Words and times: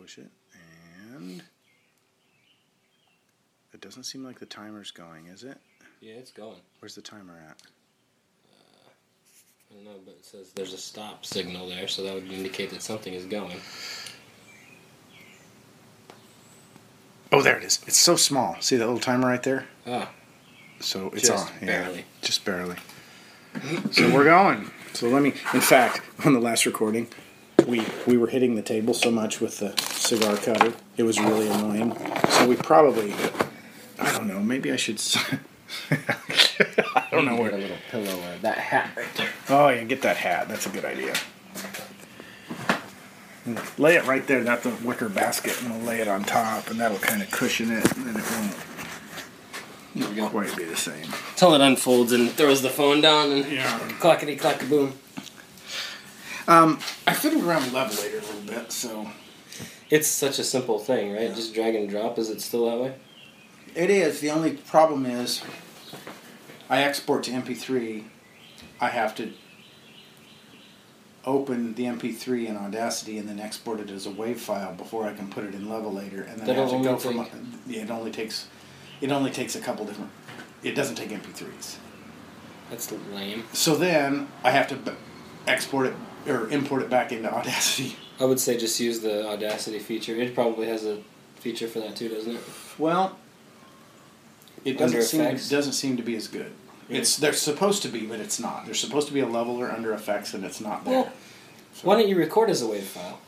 push 0.00 0.18
it, 0.18 0.30
and 1.14 1.42
it 3.72 3.80
doesn't 3.80 4.04
seem 4.04 4.24
like 4.24 4.38
the 4.38 4.46
timer's 4.46 4.90
going, 4.90 5.26
is 5.26 5.44
it? 5.44 5.58
Yeah, 6.00 6.14
it's 6.14 6.32
going. 6.32 6.60
Where's 6.80 6.94
the 6.94 7.02
timer 7.02 7.34
at? 7.48 7.56
I 9.70 9.74
don't 9.74 9.84
know, 9.84 10.00
but 10.04 10.14
it 10.14 10.24
says 10.24 10.50
there's 10.54 10.72
a 10.72 10.78
stop 10.78 11.24
signal 11.24 11.68
there, 11.68 11.86
so 11.86 12.02
that 12.02 12.14
would 12.14 12.30
indicate 12.32 12.70
that 12.70 12.82
something 12.82 13.12
is 13.12 13.26
going. 13.26 13.56
Oh, 17.32 17.42
there 17.42 17.56
it 17.58 17.62
is. 17.64 17.78
It's 17.86 17.98
so 17.98 18.16
small. 18.16 18.56
See 18.60 18.76
that 18.76 18.84
little 18.84 18.98
timer 19.00 19.28
right 19.28 19.42
there? 19.42 19.66
Ah, 19.86 20.10
So 20.80 21.10
it's 21.10 21.28
Just 21.28 21.46
on. 21.48 21.52
Yeah, 21.60 21.66
barely. 21.84 22.04
just 22.22 22.44
barely. 22.44 22.76
so 23.92 24.12
we're 24.12 24.24
going. 24.24 24.70
So 24.94 25.08
let 25.08 25.22
me. 25.22 25.34
In 25.54 25.60
fact, 25.60 26.00
on 26.24 26.32
the 26.32 26.40
last 26.40 26.66
recording, 26.66 27.06
we 27.68 27.84
we 28.06 28.16
were 28.16 28.26
hitting 28.28 28.56
the 28.56 28.62
table 28.62 28.94
so 28.94 29.10
much 29.12 29.40
with 29.40 29.58
the 29.58 29.70
cigar 30.18 30.36
cutter, 30.36 30.72
it 30.96 31.02
was 31.04 31.20
really 31.20 31.48
annoying. 31.48 31.96
So 32.30 32.48
we 32.48 32.56
probably, 32.56 33.14
I 33.98 34.10
don't 34.12 34.26
know. 34.26 34.40
Maybe 34.40 34.72
I 34.72 34.76
should. 34.76 35.00
I 35.90 37.06
don't 37.12 37.24
know 37.26 37.36
Get 37.36 37.40
where. 37.42 37.54
a 37.54 37.58
little 37.58 37.76
pillow 37.90 38.18
or 38.18 38.38
that 38.42 38.58
hat 38.58 38.90
right 38.96 39.06
there. 39.16 39.28
Oh 39.48 39.68
yeah, 39.68 39.84
get 39.84 40.02
that 40.02 40.16
hat. 40.16 40.48
That's 40.48 40.66
a 40.66 40.70
good 40.70 40.84
idea. 40.84 41.14
Lay 43.78 43.94
it 43.96 44.04
right 44.06 44.26
there. 44.26 44.42
That's 44.44 44.66
a 44.66 44.70
wicker 44.84 45.08
basket, 45.08 45.60
and 45.62 45.70
we'll 45.70 45.80
lay 45.86 46.00
it 46.00 46.08
on 46.08 46.24
top, 46.24 46.70
and 46.70 46.78
that'll 46.80 46.98
kind 46.98 47.22
of 47.22 47.30
cushion 47.30 47.70
it, 47.70 47.96
and 47.96 48.06
then 48.06 48.16
it 48.16 48.30
won't 48.30 48.54
There 49.94 50.08
we 50.08 50.14
go. 50.16 50.28
quite 50.28 50.56
be 50.56 50.64
the 50.64 50.76
same. 50.76 51.06
Until 51.30 51.54
it 51.54 51.60
unfolds 51.60 52.12
and 52.12 52.30
throws 52.30 52.62
the 52.62 52.68
phone 52.68 53.00
down 53.00 53.30
and 53.32 53.50
Yeah. 53.50 53.78
clackety 54.00 54.36
clack 54.36 54.68
boom. 54.68 54.92
Um, 56.46 56.78
I 57.06 57.14
fiddled 57.14 57.44
around 57.44 57.62
with 57.64 57.72
Levelator 57.74 58.18
a 58.22 58.26
little 58.26 58.40
bit, 58.62 58.72
so 58.72 59.08
It's 59.90 60.06
such 60.08 60.38
a 60.38 60.44
simple 60.44 60.78
thing, 60.78 61.12
right? 61.12 61.34
Just 61.34 61.52
drag 61.54 61.74
and 61.74 61.88
drop. 61.90 62.18
Is 62.18 62.30
it 62.30 62.40
still 62.40 62.66
that 62.70 62.78
way? 62.82 62.94
it 63.74 63.88
is. 63.90 64.20
The 64.20 64.30
only 64.30 64.52
problem 64.56 65.06
is, 65.06 65.42
I 66.68 66.82
export 66.82 67.22
to 67.24 67.30
MP3. 67.32 68.04
I 68.80 68.88
have 68.88 69.14
to 69.16 69.32
open 71.24 71.74
the 71.74 71.84
MP3 71.84 72.46
in 72.48 72.56
Audacity 72.56 73.18
and 73.18 73.28
then 73.28 73.38
export 73.38 73.78
it 73.80 73.90
as 73.90 74.06
a 74.06 74.10
WAV 74.10 74.36
file 74.36 74.72
before 74.72 75.04
I 75.06 75.12
can 75.12 75.28
put 75.28 75.44
it 75.44 75.54
in 75.54 75.66
Levelator, 75.66 76.26
and 76.28 76.38
then 76.40 76.42
I 76.42 76.46
That'll 76.46 76.68
have 76.70 76.82
to 76.82 76.82
go 76.82 76.96
from. 76.96 77.24
take- 77.24 77.32
Yeah, 77.66 77.82
it 77.82 77.90
only 77.90 78.10
takes. 78.10 78.46
It 79.00 79.10
only 79.12 79.30
takes 79.30 79.54
a 79.54 79.60
couple 79.60 79.84
different. 79.84 80.10
It 80.62 80.72
doesn't 80.74 80.96
take 80.96 81.10
MP3s. 81.10 81.76
That's 82.70 82.90
lame. 83.12 83.44
So 83.52 83.74
then 83.76 84.28
I 84.44 84.50
have 84.52 84.68
to 84.68 84.76
b- 84.76 84.92
export 85.46 85.86
it 85.86 85.94
or 86.28 86.48
import 86.50 86.82
it 86.82 86.90
back 86.90 87.12
into 87.12 87.32
Audacity. 87.32 87.96
I 88.20 88.24
would 88.24 88.38
say 88.38 88.56
just 88.58 88.78
use 88.78 89.00
the 89.00 89.26
Audacity 89.26 89.78
feature. 89.78 90.14
It 90.14 90.34
probably 90.34 90.66
has 90.66 90.84
a 90.84 90.98
feature 91.36 91.66
for 91.66 91.80
that 91.80 91.96
too, 91.96 92.08
doesn't 92.10 92.36
it? 92.36 92.40
Well, 92.78 93.16
it 94.64 94.76
doesn't 94.76 95.02
seem 95.02 95.22
effects? 95.22 95.48
doesn't 95.48 95.72
seem 95.72 95.96
to 95.96 96.02
be 96.02 96.14
as 96.16 96.28
good. 96.28 96.52
It's 96.90 97.16
they're 97.16 97.32
supposed 97.32 97.82
to 97.82 97.88
be, 97.88 98.00
but 98.06 98.20
it's 98.20 98.38
not. 98.38 98.66
There's 98.66 98.80
supposed 98.80 99.06
to 99.08 99.14
be 99.14 99.20
a 99.20 99.26
leveler 99.26 99.70
under 99.70 99.92
effects, 99.94 100.34
and 100.34 100.44
it's 100.44 100.60
not 100.60 100.84
there. 100.84 101.04
Well, 101.04 101.12
Why 101.82 101.96
don't 101.96 102.08
you 102.08 102.16
record 102.16 102.50
as 102.50 102.60
a 102.62 102.66
WAV 102.66 102.82
file? 102.82 103.20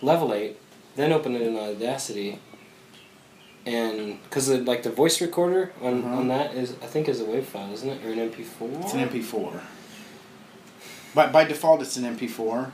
Level 0.00 0.32
8, 0.32 0.56
then 0.96 1.12
open 1.12 1.34
it 1.34 1.42
in 1.42 1.56
Audacity. 1.56 2.38
And 3.66 4.22
because 4.22 4.48
like 4.48 4.84
the 4.84 4.90
voice 4.90 5.20
recorder 5.20 5.72
on, 5.82 6.02
Uh-huh. 6.04 6.16
on 6.16 6.28
that 6.28 6.54
is 6.54 6.72
I 6.82 6.86
think 6.86 7.08
is 7.08 7.20
a 7.20 7.24
WAV 7.24 7.44
file, 7.44 7.72
isn't 7.74 7.88
it, 7.90 8.04
or 8.06 8.12
an 8.12 8.18
MP4? 8.30 8.80
it's 8.84 8.94
an 8.94 9.00
MP4. 9.00 9.60
But 11.14 11.32
by 11.32 11.44
default, 11.44 11.82
it's 11.82 11.96
an 11.96 12.04
MP4. 12.16 12.70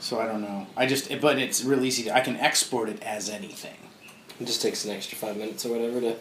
So 0.00 0.20
I 0.20 0.26
don't 0.26 0.42
know. 0.42 0.66
I 0.76 0.86
just, 0.86 1.08
but 1.20 1.38
it's 1.38 1.64
real 1.64 1.84
easy. 1.84 2.04
To, 2.04 2.14
I 2.14 2.20
can 2.20 2.36
export 2.36 2.88
it 2.88 3.02
as 3.02 3.28
anything. 3.28 3.76
It 4.40 4.46
just 4.46 4.62
takes 4.62 4.84
an 4.84 4.92
extra 4.92 5.18
five 5.18 5.36
minutes 5.36 5.66
or 5.66 5.72
whatever 5.72 6.00
to. 6.00 6.16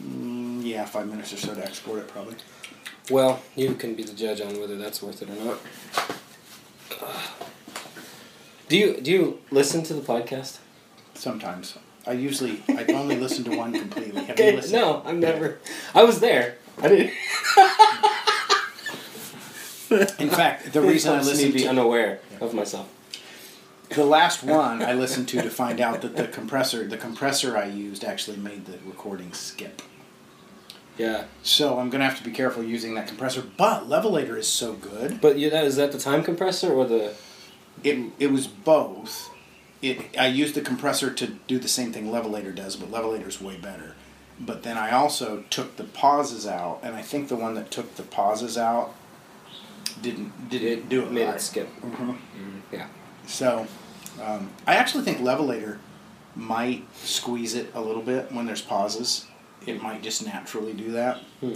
Mm, 0.00 0.64
yeah, 0.64 0.84
five 0.84 1.06
minutes 1.08 1.32
or 1.32 1.36
so 1.36 1.54
to 1.54 1.64
export 1.64 2.00
it, 2.00 2.08
probably. 2.08 2.34
Well, 3.10 3.42
you 3.56 3.74
can 3.74 3.94
be 3.94 4.02
the 4.02 4.12
judge 4.12 4.40
on 4.40 4.58
whether 4.60 4.76
that's 4.76 5.02
worth 5.02 5.22
it 5.22 5.30
or 5.30 5.44
not. 5.44 5.58
Do 8.68 8.78
you 8.78 9.00
do 9.00 9.10
you 9.10 9.40
listen 9.50 9.82
to 9.84 9.94
the 9.94 10.00
podcast? 10.00 10.58
Sometimes. 11.14 11.76
I 12.06 12.12
usually, 12.12 12.62
I 12.68 12.84
only 12.94 13.16
listen 13.16 13.44
to 13.44 13.56
one 13.56 13.72
completely. 13.72 14.24
Have 14.24 14.38
you 14.38 14.52
listened? 14.52 14.72
no, 14.72 15.02
I'm 15.04 15.20
never. 15.20 15.58
I 15.94 16.02
was 16.02 16.20
there. 16.20 16.56
I 16.80 16.88
didn't. 16.88 17.12
In 20.18 20.30
fact, 20.30 20.72
the 20.72 20.80
reason 20.80 21.12
I 21.12 21.18
me 21.18 21.24
listened 21.24 21.52
be 21.52 21.60
to 21.60 21.68
unaware 21.68 22.20
of 22.40 22.54
myself. 22.54 22.88
The 23.94 24.04
last 24.04 24.42
one 24.42 24.82
I 24.82 24.94
listened 24.94 25.28
to 25.28 25.42
to 25.42 25.50
find 25.50 25.80
out 25.80 26.02
that 26.02 26.16
the 26.16 26.28
compressor, 26.28 26.86
the 26.86 26.96
compressor 26.96 27.56
I 27.56 27.66
used 27.66 28.04
actually 28.04 28.36
made 28.36 28.66
the 28.66 28.78
recording 28.86 29.32
skip. 29.32 29.82
Yeah, 30.98 31.24
So 31.42 31.78
I'm 31.78 31.88
gonna 31.88 32.04
have 32.04 32.18
to 32.18 32.24
be 32.24 32.30
careful 32.30 32.62
using 32.62 32.94
that 32.94 33.08
compressor. 33.08 33.42
But 33.56 33.88
Levelator 33.88 34.36
is 34.36 34.46
so 34.46 34.74
good. 34.74 35.20
but 35.20 35.38
you, 35.38 35.48
that 35.50 35.64
is 35.64 35.76
that 35.76 35.90
the 35.92 35.98
time 35.98 36.22
compressor 36.22 36.70
or 36.72 36.84
the? 36.86 37.14
It 37.82 38.12
it 38.18 38.30
was 38.30 38.46
both. 38.46 39.30
It 39.80 40.16
I 40.18 40.26
used 40.26 40.54
the 40.54 40.60
compressor 40.60 41.10
to 41.12 41.26
do 41.46 41.58
the 41.58 41.66
same 41.68 41.92
thing 41.92 42.10
Levelator 42.10 42.54
does, 42.54 42.76
but 42.76 42.90
Levelator's 42.90 43.40
way 43.40 43.56
better. 43.56 43.94
But 44.38 44.62
then 44.64 44.76
I 44.76 44.90
also 44.90 45.44
took 45.50 45.76
the 45.76 45.84
pauses 45.84 46.46
out, 46.46 46.80
and 46.82 46.94
I 46.94 47.02
think 47.02 47.28
the 47.28 47.36
one 47.36 47.54
that 47.54 47.70
took 47.70 47.94
the 47.96 48.02
pauses 48.02 48.58
out 48.58 48.94
didn't 50.02 50.50
didn't 50.50 50.88
do 50.88 51.02
it 51.02 51.10
made 51.10 51.24
right. 51.26 51.36
it 51.36 51.40
skip. 51.40 51.68
Mhm. 51.80 52.16
Yeah. 52.70 52.86
So, 53.26 53.66
um, 54.20 54.50
I 54.66 54.76
actually 54.76 55.04
think 55.04 55.18
Levelator 55.18 55.78
might 56.34 56.84
squeeze 56.96 57.54
it 57.54 57.70
a 57.74 57.80
little 57.80 58.02
bit 58.02 58.32
when 58.32 58.46
there's 58.46 58.62
pauses. 58.62 59.26
It 59.66 59.82
might 59.82 60.02
just 60.02 60.24
naturally 60.24 60.72
do 60.72 60.92
that. 60.92 61.18
Hmm. 61.40 61.54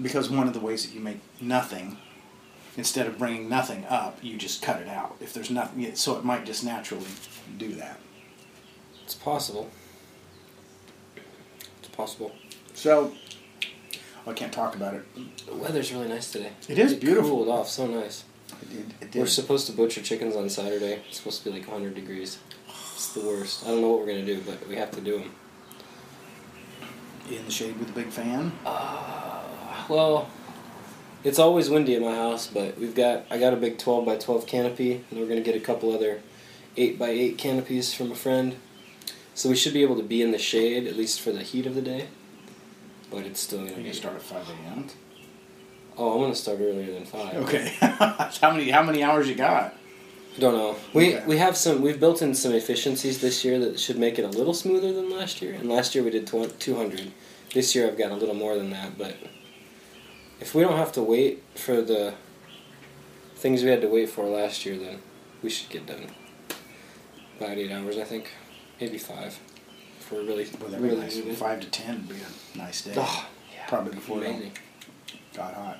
Because 0.00 0.28
one 0.28 0.46
of 0.46 0.54
the 0.54 0.60
ways 0.60 0.84
that 0.86 0.94
you 0.94 1.00
make 1.00 1.20
nothing, 1.40 1.98
instead 2.76 3.06
of 3.06 3.18
bringing 3.18 3.48
nothing 3.48 3.86
up, 3.86 4.18
you 4.22 4.36
just 4.36 4.60
cut 4.60 4.80
it 4.80 4.88
out. 4.88 5.16
If 5.20 5.32
there's 5.32 5.50
nothing, 5.50 5.94
so 5.94 6.16
it 6.18 6.24
might 6.24 6.44
just 6.44 6.64
naturally 6.64 7.06
do 7.56 7.74
that. 7.74 7.98
It's 9.04 9.14
possible. 9.14 9.70
It's 11.78 11.88
possible. 11.88 12.32
So, 12.74 13.14
I 14.26 14.32
can't 14.32 14.52
talk 14.52 14.74
about 14.74 14.94
it. 14.94 15.04
The 15.46 15.54
weather's 15.54 15.92
really 15.92 16.08
nice 16.08 16.30
today. 16.30 16.50
It 16.68 16.78
is 16.78 16.94
beautiful. 16.94 17.30
Cooled 17.30 17.48
off, 17.48 17.68
so 17.68 17.86
nice. 17.86 18.24
It 18.62 18.70
did. 18.70 19.14
It 19.14 19.18
We're 19.18 19.26
supposed 19.26 19.66
to 19.66 19.72
butcher 19.72 20.02
chickens 20.02 20.36
on 20.36 20.48
Saturday. 20.48 21.00
It's 21.08 21.18
supposed 21.18 21.42
to 21.42 21.50
be 21.50 21.58
like 21.58 21.68
100 21.68 21.94
degrees. 21.94 22.38
It's 22.94 23.12
the 23.12 23.20
worst. 23.20 23.64
I 23.64 23.68
don't 23.68 23.80
know 23.80 23.90
what 23.90 24.00
we're 24.00 24.06
gonna 24.06 24.24
do, 24.24 24.40
but 24.46 24.66
we 24.68 24.76
have 24.76 24.90
to 24.92 25.00
do 25.00 25.18
them. 25.18 25.34
In 27.30 27.44
the 27.44 27.50
shade 27.50 27.78
with 27.78 27.90
a 27.90 27.92
big 27.92 28.08
fan. 28.08 28.52
Uh, 28.64 29.42
well, 29.88 30.28
it's 31.24 31.38
always 31.38 31.68
windy 31.68 31.94
in 31.94 32.02
my 32.02 32.14
house, 32.14 32.46
but 32.46 32.78
we've 32.78 32.94
got 32.94 33.24
I 33.30 33.38
got 33.38 33.52
a 33.52 33.56
big 33.56 33.78
12 33.78 34.06
by 34.06 34.16
12 34.16 34.46
canopy, 34.46 35.04
and 35.10 35.20
we're 35.20 35.26
gonna 35.26 35.40
get 35.40 35.56
a 35.56 35.60
couple 35.60 35.92
other 35.92 36.20
8 36.76 36.98
by 36.98 37.08
8 37.08 37.38
canopies 37.38 37.92
from 37.92 38.12
a 38.12 38.14
friend. 38.14 38.56
So 39.34 39.50
we 39.50 39.56
should 39.56 39.74
be 39.74 39.82
able 39.82 39.96
to 39.96 40.02
be 40.02 40.22
in 40.22 40.30
the 40.30 40.38
shade 40.38 40.86
at 40.86 40.96
least 40.96 41.20
for 41.20 41.32
the 41.32 41.42
heat 41.42 41.66
of 41.66 41.74
the 41.74 41.82
day. 41.82 42.08
But 43.10 43.26
it's 43.26 43.40
still 43.40 43.58
gonna 43.58 43.82
be. 43.82 43.92
start 43.92 44.14
at 44.14 44.22
five 44.22 44.48
a.m. 44.48 44.88
Oh, 45.98 46.14
I'm 46.14 46.20
gonna 46.20 46.34
start 46.34 46.58
earlier 46.60 46.92
than 46.92 47.04
five. 47.04 47.34
Okay. 47.36 47.74
how 47.80 48.50
many 48.52 48.70
how 48.70 48.82
many 48.82 49.02
hours 49.02 49.28
you 49.28 49.34
got? 49.34 49.74
I 50.36 50.40
Don't 50.40 50.54
know. 50.54 50.76
We 50.92 51.16
Okay. 51.16 51.26
we 51.26 51.38
have 51.38 51.56
some. 51.56 51.80
We've 51.80 51.98
built 51.98 52.20
in 52.22 52.34
some 52.34 52.52
efficiencies 52.52 53.20
this 53.20 53.44
year 53.44 53.58
that 53.60 53.80
should 53.80 53.98
make 53.98 54.18
it 54.18 54.24
a 54.24 54.28
little 54.28 54.52
smoother 54.54 54.92
than 54.92 55.08
last 55.10 55.40
year. 55.40 55.54
And 55.54 55.68
last 55.68 55.94
year 55.94 56.04
we 56.04 56.10
did 56.10 56.26
200. 56.26 57.12
This 57.54 57.74
year 57.74 57.86
I've 57.86 57.96
got 57.96 58.10
a 58.10 58.14
little 58.16 58.34
more 58.34 58.56
than 58.56 58.70
that. 58.70 58.98
But 58.98 59.16
if 60.40 60.54
we 60.54 60.62
don't 60.62 60.76
have 60.76 60.92
to 60.92 61.02
wait 61.02 61.42
for 61.54 61.80
the 61.80 62.14
things 63.36 63.62
we 63.62 63.70
had 63.70 63.80
to 63.80 63.88
wait 63.88 64.10
for 64.10 64.24
last 64.26 64.66
year, 64.66 64.76
then 64.76 64.98
we 65.42 65.48
should 65.48 65.70
get 65.70 65.86
done. 65.86 66.08
About 67.38 67.56
eight 67.56 67.70
hours, 67.70 67.96
I 67.98 68.04
think, 68.04 68.30
maybe 68.80 68.98
five. 68.98 69.38
If 70.00 70.12
we're 70.12 70.22
really 70.22 70.46
Well, 70.60 70.78
really 70.80 70.96
nice. 70.96 71.18
Five 71.38 71.60
to 71.60 71.70
ten 71.70 72.06
would 72.06 72.08
be 72.08 72.14
a 72.54 72.58
nice 72.58 72.82
day. 72.82 72.94
Oh, 72.96 73.26
yeah, 73.54 73.66
Probably 73.68 73.94
before 73.94 74.22
it 74.24 74.52
got 75.34 75.54
hot. 75.54 75.78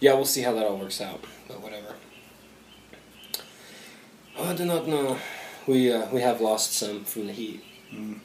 Yeah, 0.00 0.14
we'll 0.14 0.24
see 0.24 0.42
how 0.42 0.52
that 0.54 0.64
all 0.66 0.76
works 0.76 1.00
out. 1.00 1.24
But 1.48 1.60
whatever. 1.62 1.94
Oh, 4.38 4.44
I 4.50 4.54
do 4.54 4.64
not 4.64 4.86
know. 4.86 5.18
We 5.66 5.92
uh, 5.92 6.06
we 6.12 6.20
have 6.20 6.40
lost 6.40 6.72
some 6.74 7.04
from 7.04 7.26
the 7.26 7.32
heat, 7.32 7.62
Mm. 7.92 8.18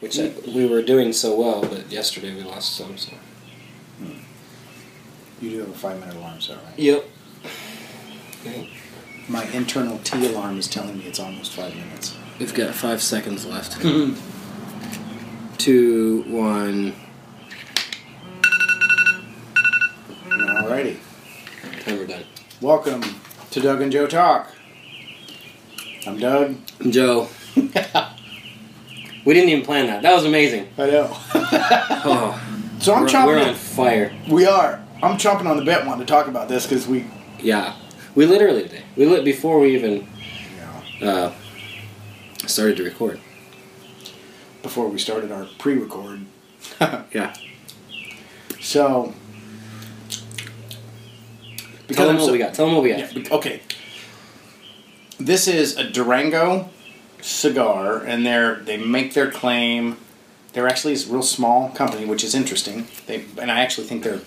which 0.00 0.18
I, 0.18 0.32
we 0.46 0.66
were 0.66 0.82
doing 0.82 1.12
so 1.12 1.38
well, 1.38 1.60
but 1.62 1.90
yesterday 1.90 2.34
we 2.34 2.42
lost 2.42 2.76
some. 2.76 2.96
So. 2.96 3.12
You 5.40 5.50
do 5.50 5.58
have 5.60 5.68
a 5.70 5.72
five 5.74 6.00
minute 6.00 6.16
alarm, 6.16 6.38
is 6.38 6.48
that 6.48 6.56
right? 6.64 6.78
Yep. 6.78 7.04
My 9.28 9.44
internal 9.50 9.98
T 9.98 10.26
alarm 10.26 10.58
is 10.58 10.66
telling 10.68 10.98
me 10.98 11.04
it's 11.06 11.20
almost 11.20 11.52
five 11.52 11.74
minutes. 11.76 12.16
We've 12.40 12.54
got 12.54 12.74
five 12.74 13.02
seconds 13.02 13.44
left. 13.44 13.80
Two, 15.58 16.24
one. 16.28 16.94
Welcome 22.60 23.02
to 23.50 23.60
Doug 23.60 23.80
and 23.80 23.90
Joe 23.90 24.06
Talk. 24.06 24.52
I'm 26.06 26.18
Doug. 26.18 26.54
I'm 26.80 26.92
Joe. 26.92 27.28
we 27.56 27.62
didn't 29.32 29.48
even 29.48 29.64
plan 29.64 29.86
that. 29.86 30.02
That 30.02 30.14
was 30.14 30.26
amazing. 30.26 30.68
I 30.76 30.86
know. 30.90 31.16
Oh, 32.04 32.38
So 32.80 32.92
I'm 32.94 33.02
we're, 33.04 33.08
chomping. 33.08 33.26
we're 33.26 33.42
on 33.48 33.54
fire. 33.54 34.14
We 34.30 34.44
are. 34.44 34.84
I'm 35.02 35.16
chomping 35.16 35.46
on 35.46 35.56
the 35.56 35.64
bit 35.64 35.86
wanting 35.86 36.04
to 36.06 36.12
talk 36.12 36.28
about 36.28 36.50
this 36.50 36.66
because 36.66 36.86
we. 36.86 37.06
Yeah, 37.40 37.74
we 38.14 38.26
literally 38.26 38.68
did. 38.68 38.82
We 38.94 39.06
lit 39.06 39.24
before 39.24 39.58
we 39.58 39.74
even 39.74 40.06
Yeah. 41.00 41.08
uh, 41.08 41.32
started 42.46 42.76
to 42.76 42.84
record. 42.84 43.18
Before 44.62 44.88
we 44.88 44.98
started 44.98 45.32
our 45.32 45.46
pre-record. 45.58 46.26
Yeah. 47.14 47.34
So. 48.60 49.14
Tell 51.88 52.06
them 52.06 52.16
I'm 52.16 52.20
what 52.22 52.26
so- 52.26 52.32
we 52.32 52.38
got. 52.38 52.54
Tell 52.54 52.66
them 52.66 52.74
what 52.74 52.84
we 52.84 52.90
got. 52.90 53.14
Yeah, 53.16 53.32
okay. 53.32 53.60
This 55.18 55.48
is 55.48 55.76
a 55.76 55.84
Durango 55.90 56.68
cigar, 57.20 57.98
and 57.98 58.24
they're 58.24 58.56
they 58.56 58.76
make 58.76 59.14
their 59.14 59.30
claim. 59.30 59.96
They're 60.52 60.68
actually 60.68 60.94
a 60.94 61.06
real 61.08 61.22
small 61.22 61.70
company, 61.70 62.04
which 62.06 62.22
is 62.24 62.34
interesting. 62.34 62.86
They 63.06 63.24
and 63.40 63.50
I 63.50 63.60
actually 63.60 63.86
think 63.86 64.04
they're 64.04 64.20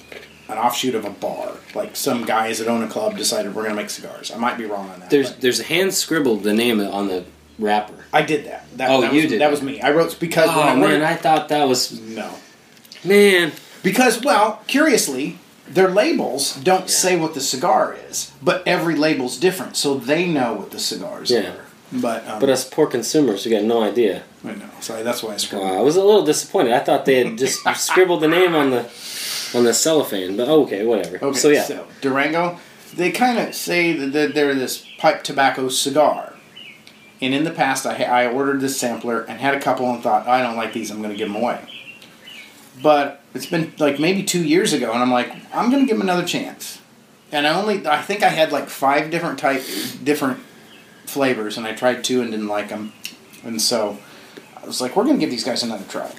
an 0.50 0.58
offshoot 0.58 0.96
of 0.96 1.06
a 1.06 1.10
bar. 1.10 1.54
Like 1.74 1.96
some 1.96 2.26
guys 2.26 2.60
that 2.60 2.68
own 2.68 2.84
a 2.84 2.88
club 2.88 3.16
decided 3.18 3.56
we're 3.56 3.64
going 3.64 3.76
to 3.76 3.82
make 3.82 3.90
cigars. 3.90 4.32
I 4.32 4.38
might 4.38 4.58
be 4.58 4.66
wrong 4.66 4.90
on 4.90 5.00
that. 5.00 5.10
There's 5.10 5.32
but 5.32 5.42
there's 5.42 5.60
a 5.62 5.64
hand 5.64 5.94
scribbled 5.94 6.44
the 6.44 6.54
name 6.54 6.82
on 6.82 7.08
the 7.08 7.24
wrapper. 7.58 8.06
I 8.12 8.22
did 8.24 8.46
that. 8.46 8.66
that 8.78 8.90
Oh, 8.90 9.02
that 9.02 9.14
you 9.14 9.22
was, 9.22 9.32
did 9.32 9.40
That 9.42 9.46
that. 9.46 9.52
was 9.52 9.62
me. 9.62 9.80
I 9.82 9.92
wrote 9.92 10.20
because 10.20 10.50
oh, 10.52 10.60
when 10.60 10.68
I 10.68 10.72
Oh 10.76 10.82
ordered, 10.82 11.00
man, 11.00 11.04
I 11.04 11.16
thought 11.16 11.48
that 11.50 11.68
was 11.68 11.98
no 12.02 12.34
man. 13.06 13.54
because 13.82 14.22
well 14.22 14.62
curiously. 14.68 15.38
Their 15.74 15.90
labels 15.90 16.56
don't 16.56 16.82
Yeah. 16.82 16.88
say 16.88 17.16
what 17.16 17.34
the 17.34 17.42
cigar 17.42 17.96
is, 18.10 18.32
but 18.42 18.62
every 18.68 18.96
label's 18.96 19.38
different, 19.38 19.78
so 19.78 19.96
they 19.96 20.26
know 20.26 20.54
what 20.54 20.72
the 20.72 20.80
cigars 20.80 21.32
Yeah. 21.32 21.40
are. 21.40 21.56
But 21.94 22.28
um, 22.28 22.40
But 22.40 22.50
us 22.50 22.64
poor 22.64 22.88
consumers, 22.88 23.46
we 23.46 23.52
got 23.52 23.64
no 23.64 23.84
idea. 23.84 24.24
I 24.46 24.50
know. 24.54 24.66
Sorry, 24.80 25.04
that's 25.04 25.22
why 25.24 25.34
I 25.34 25.38
scribbled. 25.38 25.70
Wow, 25.70 25.78
I 25.80 25.82
was 25.82 25.96
a 25.98 26.04
little 26.04 26.24
disappointed. 26.24 26.74
I 26.74 26.80
thought 26.80 27.06
they 27.06 27.24
had 27.24 27.38
just 27.38 27.60
scribbled 27.76 28.22
the 28.22 28.28
name 28.28 28.56
on 28.56 28.70
the 28.72 28.86
on 29.54 29.64
the 29.66 29.74
cellophane. 29.74 30.38
But 30.38 30.48
okay, 30.48 30.86
whatever. 30.86 31.18
Okay, 31.24 31.38
so 31.38 31.50
yeah, 31.50 31.64
so 31.64 31.86
Durango, 32.02 32.58
they 32.96 33.12
kind 33.12 33.38
of 33.40 33.54
say 33.56 33.92
that 33.94 34.34
they're 34.34 34.56
this 34.56 34.86
pipe 34.98 35.24
tobacco 35.24 35.68
cigar. 35.70 36.34
And 37.22 37.34
in 37.36 37.44
the 37.44 37.52
past, 37.52 37.86
I, 37.86 38.04
I 38.04 38.28
ordered 38.28 38.62
this 38.62 38.80
sampler 38.80 39.22
and 39.22 39.40
had 39.40 39.54
a 39.54 39.60
couple 39.60 39.88
and 39.94 40.02
thought, 40.02 40.28
I 40.28 40.42
don't 40.42 40.56
like 40.58 40.74
these, 40.74 40.90
I'm 40.90 40.98
going 41.04 41.12
to 41.12 41.18
give 41.18 41.32
them 41.32 41.42
away. 41.42 41.60
But 42.82 43.21
it's 43.34 43.46
been 43.46 43.74
like 43.80 44.00
maybe 44.00 44.24
two 44.24 44.44
years 44.44 44.74
ago, 44.74 44.92
and 44.92 45.02
I'm 45.02 45.12
like, 45.12 45.32
I'm 45.54 45.70
going 45.72 45.84
to 45.84 45.88
give 45.88 45.98
them 45.98 46.02
another 46.08 46.26
chance. 46.28 46.80
And 47.32 47.48
I 47.48 47.54
only, 47.60 47.88
I 47.88 48.02
think 48.02 48.24
I 48.24 48.30
had 48.30 48.52
like 48.52 48.68
five 48.68 49.10
different 49.10 49.40
type, 49.40 49.64
different 50.04 50.40
flavors, 51.06 51.58
and 51.58 51.66
I 51.66 51.74
tried 51.74 52.04
two 52.04 52.22
and 52.22 52.32
didn't 52.32 52.48
like 52.48 52.70
them. 52.70 52.92
And 53.44 53.62
so 53.62 53.98
I 54.62 54.66
was 54.66 54.82
like, 54.82 54.96
we're 54.96 55.06
going 55.06 55.16
to 55.16 55.20
give 55.20 55.30
these 55.30 55.44
guys 55.46 55.64
another 55.64 55.86
try. 55.88 56.12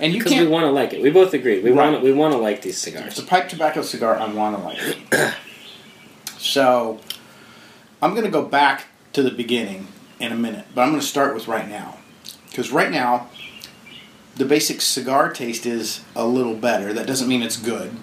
And 0.00 0.12
you 0.12 0.18
because 0.22 0.38
we 0.38 0.46
want 0.46 0.64
to 0.64 0.70
like 0.70 0.92
it. 0.92 1.00
We 1.00 1.10
both 1.10 1.32
agree. 1.34 1.60
We 1.60 1.70
Right. 1.70 1.90
want 1.92 2.02
we 2.02 2.12
want 2.12 2.32
to 2.32 2.38
like 2.38 2.62
these 2.62 2.76
cigars. 2.78 3.06
It's 3.12 3.18
a 3.20 3.22
pipe 3.24 3.48
tobacco 3.48 3.80
cigar. 3.82 4.16
I 4.18 4.26
want 4.26 4.56
to 4.58 4.62
like 4.62 4.78
it. 4.80 5.34
so 6.36 6.98
I'm 8.02 8.10
going 8.10 8.24
to 8.24 8.30
go 8.30 8.42
back 8.42 8.86
to 9.12 9.22
the 9.22 9.30
beginning 9.30 9.86
in 10.18 10.32
a 10.32 10.36
minute, 10.36 10.66
but 10.74 10.82
I'm 10.82 10.90
going 10.90 11.00
to 11.00 11.06
start 11.06 11.34
with 11.34 11.48
right 11.48 11.68
now. 11.68 11.98
Because 12.50 12.70
right 12.70 12.90
now, 12.90 13.28
the 14.36 14.44
basic 14.44 14.80
cigar 14.80 15.32
taste 15.32 15.66
is 15.66 16.02
a 16.14 16.26
little 16.26 16.54
better. 16.54 16.92
That 16.92 17.06
doesn't 17.06 17.28
mean 17.28 17.42
it's 17.42 17.56
good. 17.56 17.94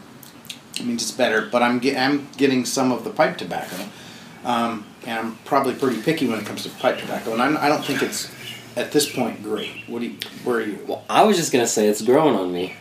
It 0.75 0.85
means 0.85 1.03
it's 1.03 1.11
better, 1.11 1.41
but 1.41 1.61
I'm, 1.61 1.79
get, 1.79 1.97
I'm 1.97 2.29
getting 2.37 2.65
some 2.65 2.91
of 2.91 3.03
the 3.03 3.09
pipe 3.09 3.37
tobacco. 3.37 3.77
Um, 4.43 4.85
and 5.05 5.19
I'm 5.19 5.35
probably 5.45 5.73
pretty 5.73 6.01
picky 6.01 6.27
when 6.27 6.39
it 6.39 6.45
comes 6.45 6.63
to 6.63 6.69
pipe 6.69 6.99
tobacco, 6.99 7.33
and 7.33 7.41
I'm, 7.41 7.57
I 7.57 7.69
don't 7.69 7.83
think 7.83 8.01
it's 8.01 8.29
at 8.75 8.91
this 8.91 9.11
point 9.11 9.43
great. 9.43 9.83
What 9.87 9.99
do 9.99 10.07
you? 10.07 10.17
Where 10.43 10.57
are 10.57 10.61
you? 10.61 10.79
Well, 10.87 11.03
I 11.09 11.23
was 11.23 11.37
just 11.37 11.51
gonna 11.51 11.67
say 11.67 11.87
it's 11.87 12.01
growing 12.01 12.35
on 12.35 12.51
me. 12.51 12.75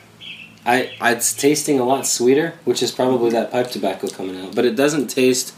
I, 0.65 0.93
I 1.01 1.13
it's 1.13 1.35
tasting 1.35 1.81
a 1.81 1.85
lot 1.85 2.07
sweeter, 2.07 2.55
which 2.65 2.83
is 2.83 2.93
probably 2.93 3.31
that 3.31 3.51
pipe 3.51 3.71
tobacco 3.71 4.09
coming 4.09 4.41
out. 4.41 4.55
But 4.55 4.65
it 4.65 4.77
doesn't 4.77 5.09
taste. 5.09 5.55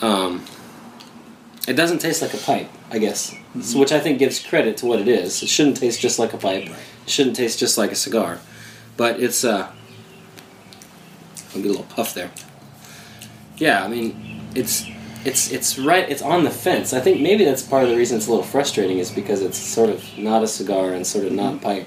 Um, 0.00 0.44
it 1.66 1.74
doesn't 1.74 1.98
taste 2.00 2.20
like 2.22 2.34
a 2.34 2.38
pipe, 2.38 2.68
I 2.90 2.98
guess. 2.98 3.34
So, 3.62 3.78
which 3.78 3.92
I 3.92 4.00
think 4.00 4.18
gives 4.18 4.40
credit 4.44 4.76
to 4.78 4.86
what 4.86 5.00
it 5.00 5.08
is. 5.08 5.42
It 5.42 5.48
shouldn't 5.48 5.76
taste 5.76 6.00
just 6.00 6.18
like 6.18 6.32
a 6.32 6.38
pipe. 6.38 6.64
It 6.66 7.10
shouldn't 7.10 7.36
taste 7.36 7.58
just 7.58 7.78
like 7.78 7.92
a 7.92 7.96
cigar. 7.96 8.38
But 8.96 9.20
it's 9.20 9.44
uh. 9.44 9.70
I'll 11.54 11.62
get 11.62 11.66
a 11.66 11.68
little 11.68 11.84
puff 11.84 12.14
there. 12.14 12.30
Yeah, 13.58 13.84
I 13.84 13.88
mean, 13.88 14.42
it's 14.54 14.84
it's 15.24 15.50
it's 15.52 15.78
right. 15.78 16.08
It's 16.10 16.22
on 16.22 16.44
the 16.44 16.50
fence. 16.50 16.92
I 16.92 17.00
think 17.00 17.20
maybe 17.20 17.44
that's 17.44 17.62
part 17.62 17.84
of 17.84 17.90
the 17.90 17.96
reason 17.96 18.16
it's 18.16 18.26
a 18.26 18.30
little 18.30 18.44
frustrating 18.44 18.98
is 18.98 19.10
because 19.10 19.40
it's 19.40 19.56
sort 19.58 19.88
of 19.90 20.04
not 20.18 20.42
a 20.42 20.48
cigar 20.48 20.92
and 20.92 21.06
sort 21.06 21.24
of 21.26 21.32
not 21.32 21.60
pipe. 21.62 21.86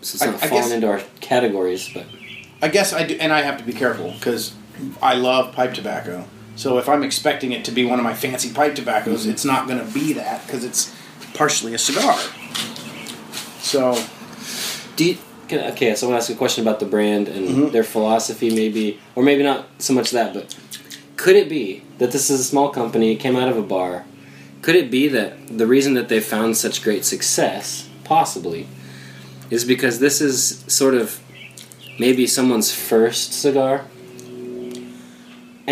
So 0.00 0.14
it's 0.16 0.22
I- 0.22 0.26
not 0.26 0.34
I 0.42 0.46
falling 0.48 0.64
guess- 0.64 0.72
into 0.72 0.88
our 0.88 1.00
categories, 1.20 1.90
but 1.92 2.06
I 2.62 2.68
guess 2.68 2.92
I 2.92 3.04
do, 3.04 3.16
and 3.20 3.32
I 3.32 3.42
have 3.42 3.58
to 3.58 3.64
be 3.64 3.72
careful 3.72 4.12
because 4.12 4.54
I 5.02 5.14
love 5.14 5.54
pipe 5.54 5.74
tobacco. 5.74 6.24
So 6.56 6.78
if 6.78 6.88
I'm 6.88 7.02
expecting 7.02 7.52
it 7.52 7.64
to 7.64 7.70
be 7.70 7.84
one 7.84 7.98
of 7.98 8.04
my 8.04 8.14
fancy 8.14 8.52
pipe 8.52 8.74
tobaccos, 8.74 9.26
it's 9.26 9.44
not 9.44 9.66
going 9.66 9.84
to 9.84 9.92
be 9.92 10.12
that 10.14 10.46
because 10.46 10.64
it's 10.64 10.94
partially 11.34 11.74
a 11.74 11.78
cigar. 11.78 12.18
So 13.60 14.02
do 14.96 15.04
you, 15.04 15.18
can, 15.48 15.72
okay. 15.72 15.94
So 15.94 16.06
I 16.06 16.10
want 16.10 16.22
to 16.22 16.24
ask 16.24 16.34
a 16.34 16.38
question 16.38 16.62
about 16.62 16.78
the 16.80 16.86
brand 16.86 17.28
and 17.28 17.48
Mhm. 17.48 17.72
their 17.72 17.84
philosophy, 17.84 18.50
maybe, 18.54 18.98
or 19.14 19.22
maybe 19.22 19.42
not 19.42 19.66
so 19.78 19.92
much 19.94 20.10
that, 20.10 20.34
but 20.34 20.54
could 21.16 21.36
it 21.36 21.48
be 21.48 21.82
that 21.98 22.12
this 22.12 22.28
is 22.30 22.40
a 22.40 22.44
small 22.44 22.68
company, 22.68 23.16
came 23.16 23.36
out 23.36 23.48
of 23.48 23.56
a 23.56 23.62
bar? 23.62 24.04
Could 24.60 24.76
it 24.76 24.90
be 24.90 25.08
that 25.08 25.56
the 25.58 25.66
reason 25.66 25.94
that 25.94 26.08
they 26.08 26.20
found 26.20 26.56
such 26.56 26.82
great 26.82 27.04
success, 27.04 27.88
possibly, 28.04 28.66
is 29.50 29.64
because 29.64 29.98
this 29.98 30.20
is 30.20 30.62
sort 30.66 30.94
of 30.94 31.18
maybe 31.98 32.26
someone's 32.26 32.72
first 32.72 33.32
cigar? 33.32 33.84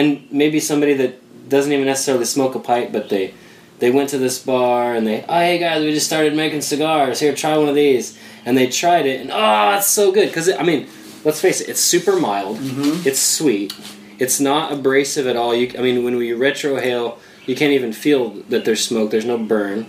And 0.00 0.26
maybe 0.32 0.60
somebody 0.60 0.94
that 0.94 1.48
doesn't 1.50 1.70
even 1.72 1.84
necessarily 1.84 2.24
smoke 2.24 2.54
a 2.54 2.58
pipe, 2.58 2.90
but 2.90 3.10
they 3.10 3.34
they 3.80 3.90
went 3.90 4.08
to 4.10 4.18
this 4.18 4.38
bar 4.38 4.94
and 4.94 5.06
they, 5.06 5.24
oh 5.28 5.38
hey 5.38 5.58
guys, 5.58 5.82
we 5.82 5.92
just 5.92 6.06
started 6.06 6.34
making 6.34 6.62
cigars. 6.62 7.20
Here, 7.20 7.34
try 7.34 7.56
one 7.58 7.68
of 7.68 7.74
these. 7.74 8.18
And 8.46 8.56
they 8.56 8.68
tried 8.68 9.04
it, 9.04 9.20
and 9.20 9.30
oh, 9.30 9.76
it's 9.76 9.86
so 9.86 10.10
good. 10.10 10.28
Because 10.28 10.48
I 10.50 10.62
mean, 10.62 10.88
let's 11.24 11.40
face 11.40 11.60
it, 11.60 11.68
it's 11.68 11.80
super 11.80 12.16
mild. 12.18 12.56
Mhm. 12.56 13.04
It's 13.04 13.20
sweet. 13.20 13.74
It's 14.18 14.40
not 14.40 14.72
abrasive 14.72 15.26
at 15.26 15.36
all. 15.36 15.54
You, 15.54 15.70
I 15.78 15.82
mean, 15.82 16.02
when 16.04 16.16
we 16.16 16.30
retrohale, 16.30 17.18
you 17.46 17.54
can't 17.54 17.72
even 17.72 17.92
feel 17.92 18.30
that 18.48 18.64
there's 18.64 18.82
smoke. 18.82 19.10
There's 19.10 19.26
no 19.26 19.36
burn. 19.38 19.86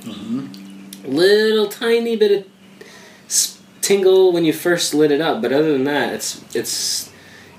Little 1.06 1.68
tiny 1.68 2.16
bit 2.18 2.32
of 2.32 2.44
tingle 3.82 4.32
when 4.34 4.44
you 4.46 4.54
first 4.54 4.94
lit 4.94 5.12
it 5.12 5.22
up, 5.22 5.42
but 5.42 5.52
other 5.54 5.72
than 5.72 5.86
that, 5.86 6.14
it's 6.14 6.42
it's 6.54 7.11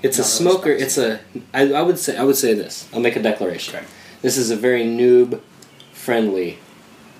it's 0.03 0.17
a 0.19 0.21
Not 0.21 0.27
smoker. 0.27 0.69
It's 0.69 0.97
a 0.97 1.19
I, 1.53 1.73
I 1.73 1.81
would 1.81 1.97
say 1.97 2.15
I 2.17 2.23
would 2.23 2.35
say 2.35 2.53
this. 2.53 2.87
I'll 2.93 2.99
make 2.99 3.15
a 3.15 3.21
declaration. 3.21 3.75
Okay. 3.75 3.85
This 4.21 4.37
is 4.37 4.51
a 4.51 4.55
very 4.55 4.83
noob 4.83 5.41
friendly 5.93 6.59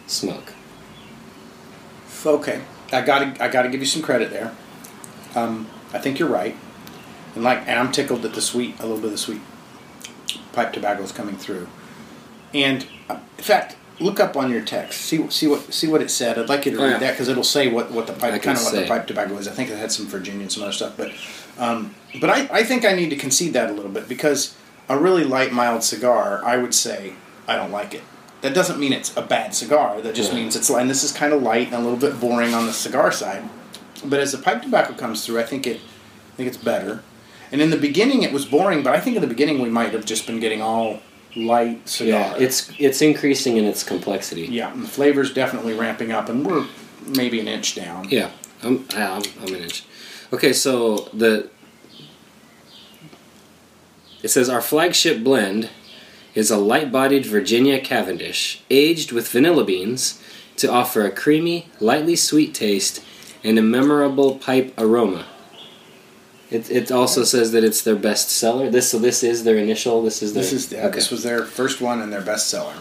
smoke. 0.07 0.53
okay, 2.25 2.61
I 2.91 3.01
got 3.01 3.19
to 3.35 3.43
I 3.43 3.47
got 3.47 3.63
to 3.63 3.69
give 3.69 3.79
you 3.81 3.85
some 3.87 4.01
credit 4.01 4.29
there. 4.29 4.53
Um, 5.35 5.67
I 5.93 5.99
think 5.99 6.19
you're 6.19 6.29
right, 6.29 6.55
and 7.35 7.43
like, 7.43 7.59
and 7.67 7.79
I'm 7.79 7.91
tickled 7.91 8.21
that 8.21 8.33
the 8.33 8.41
sweet, 8.41 8.79
a 8.79 8.83
little 8.83 8.97
bit 8.97 9.05
of 9.05 9.11
the 9.11 9.17
sweet 9.17 9.41
pipe 10.53 10.73
tobacco 10.73 11.01
is 11.03 11.11
coming 11.11 11.35
through. 11.35 11.67
And 12.53 12.85
uh, 13.09 13.17
in 13.37 13.43
fact, 13.43 13.75
look 13.99 14.19
up 14.19 14.37
on 14.37 14.51
your 14.51 14.61
text, 14.63 15.01
see 15.01 15.27
see 15.29 15.47
what 15.47 15.73
see 15.73 15.87
what 15.87 16.01
it 16.01 16.11
said. 16.11 16.37
I'd 16.37 16.49
like 16.49 16.65
you 16.65 16.71
to 16.73 16.77
Oh, 16.77 16.83
read 16.83 16.91
yeah. 16.91 16.97
that 16.99 17.11
because 17.11 17.27
it'll 17.29 17.43
say 17.43 17.67
what 17.67 17.91
what 17.91 18.07
the 18.07 18.13
pipe 18.13 18.41
kind 18.41 18.57
of 18.57 18.63
what 18.63 18.75
the 18.75 18.85
pipe 18.87 19.07
tobacco 19.07 19.35
is. 19.37 19.47
I 19.47 19.51
think 19.51 19.69
it 19.69 19.77
had 19.77 19.91
some 19.91 20.05
Virginia 20.07 20.41
and 20.43 20.51
some 20.51 20.63
other 20.63 20.71
stuff, 20.71 20.93
but 20.95 21.11
um, 21.57 21.93
but 22.19 22.29
I 22.29 22.47
I 22.51 22.63
think 22.63 22.85
I 22.85 22.93
need 22.93 23.09
to 23.09 23.15
concede 23.15 23.53
that 23.53 23.69
a 23.69 23.73
little 23.73 23.91
bit 23.91 24.07
because 24.09 24.55
a 24.89 24.97
really 24.97 25.23
light 25.23 25.51
mild 25.53 25.83
cigar, 25.83 26.41
I 26.45 26.57
would 26.57 26.73
say 26.73 27.13
I 27.47 27.55
don't 27.55 27.71
like 27.71 27.93
it. 27.93 28.01
That 28.41 28.53
doesn't 28.53 28.79
mean 28.79 28.91
it's 28.91 29.15
a 29.15 29.21
bad 29.21 29.55
cigar. 29.55 30.01
That 30.01 30.15
just 30.15 30.31
Yeah. 30.31 30.39
means 30.39 30.55
it's 30.55 30.69
and 30.69 30.89
this 30.89 31.03
is 31.03 31.11
kind 31.11 31.33
of 31.33 31.41
light 31.41 31.67
and 31.67 31.75
a 31.75 31.79
little 31.79 31.97
bit 31.97 32.19
boring 32.19 32.53
on 32.53 32.65
the 32.65 32.73
cigar 32.73 33.11
side. 33.11 33.43
But 34.05 34.19
as 34.19 34.31
the 34.33 34.37
pipe 34.37 34.61
tobacco 34.61 34.93
comes 34.93 35.25
through, 35.25 35.39
I 35.39 35.43
think 35.43 35.65
it 35.65 35.77
I 36.33 36.35
think 36.35 36.47
it's 36.47 36.57
better. 36.57 37.03
And 37.51 37.61
in 37.61 37.69
the 37.69 37.77
beginning, 37.77 38.23
it 38.23 38.33
was 38.33 38.45
boring, 38.45 38.81
but 38.83 38.95
I 38.95 38.99
think 38.99 39.15
in 39.15 39.21
the 39.21 39.27
beginning 39.27 39.59
we 39.61 39.69
might 39.69 39.93
have 39.93 40.05
just 40.05 40.25
been 40.25 40.39
getting 40.39 40.61
all 40.61 41.01
light 41.35 41.87
cigar. 41.87 42.19
Yeah, 42.35 42.35
it's 42.45 42.69
it's 42.79 43.01
increasing 43.01 43.57
in 43.57 43.65
its 43.65 43.83
complexity. 43.83 44.47
yeah, 44.51 44.73
and 44.73 44.83
the 44.83 44.87
flavor's 44.87 45.31
definitely 45.33 45.73
ramping 45.73 46.11
up, 46.11 46.29
and 46.29 46.45
we're 46.45 46.65
maybe 47.07 47.39
an 47.39 47.47
inch 47.47 47.75
down. 47.75 48.09
Yeah, 48.09 48.29
I'm, 48.63 48.85
I'm, 48.95 49.21
I'm 49.41 49.53
an 49.53 49.61
inch. 49.63 49.83
Okay, 50.33 50.51
so 50.51 51.09
the 51.13 51.47
it 54.23 54.29
says 54.29 54.49
our 54.49 54.61
flagship 54.61 55.23
blend 55.23 55.69
is 56.33 56.49
a 56.49 56.57
light-bodied 56.57 57.23
Virginia 57.23 57.79
Cavendish, 57.79 58.63
aged 58.71 59.11
with 59.11 59.27
vanilla 59.27 59.63
beans 59.63 60.19
to 60.57 60.71
offer 60.71 61.05
a 61.05 61.11
creamy, 61.11 61.69
lightly 61.79 62.15
sweet 62.15 62.55
taste 62.55 63.03
and 63.43 63.59
a 63.59 63.61
memorable 63.61 64.39
pipe 64.39 64.73
aroma. 64.75 65.27
It, 66.49 66.71
it 66.71 66.91
also 66.91 67.23
says 67.23 67.51
that 67.51 67.63
it's 67.63 67.83
their 67.83 67.95
best 67.95 68.29
seller. 68.29 68.71
This 68.71 68.89
so 68.89 68.97
this 68.97 69.21
is 69.23 69.43
their 69.43 69.57
initial. 69.57 70.01
This 70.01 70.23
is 70.23 70.33
their. 70.33 70.41
This 70.41 70.53
is 70.53 70.71
yeah, 70.71 70.87
this 70.87 71.11
was 71.11 71.21
their 71.21 71.43
first 71.43 71.79
one 71.79 72.01
and 72.01 72.11
their 72.11 72.21
best 72.21 72.47
seller, 72.47 72.77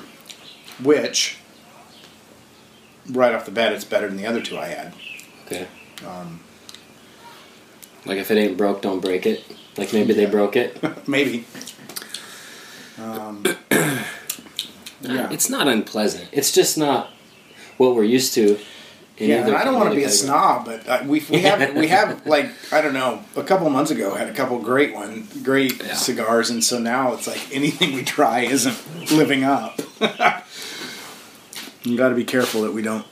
which 0.82 1.37
right 3.11 3.35
off 3.35 3.44
the 3.44 3.50
bat 3.50 3.75
it's 3.75 3.85
better 3.85 4.09
than 4.09 4.16
the 4.16 4.26
other 4.26 4.40
two 4.40 4.56
I 4.56 4.68
had. 4.68 4.94
okay. 5.44 5.66
Um, 6.06 6.40
Like 8.04 8.18
if 8.18 8.30
it 8.30 8.37
ain't 8.38 8.56
broke, 8.56 8.82
don't 8.82 9.00
break 9.00 9.26
it. 9.26 9.44
Like 9.76 9.92
maybe 9.92 10.12
they 10.12 10.26
broke 10.26 10.56
it. 10.56 10.78
maybe. 11.09 11.47
Um, 12.99 13.42
yeah. 15.00 15.28
It's 15.32 15.49
not 15.50 15.66
unpleasant. 15.66 16.28
It's 16.30 16.52
just 16.52 16.76
not 16.78 17.11
what 17.78 17.97
we're 17.97 18.04
used 18.04 18.35
to. 18.35 18.59
Yeah, 19.18 19.47
and 19.47 19.56
I 19.56 19.64
don't 19.64 19.75
want 19.75 19.90
to 19.90 19.97
be 19.97 20.04
a 20.04 20.09
snob, 20.09 20.66
but 20.66 20.87
uh, 20.88 21.02
we 21.04 21.25
we 21.30 21.38
have 21.40 21.75
we 21.82 21.88
have 21.88 22.26
like 22.26 22.50
I 22.73 22.80
don't 22.80 22.92
know 22.92 23.25
a 23.35 23.42
couple 23.42 23.68
months 23.71 23.90
ago 23.90 24.14
had 24.14 24.28
a 24.28 24.32
couple 24.35 24.59
great 24.59 24.94
one 24.94 25.26
great 25.42 25.82
Yeah. 25.82 25.94
cigars, 25.94 26.50
and 26.50 26.62
so 26.62 26.78
now 26.78 27.14
it's 27.14 27.26
like 27.26 27.40
anything 27.52 27.94
we 27.94 28.04
try 28.04 28.40
isn't 28.40 29.11
living 29.11 29.42
up. 29.42 29.80
you 31.82 31.97
got 31.97 32.11
to 32.11 32.14
be 32.14 32.25
careful 32.25 32.62
that 32.62 32.73
we 32.73 32.82
don't. 32.82 33.06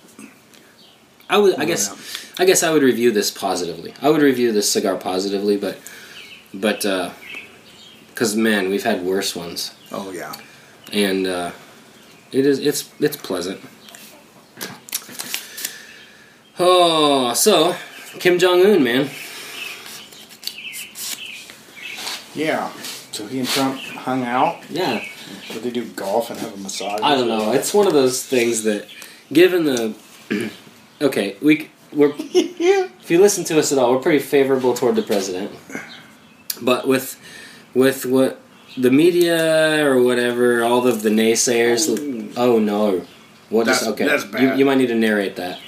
I 1.31 1.39
would. 1.39 1.55
I 1.59 1.65
guess. 1.65 1.91
I 2.39 2.45
guess 2.45 2.63
I 2.63 2.71
would 2.71 2.83
review 2.83 3.11
this 3.13 3.31
positively. 3.31 3.95
I 4.03 4.09
would 4.11 4.23
review 4.23 4.51
this 4.53 4.71
cigar 4.71 4.97
positively, 4.97 5.57
but, 5.57 5.79
but, 6.55 6.83
because 8.09 8.35
man, 8.35 8.69
we've 8.71 8.83
had 8.85 9.03
worse 9.03 9.37
ones, 9.37 9.75
Oh 9.93 10.11
yeah, 10.11 10.35
and 10.93 11.27
uh, 11.27 11.51
it 12.33 12.47
is. 12.47 12.59
It's 12.59 12.91
it's 13.01 13.17
pleasant. 13.17 13.61
Oh, 16.59 17.33
so 17.35 17.75
Kim 18.19 18.39
Jong 18.39 18.61
Un, 18.67 18.83
man. 18.83 19.09
yeah. 22.35 22.71
So 23.13 23.27
he 23.27 23.41
and 23.41 23.49
Trump 23.49 23.79
hung 23.81 24.25
out. 24.25 24.63
Yeah, 24.71 25.05
Did 25.49 25.63
they 25.63 25.71
do 25.71 25.85
golf 25.85 26.31
and 26.31 26.39
have 26.41 26.55
a 26.55 26.57
massage? 26.57 27.01
I 27.03 27.15
don't 27.15 27.29
know. 27.29 27.53
It's 27.53 27.75
one 27.75 27.87
of 27.87 27.93
those 27.93 28.25
things 28.25 28.63
that, 28.65 28.87
given 29.33 29.65
the, 29.65 29.95
okay, 31.01 31.37
we 31.43 31.71
we're 31.93 32.13
if 32.19 33.11
you 33.11 33.21
listen 33.21 33.45
to 33.45 33.59
us 33.59 33.73
at 33.73 33.79
all, 33.79 33.93
we're 33.93 34.01
pretty 34.03 34.19
favorable 34.21 34.75
toward 34.75 34.97
the 34.97 35.03
president. 35.03 35.51
But 36.61 36.87
with 36.87 37.19
with 37.75 38.07
what 38.07 38.41
the 38.77 38.91
media 38.91 39.85
or 39.87 40.03
whatever, 40.03 40.63
all 40.63 40.87
of 40.87 41.03
the 41.03 41.11
naysayers. 41.11 41.89
Mm. 41.89 42.33
Oh 42.37 42.59
no, 42.59 43.07
what 43.49 43.67
is 43.69 43.81
That's- 43.81 43.87
okay? 43.93 44.05
that's 44.07 44.25
You, 44.25 44.31
bad. 44.31 44.59
you 44.59 44.65
might 44.65 44.79
need 44.79 44.89
to 44.89 44.95
narrate 44.95 45.37
that. 45.37 45.59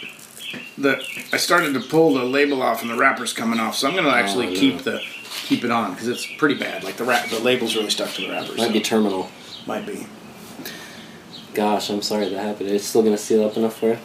The 0.79 1.03
I 1.33 1.37
started 1.39 1.75
to 1.75 1.81
pull 1.81 2.15
the 2.15 2.25
label 2.25 2.62
off 2.62 2.83
and 2.83 2.91
the 2.91 2.97
wrapper's 2.97 3.33
coming 3.33 3.59
off, 3.61 3.75
so 3.77 3.89
I'm 3.89 3.95
gonna 3.97 4.09
actually 4.11 4.49
Oh, 4.49 4.51
no. 4.51 4.57
keep 4.57 4.83
the 4.83 5.01
keep 5.47 5.65
it 5.65 5.71
on 5.71 5.93
because 5.93 6.09
it's 6.09 6.27
pretty 6.39 6.55
bad. 6.55 6.85
Like 6.85 6.97
the 6.97 7.05
wrap, 7.05 7.29
the 7.31 7.39
label's 7.41 7.75
really 7.75 7.91
stuck 7.91 8.11
to 8.15 8.23
the 8.23 8.29
wrapper. 8.31 8.53
Might 8.55 8.67
so 8.69 8.73
be 8.73 8.81
terminal. 8.81 9.29
might 9.67 9.87
be. 9.87 10.07
Gosh, 11.55 11.91
I'm 11.91 12.03
sorry 12.03 12.29
that 12.31 12.39
happened. 12.43 12.71
It's 12.71 12.85
still 12.87 13.03
gonna 13.03 13.19
seal 13.19 13.45
up 13.45 13.57
enough 13.57 13.79
for 13.79 13.89
you. 13.91 13.99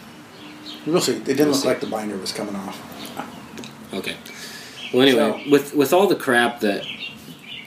We'll 0.87 1.01
see. 1.01 1.13
It 1.17 1.25
didn't 1.25 1.39
We'll 1.39 1.47
look 1.49 1.61
see. 1.61 1.67
like 1.67 1.79
the 1.81 1.87
binder 1.87 2.17
was 2.17 2.31
coming 2.31 2.55
off. 2.55 2.79
Okay. 3.93 4.15
Well, 4.93 5.01
anyway, 5.01 5.43
So- 5.45 5.51
with 5.51 5.73
with 5.75 5.93
all 5.93 6.07
the 6.07 6.15
crap 6.15 6.61
that 6.61 6.85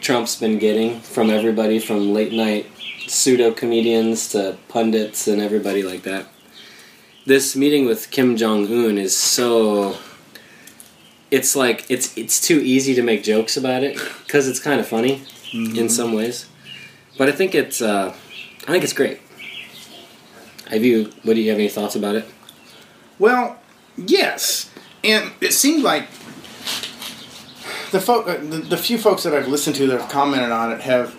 Trump's 0.00 0.36
been 0.36 0.58
getting 0.58 1.00
from 1.00 1.30
everybody, 1.30 1.78
from 1.78 2.12
late 2.14 2.32
night 2.32 2.66
pseudo 3.06 3.50
comedians 3.52 4.28
to 4.28 4.56
pundits 4.68 5.28
and 5.28 5.40
everybody 5.42 5.82
like 5.82 6.02
that, 6.04 6.26
this 7.26 7.54
meeting 7.54 7.84
with 7.86 8.10
Kim 8.10 8.36
Jong 8.36 8.66
Un 8.66 8.96
is 8.98 9.16
so. 9.16 9.96
It's 11.30 11.54
like 11.54 11.84
it's 11.88 12.16
it's 12.16 12.40
too 12.40 12.58
easy 12.60 12.94
to 12.94 13.02
make 13.02 13.22
jokes 13.22 13.56
about 13.56 13.84
it 13.84 13.96
because 14.26 14.48
it's 14.48 14.58
kind 14.58 14.80
of 14.80 14.86
funny 14.88 15.22
in 15.52 15.88
some 15.88 16.12
ways, 16.12 16.46
but 17.18 17.28
I 17.28 17.32
think 17.32 17.54
it's 17.54 17.80
uh, 17.82 18.12
I 18.66 18.70
think 18.72 18.82
it's 18.82 18.92
great. 18.94 19.20
Have 20.70 20.84
you? 20.84 21.12
What 21.22 21.34
do 21.34 21.40
you 21.40 21.50
have 21.50 21.58
any 21.58 21.68
thoughts 21.68 21.94
about 21.94 22.14
it? 22.16 22.24
Well, 23.20 23.58
yes, 23.98 24.70
and 25.04 25.32
it 25.42 25.52
seemed 25.52 25.82
like 25.82 26.10
the 27.90 28.00
folk, 28.00 28.26
uh, 28.26 28.38
the, 28.38 28.64
the 28.66 28.78
few 28.78 28.96
folks 28.96 29.24
that 29.24 29.34
I've 29.34 29.46
listened 29.46 29.76
to 29.76 29.86
that 29.88 30.00
have 30.00 30.10
commented 30.10 30.50
on 30.50 30.72
it 30.72 30.80
have 30.80 31.14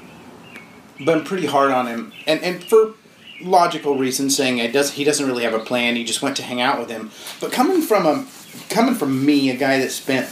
been 0.98 1.24
pretty 1.24 1.46
hard 1.46 1.70
on 1.70 1.86
him, 1.86 2.12
and 2.26 2.42
and 2.42 2.64
for 2.64 2.96
logical 3.40 4.00
reasons, 4.00 4.36
saying 4.36 4.58
it 4.58 4.74
does 4.74 4.94
he 4.94 5.04
doesn't 5.04 5.28
really 5.28 5.44
have 5.44 5.54
a 5.54 5.60
plan. 5.60 5.96
He 5.96 6.04
just 6.04 6.24
went 6.24 6.36
to 6.38 6.44
hang 6.44 6.60
out 6.60 6.80
with 6.80 6.90
him. 6.90 7.12
But 7.40 7.52
coming 7.52 7.84
from 7.84 8.08
a 8.08 8.26
coming 8.70 8.96
from 8.96 9.24
me, 9.24 9.52
a 9.52 9.56
guy 9.56 9.78
that 9.78 9.92
spent 9.92 10.28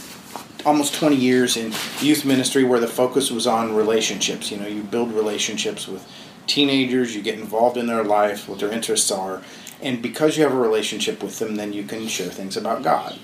almost 0.66 0.94
20 0.94 1.14
years 1.14 1.56
in 1.56 1.72
youth 2.00 2.24
ministry 2.24 2.64
where 2.64 2.80
the 2.80 2.88
focus 2.88 3.30
was 3.30 3.46
on 3.46 3.74
relationships 3.74 4.50
you 4.50 4.58
know 4.58 4.66
you 4.66 4.82
build 4.82 5.10
relationships 5.10 5.88
with 5.88 6.06
teenagers 6.46 7.16
you 7.16 7.22
get 7.22 7.38
involved 7.38 7.78
in 7.78 7.86
their 7.86 8.04
life 8.04 8.46
what 8.46 8.58
their 8.58 8.70
interests 8.70 9.10
are 9.10 9.40
and 9.82 10.02
because 10.02 10.36
you 10.36 10.42
have 10.42 10.52
a 10.52 10.58
relationship 10.58 11.22
with 11.22 11.38
them 11.38 11.56
then 11.56 11.72
you 11.72 11.82
can 11.82 12.06
share 12.06 12.28
things 12.28 12.56
about 12.56 12.82
god 12.82 13.18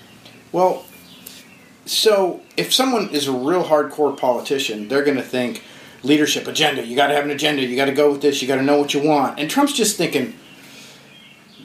well 0.51 0.85
so 1.85 2.41
if 2.57 2.73
someone 2.73 3.09
is 3.09 3.27
a 3.27 3.31
real 3.31 3.63
hardcore 3.63 4.17
politician 4.17 4.87
they're 4.87 5.03
going 5.03 5.17
to 5.17 5.23
think 5.23 5.63
leadership 6.03 6.47
agenda 6.47 6.85
you 6.85 6.95
got 6.95 7.07
to 7.07 7.15
have 7.15 7.25
an 7.25 7.31
agenda 7.31 7.61
you 7.61 7.75
got 7.75 7.85
to 7.85 7.93
go 7.93 8.11
with 8.11 8.21
this 8.21 8.41
you 8.41 8.47
got 8.47 8.57
to 8.57 8.63
know 8.63 8.79
what 8.79 8.93
you 8.93 9.01
want 9.01 9.39
and 9.39 9.49
trump's 9.49 9.73
just 9.73 9.97
thinking 9.97 10.33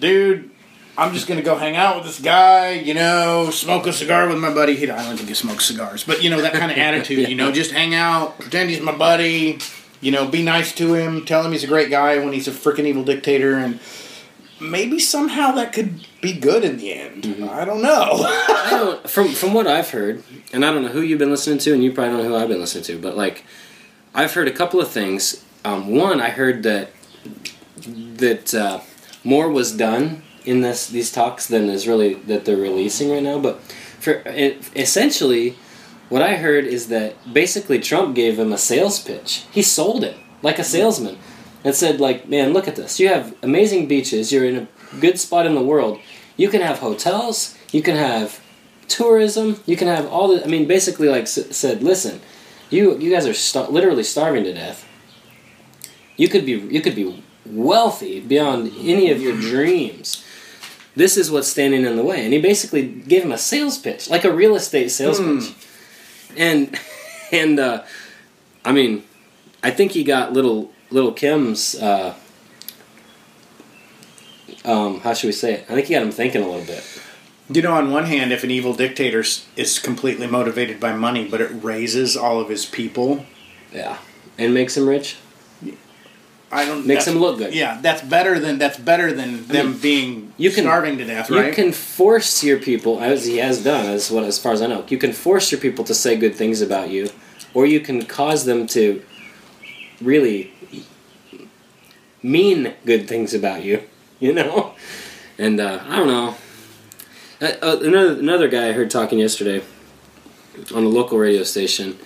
dude 0.00 0.50
I'm 0.96 1.14
just 1.14 1.26
gonna 1.26 1.42
go 1.42 1.56
hang 1.56 1.74
out 1.74 1.96
with 1.96 2.04
this 2.04 2.20
guy, 2.20 2.72
you 2.72 2.92
know, 2.92 3.48
smoke 3.50 3.86
a 3.86 3.92
cigar 3.92 4.28
with 4.28 4.38
my 4.38 4.52
buddy. 4.52 4.76
He, 4.76 4.90
I 4.90 5.02
don't 5.02 5.16
think 5.16 5.28
he 5.28 5.34
smokes 5.34 5.64
cigars, 5.64 6.04
but 6.04 6.22
you 6.22 6.28
know 6.28 6.42
that 6.42 6.52
kind 6.52 6.70
of 6.70 6.76
attitude. 6.88 7.28
You 7.30 7.34
know, 7.34 7.50
just 7.50 7.70
hang 7.70 7.94
out, 7.94 8.38
pretend 8.38 8.68
he's 8.68 8.80
my 8.80 8.94
buddy. 8.94 9.58
You 10.02 10.10
know, 10.10 10.26
be 10.26 10.42
nice 10.42 10.74
to 10.74 10.94
him, 10.94 11.24
tell 11.24 11.44
him 11.44 11.52
he's 11.52 11.64
a 11.64 11.68
great 11.68 11.88
guy 11.88 12.18
when 12.18 12.32
he's 12.32 12.48
a 12.48 12.50
freaking 12.50 12.84
evil 12.84 13.04
dictator, 13.04 13.54
and 13.54 13.80
maybe 14.62 14.98
somehow 14.98 15.52
that 15.52 15.72
could 15.72 16.06
be 16.20 16.32
good 16.32 16.64
in 16.64 16.78
the 16.78 16.92
end. 16.92 17.26
I 17.50 17.64
don't 17.64 17.82
know. 17.82 18.10
I 18.24 18.68
don't 18.70 19.10
from 19.10 19.28
from 19.32 19.52
what 19.52 19.66
I've 19.66 19.90
heard, 19.90 20.22
and 20.52 20.64
I 20.64 20.72
don't 20.72 20.82
know 20.82 20.88
who 20.88 21.02
you've 21.02 21.18
been 21.18 21.30
listening 21.30 21.58
to, 21.58 21.74
and 21.74 21.82
you 21.82 21.92
probably 21.92 22.12
don't 22.12 22.22
know 22.22 22.28
who 22.28 22.36
I've 22.36 22.48
been 22.48 22.60
listening 22.60 22.84
to, 22.84 22.98
but 22.98 23.16
like 23.16 23.44
I've 24.14 24.32
heard 24.34 24.48
a 24.48 24.52
couple 24.52 24.80
of 24.80 24.88
things. 24.88 25.44
Um, 25.64 25.94
one, 25.94 26.20
I 26.20 26.30
heard 26.30 26.62
that 26.62 26.90
that 27.86 28.54
uh, 28.54 28.80
more 29.24 29.50
was 29.50 29.72
done 29.72 30.22
in 30.44 30.60
this 30.60 30.88
these 30.88 31.12
talks 31.12 31.46
than 31.46 31.68
is 31.68 31.86
really 31.86 32.14
that 32.14 32.44
they're 32.44 32.56
releasing 32.56 33.10
right 33.10 33.22
now. 33.22 33.38
But 33.38 33.60
for 34.00 34.22
it, 34.26 34.70
essentially, 34.76 35.56
what 36.08 36.22
I 36.22 36.36
heard 36.36 36.64
is 36.64 36.88
that 36.88 37.32
basically 37.32 37.78
Trump 37.80 38.14
gave 38.14 38.38
him 38.38 38.52
a 38.52 38.58
sales 38.58 39.00
pitch. 39.00 39.44
He 39.50 39.62
sold 39.62 40.04
it 40.04 40.16
like 40.42 40.58
a 40.58 40.64
salesman, 40.64 41.18
and 41.64 41.74
said 41.74 42.00
like, 42.00 42.28
"Man, 42.28 42.52
look 42.52 42.66
at 42.68 42.76
this. 42.76 42.98
You 43.00 43.08
have 43.08 43.34
amazing 43.42 43.86
beaches. 43.88 44.32
You're 44.32 44.44
in 44.44 44.56
a 44.56 44.68
good 45.00 45.18
spot 45.18 45.46
in 45.46 45.54
the 45.54 45.62
world. 45.62 45.98
You 46.36 46.48
can 46.48 46.60
have 46.60 46.78
hotels. 46.80 47.56
You 47.72 47.82
can 47.82 47.96
have 47.96 48.40
tourism. 48.88 49.60
You 49.66 49.76
can 49.76 49.88
have 49.88 50.06
all 50.06 50.28
the. 50.28 50.44
I 50.44 50.46
mean, 50.48 50.66
basically, 50.66 51.08
like 51.08 51.22
s- 51.22 51.56
said, 51.56 51.82
listen, 51.82 52.20
you 52.70 52.98
you 52.98 53.10
guys 53.10 53.26
are 53.26 53.34
sta- 53.34 53.68
literally 53.70 54.02
starving 54.04 54.44
to 54.44 54.52
death. 54.52 54.86
You 56.16 56.28
could 56.28 56.44
be 56.44 56.52
you 56.52 56.80
could 56.80 56.94
be 56.94 57.22
wealthy 57.46 58.20
beyond 58.20 58.72
any 58.80 59.10
of 59.10 59.20
your 59.20 59.36
dreams. 59.36 60.24
This 60.94 61.16
is 61.16 61.30
what's 61.30 61.48
standing 61.48 61.86
in 61.86 61.96
the 61.96 62.02
way. 62.04 62.22
And 62.22 62.34
he 62.34 62.40
basically 62.40 62.86
gave 62.86 63.22
him 63.24 63.32
a 63.32 63.38
sales 63.38 63.78
pitch, 63.78 64.10
like 64.10 64.24
a 64.24 64.32
real 64.32 64.54
estate 64.54 64.90
sales 64.90 65.18
Hmm. 65.18 65.38
pitch. 65.38 65.52
And 66.36 66.78
and 67.32 67.58
uh, 67.58 67.84
I 68.64 68.72
mean, 68.72 69.02
I 69.62 69.70
think 69.70 69.92
he 69.92 70.04
got 70.04 70.32
little 70.34 70.70
little 70.92 71.12
Kim's. 71.12 71.74
Uh, 71.74 72.14
um, 74.64 75.00
how 75.00 75.14
should 75.14 75.26
we 75.26 75.32
say 75.32 75.54
it? 75.54 75.64
I 75.68 75.74
think 75.74 75.86
he 75.88 75.94
got 75.94 76.02
him 76.02 76.12
thinking 76.12 76.42
a 76.42 76.46
little 76.48 76.64
bit. 76.64 76.84
you 77.48 77.62
know, 77.62 77.72
on 77.74 77.90
one 77.90 78.04
hand, 78.04 78.32
if 78.32 78.44
an 78.44 78.50
evil 78.50 78.74
dictator 78.74 79.24
is 79.56 79.78
completely 79.78 80.26
motivated 80.26 80.78
by 80.78 80.92
money, 80.92 81.26
but 81.28 81.40
it 81.40 81.50
raises 81.62 82.16
all 82.16 82.40
of 82.40 82.48
his 82.48 82.64
people, 82.64 83.26
Yeah, 83.72 83.98
and 84.38 84.54
makes 84.54 84.76
him 84.76 84.88
rich. 84.88 85.16
I 86.54 86.66
don't 86.66 86.86
Makes 86.86 87.06
him 87.06 87.14
look 87.18 87.38
good. 87.38 87.54
Yeah, 87.54 87.78
that's 87.80 88.02
better 88.02 88.38
than 88.38 88.58
that's 88.58 88.76
better 88.78 89.10
than 89.10 89.46
them 89.46 89.70
mean, 89.70 89.78
being 89.80 90.32
you 90.36 90.50
can- 90.50 90.64
starving 90.64 90.98
to 90.98 91.04
death, 91.06 91.30
right? 91.30 91.46
You 91.46 91.52
can 91.54 91.72
force 91.72 92.44
your 92.44 92.58
people, 92.58 93.00
as 93.00 93.24
he 93.24 93.38
has 93.38 93.64
done, 93.64 93.86
as 93.86 94.10
what 94.10 94.24
as 94.24 94.38
far 94.38 94.52
as 94.52 94.60
I 94.60 94.66
know, 94.66 94.84
you 94.88 94.98
can 94.98 95.14
force 95.14 95.50
your 95.50 95.60
people 95.62 95.82
to 95.84 95.94
say 95.94 96.14
good 96.14 96.34
things 96.34 96.60
about 96.60 96.90
you, 96.90 97.08
or 97.54 97.64
you 97.64 97.80
can 97.80 98.04
cause 98.04 98.44
them 98.44 98.66
to 98.68 99.02
really 100.02 100.52
mean 102.22 102.74
good 102.84 103.08
things 103.08 103.34
about 103.34 103.64
you. 103.64 103.82
You 104.22 104.32
know, 104.32 104.74
and 105.36 105.58
uh, 105.58 105.80
I 105.84 105.96
don't 105.96 106.06
know. 106.06 106.36
Uh, 107.40 107.54
uh, 107.60 107.78
another 107.82 108.20
another 108.20 108.46
guy 108.46 108.68
I 108.68 108.72
heard 108.72 108.88
talking 108.88 109.18
yesterday 109.18 109.64
on 110.72 110.84
a 110.84 110.88
local 110.88 111.18
radio 111.18 111.42
station 111.42 111.98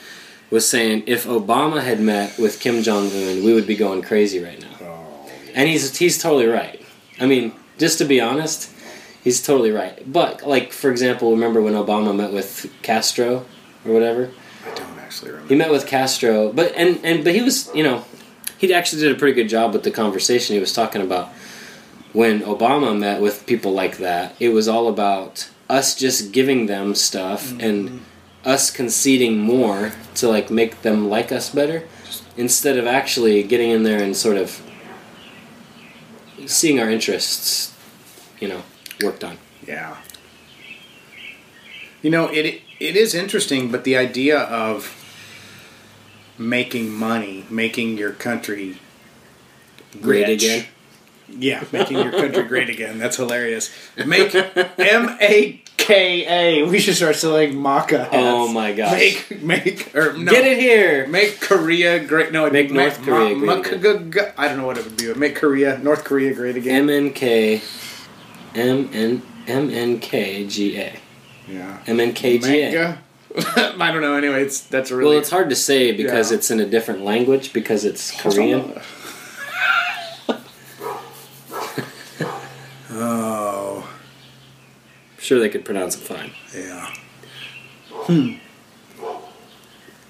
was 0.50 0.66
saying 0.66 1.02
if 1.06 1.26
Obama 1.26 1.82
had 1.82 2.00
met 2.00 2.38
with 2.38 2.58
Kim 2.58 2.82
Jong 2.82 3.08
Un, 3.08 3.44
we 3.44 3.52
would 3.52 3.66
be 3.66 3.76
going 3.76 4.00
crazy 4.00 4.42
right 4.42 4.58
now. 4.58 4.70
Oh, 4.80 5.28
And 5.54 5.68
he's 5.68 5.94
he's 5.98 6.16
totally 6.16 6.46
right. 6.46 6.80
I 7.20 7.26
mean, 7.26 7.52
just 7.76 7.98
to 7.98 8.06
be 8.06 8.18
honest, 8.18 8.72
he's 9.22 9.42
totally 9.42 9.70
right. 9.72 10.10
But 10.10 10.46
like 10.46 10.72
for 10.72 10.90
example, 10.90 11.32
remember 11.32 11.60
when 11.60 11.74
Obama 11.74 12.16
met 12.16 12.32
with 12.32 12.72
Castro 12.80 13.44
or 13.84 13.92
whatever? 13.92 14.30
I 14.64 14.74
don't 14.74 14.98
actually 14.98 15.32
remember. 15.32 15.52
He 15.52 15.58
met 15.58 15.70
with 15.70 15.86
Castro, 15.86 16.50
but 16.50 16.72
and 16.76 16.98
and 17.04 17.24
but 17.24 17.34
he 17.34 17.42
was 17.42 17.70
you 17.74 17.82
know 17.82 18.06
he 18.58 18.72
actually 18.72 19.02
did 19.02 19.12
a 19.12 19.18
pretty 19.18 19.34
good 19.34 19.48
job 19.48 19.72
with 19.72 19.82
the 19.82 19.90
conversation. 19.90 20.54
He 20.54 20.60
was 20.60 20.72
talking 20.72 21.02
about 21.02 21.28
when 22.12 22.40
Obama 22.40 22.98
met 22.98 23.20
with 23.20 23.46
people 23.46 23.72
like 23.72 23.98
that. 23.98 24.34
It 24.40 24.50
was 24.50 24.68
all 24.68 24.88
about 24.88 25.50
us 25.68 25.94
just 25.94 26.32
giving 26.32 26.66
them 26.66 26.94
stuff 26.94 27.46
mm-hmm. 27.46 27.60
and 27.60 28.04
us 28.44 28.70
conceding 28.70 29.38
more 29.38 29.92
to 30.14 30.28
like 30.28 30.50
make 30.50 30.82
them 30.82 31.10
like 31.10 31.32
us 31.32 31.50
better 31.50 31.82
instead 32.36 32.78
of 32.78 32.86
actually 32.86 33.42
getting 33.42 33.70
in 33.70 33.82
there 33.82 34.02
and 34.02 34.16
sort 34.16 34.36
of 34.36 34.62
seeing 36.46 36.80
our 36.80 36.88
interests, 36.88 37.74
you 38.40 38.48
know, 38.48 38.62
worked 39.02 39.24
on. 39.24 39.36
Yeah. 39.66 39.96
You 42.02 42.10
know, 42.10 42.28
it 42.28 42.62
it 42.78 42.96
is 42.96 43.14
interesting, 43.14 43.70
but 43.72 43.84
the 43.84 43.96
idea 43.96 44.38
of 44.38 44.95
making 46.38 46.90
money, 46.92 47.44
making 47.50 47.96
your 47.98 48.12
country 48.12 48.78
Great 50.00 50.28
rich- 50.28 50.42
again. 50.44 50.64
Yeah, 51.28 51.64
making 51.72 51.98
your 51.98 52.10
country 52.12 52.42
great 52.48 52.68
again. 52.70 52.98
That's 52.98 53.16
hilarious. 53.16 53.70
Make 54.06 54.32
M 54.34 55.16
A 55.20 55.60
K 55.76 56.26
A. 56.62 56.68
We 56.68 56.78
should 56.78 56.94
start 56.94 57.16
selling 57.16 57.54
maca. 57.54 58.04
hats. 58.04 58.10
Oh 58.12 58.52
my 58.52 58.72
gosh. 58.72 58.92
Make 58.92 59.42
make 59.42 59.96
or 59.96 60.12
no. 60.12 60.30
Get 60.30 60.44
it 60.46 60.58
here. 60.58 61.06
Make 61.08 61.40
Korea 61.40 61.98
great. 62.04 62.30
No, 62.32 62.48
Make 62.48 62.70
North 62.70 63.02
Korea 63.02 63.34
ma- 63.34 63.60
great 63.60 63.82
ma- 63.82 63.94
g- 64.04 64.10
g- 64.10 64.20
I 64.38 64.46
don't 64.48 64.58
know 64.58 64.66
what 64.66 64.78
it 64.78 64.84
would 64.84 64.96
be. 64.96 65.12
Make 65.14 65.34
Korea, 65.34 65.78
North 65.78 66.04
Korea 66.04 66.32
great 66.32 66.56
again. 66.56 66.86
MNK 66.86 67.60
MN 68.54 69.22
MNKGA. 69.46 70.96
yeah. 71.48 71.78
MNKGA. 71.86 72.40
Mega? 72.42 73.02
I 73.56 73.90
don't 73.92 74.00
know. 74.02 74.14
Anyway, 74.14 74.42
it's 74.42 74.60
that's 74.60 74.90
a 74.90 74.96
really. 74.96 75.10
Well, 75.10 75.18
it's 75.18 75.30
hard 75.30 75.50
to 75.50 75.56
say 75.56 75.92
because 75.92 76.30
Yeah. 76.30 76.38
it's 76.38 76.50
in 76.50 76.58
a 76.60 76.66
different 76.66 77.02
language 77.02 77.52
because 77.52 77.84
it's 77.84 78.10
Korean. 78.20 78.80
oh 82.90 83.88
I'm 85.16 85.20
sure 85.22 85.38
they 85.40 85.48
could 85.48 85.64
pronounce 85.64 85.96
it 85.96 86.00
fine. 86.00 86.30
yeah. 86.54 86.92
Hmm. 87.90 88.34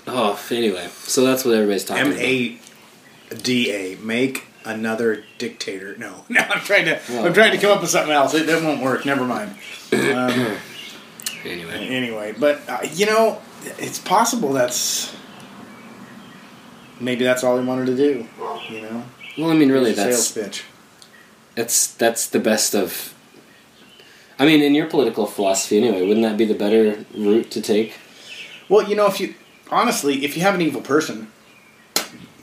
Oh, 0.09 0.41
anyway, 0.53 0.89
so 0.93 1.25
that's 1.25 1.45
what 1.45 1.55
everybody's 1.55 1.85
talking 1.85 2.05
M 2.07 2.13
about. 2.13 2.23
A 2.23 2.59
D 3.43 3.73
A. 3.73 3.97
Make 3.97 4.45
another 4.65 5.25
dictator. 5.39 5.97
No, 5.97 6.25
no. 6.29 6.41
I'm 6.43 6.61
trying 6.61 6.85
to. 6.85 7.01
I'm 7.25 7.33
trying 7.35 7.51
to 7.53 7.59
come 7.59 7.73
up 7.73 7.81
with 7.81 7.91
something 7.91 8.13
else. 8.13 8.33
It, 8.35 8.47
that 8.47 8.63
won't 8.63 8.83
work. 8.83 9.05
Never 9.05 9.25
mind. 9.25 9.57
Um, 9.93 10.57
Anyway, 11.45 11.89
anyway, 11.89 12.35
but 12.39 12.61
uh, 12.69 12.79
you 12.93 13.07
know, 13.07 13.41
it's 13.79 13.99
possible 13.99 14.53
that's 14.53 15.15
maybe 17.01 17.25
that's 17.25 17.45
all 17.45 17.59
he 17.59 17.67
wanted 17.67 17.87
to 17.87 17.97
do. 17.97 18.27
You 18.71 18.83
know, 18.83 19.05
well, 19.39 19.51
I 19.51 19.55
mean, 19.55 19.71
really, 19.71 19.93
that's 19.93 20.29
sales 20.29 20.33
pitch. 20.33 20.65
that's 21.55 21.95
that's 21.95 22.29
the 22.29 22.41
best 22.41 22.75
of. 22.75 23.15
I 24.39 24.45
mean, 24.45 24.61
in 24.61 24.75
your 24.75 24.87
political 24.87 25.27
philosophy, 25.27 25.79
anyway, 25.79 26.07
wouldn't 26.07 26.23
that 26.23 26.37
be 26.37 26.45
the 26.45 26.55
better 26.55 27.05
route 27.17 27.51
to 27.53 27.63
take? 27.63 27.95
Well, 28.69 28.87
you 28.89 28.95
know, 28.95 29.07
if 29.07 29.19
you 29.21 29.35
honestly, 29.71 30.25
if 30.25 30.37
you 30.37 30.43
have 30.43 30.55
an 30.55 30.61
evil 30.61 30.83
person, 30.83 31.31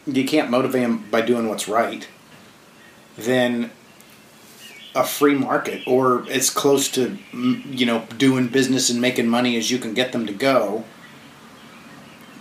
you 0.06 0.26
can't 0.26 0.50
motivate 0.50 0.82
him 0.82 1.10
by 1.10 1.22
doing 1.22 1.48
what's 1.50 1.68
right. 1.68 2.08
Then 3.18 3.72
a 4.96 5.04
free 5.04 5.36
market, 5.36 5.82
or 5.88 6.30
as 6.30 6.50
close 6.50 6.90
to 6.90 7.18
mm, 7.32 7.78
you 7.78 7.86
know 7.86 8.06
doing 8.18 8.48
business 8.48 8.90
and 8.90 9.02
making 9.02 9.28
money 9.28 9.58
as 9.58 9.72
you 9.72 9.78
can 9.78 9.94
get 9.94 10.12
them 10.12 10.26
to 10.28 10.34
go. 10.34 10.84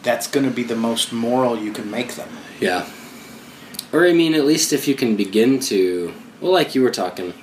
That's 0.03 0.27
going 0.27 0.45
to 0.45 0.53
be 0.53 0.65
the 0.65 0.77
most 0.77 1.13
moral 1.13 1.57
you 1.57 1.73
can 1.73 1.89
make 1.89 2.15
them. 2.15 2.29
Yeah. 2.61 2.89
Or 3.93 4.07
I 4.07 4.13
mean, 4.13 4.35
at 4.35 4.45
least 4.45 4.73
if 4.73 4.89
you 4.89 4.95
can 4.95 5.17
begin 5.17 5.61
to, 5.61 6.13
well, 6.41 6.53
like 6.53 6.75
you 6.75 6.83
were 6.83 6.91
talking, 6.91 7.35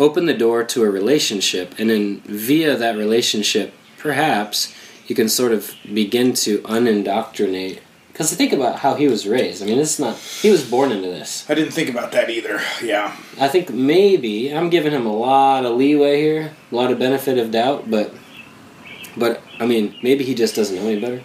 open 0.00 0.26
the 0.26 0.34
door 0.34 0.64
to 0.64 0.82
a 0.82 0.90
relationship, 0.90 1.74
and 1.78 1.90
then 1.90 2.20
via 2.22 2.76
that 2.76 2.96
relationship, 2.96 3.72
perhaps 3.98 4.74
you 5.06 5.14
can 5.14 5.28
sort 5.28 5.52
of 5.52 5.74
begin 5.92 6.32
to 6.32 6.58
unindoctrinate. 6.62 7.80
Because 8.22 8.36
think 8.36 8.52
about 8.52 8.78
how 8.78 8.94
he 8.94 9.08
was 9.08 9.26
raised. 9.26 9.64
I 9.64 9.66
mean, 9.66 9.80
it's 9.80 9.98
not. 9.98 10.16
He 10.16 10.48
was 10.48 10.64
born 10.64 10.92
into 10.92 11.08
this. 11.08 11.44
I 11.50 11.54
didn't 11.54 11.72
think 11.72 11.88
about 11.90 12.12
that 12.12 12.30
either. 12.30 12.60
Yeah. 12.80 13.16
I 13.40 13.48
think 13.48 13.70
maybe 13.70 14.54
I'm 14.54 14.70
giving 14.70 14.92
him 14.92 15.06
a 15.06 15.12
lot 15.12 15.64
of 15.64 15.76
leeway 15.76 16.20
here, 16.20 16.52
a 16.70 16.74
lot 16.74 16.92
of 16.92 17.00
benefit 17.00 17.36
of 17.36 17.50
doubt, 17.50 17.90
but, 17.90 18.14
but 19.16 19.42
I 19.58 19.66
mean, 19.66 19.96
maybe 20.04 20.22
he 20.22 20.36
just 20.36 20.54
doesn't 20.54 20.76
know 20.76 20.86
any 20.86 21.00
better. 21.00 21.24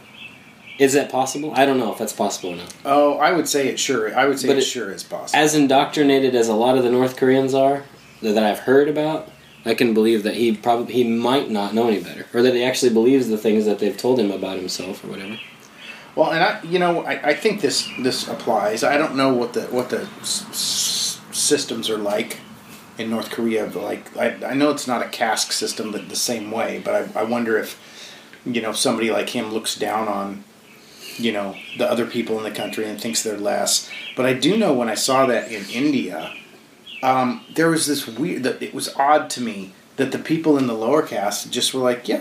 Is 0.80 0.94
that 0.94 1.12
possible? 1.12 1.54
I 1.56 1.68
don't 1.68 1.78
know 1.78 1.92
if 1.92 2.00
that's 2.00 2.14
possible 2.14 2.54
or 2.54 2.56
not. 2.56 2.74
Oh, 2.84 3.20
I 3.20 3.32
would 3.32 3.48
say 3.48 3.68
it 3.68 3.80
sure. 3.80 4.18
I 4.18 4.26
would 4.26 4.40
say 4.40 4.50
it, 4.50 4.58
it- 4.58 4.62
sure 4.62 4.92
is 4.92 5.04
possible. 5.04 5.40
as 5.40 5.54
indoctrinated 5.54 6.34
as 6.34 6.48
a 6.48 6.56
lot 6.56 6.80
of 6.80 6.84
the 6.84 6.92
North 6.92 7.16
Koreans 7.16 7.54
are 7.54 7.84
that 8.24 8.42
I've 8.44 8.60
heard 8.60 8.88
about, 8.90 9.30
I 9.66 9.76
can 9.76 9.94
believe 9.94 10.24
that 10.24 10.34
he 10.36 10.56
probably 10.56 10.94
he 10.94 11.04
might 11.04 11.52
not 11.52 11.76
know 11.76 11.90
any 11.90 12.02
better, 12.02 12.26
or 12.34 12.42
that 12.42 12.56
he 12.56 12.64
actually 12.64 12.92
believes 12.94 13.28
the 13.28 13.38
things 13.38 13.66
that 13.66 13.78
they've 13.78 13.96
told 13.98 14.20
him 14.20 14.32
about 14.32 14.58
himself 14.58 15.04
or 15.04 15.10
whatever. 15.10 15.38
Well, 16.18 16.32
and 16.32 16.44
I, 16.44 16.60
you 16.64 16.80
know, 16.80 17.04
I, 17.06 17.30
I 17.30 17.34
think 17.36 17.62
this 17.62 17.88
this 18.00 18.28
applies. 18.28 18.84
I 18.84 18.98
don't 18.98 19.16
know 19.16 19.32
what 19.32 19.54
the 19.54 19.62
what 19.66 19.92
the 19.92 20.02
s- 20.22 20.46
s- 20.50 21.22
systems 21.32 21.92
are 21.92 21.98
like 22.00 22.40
in 22.98 23.12
North 23.12 23.30
Korea. 23.30 23.68
But 23.72 23.84
like, 23.84 24.18
I, 24.18 24.30
I 24.44 24.54
know 24.56 24.72
it's 24.72 24.88
not 24.88 25.04
a 25.06 25.10
caste 25.10 25.52
system, 25.52 25.92
but 25.92 26.10
the 26.10 26.16
same 26.16 26.50
way. 26.50 26.82
But 26.84 26.96
I, 27.16 27.20
I 27.22 27.24
wonder 27.24 27.56
if, 27.60 27.80
you 28.46 28.64
know, 28.64 28.72
somebody 28.72 29.12
like 29.12 29.30
him 29.30 29.52
looks 29.52 29.76
down 29.76 30.08
on, 30.08 30.44
you 31.18 31.32
know, 31.32 31.56
the 31.78 31.88
other 31.88 32.08
people 32.08 32.36
in 32.40 32.44
the 32.44 32.52
country 32.52 32.90
and 32.90 33.00
thinks 33.00 33.22
they're 33.22 33.38
less. 33.38 33.88
But 34.16 34.26
I 34.26 34.34
do 34.34 34.58
know 34.58 34.74
when 34.74 34.90
I 34.90 34.96
saw 34.96 35.28
that 35.28 35.52
in 35.52 35.70
India, 35.70 36.34
um, 37.04 37.46
there 37.54 37.70
was 37.70 37.86
this 37.86 38.08
weird. 38.08 38.44
It 38.44 38.74
was 38.74 38.90
odd 38.96 39.30
to 39.32 39.42
me 39.42 39.74
that 39.98 40.12
the 40.12 40.20
people 40.20 40.58
in 40.58 40.68
the 40.68 40.74
lower 40.74 41.02
caste 41.02 41.52
just 41.52 41.74
were 41.74 41.82
like, 41.82 42.08
yeah, 42.08 42.20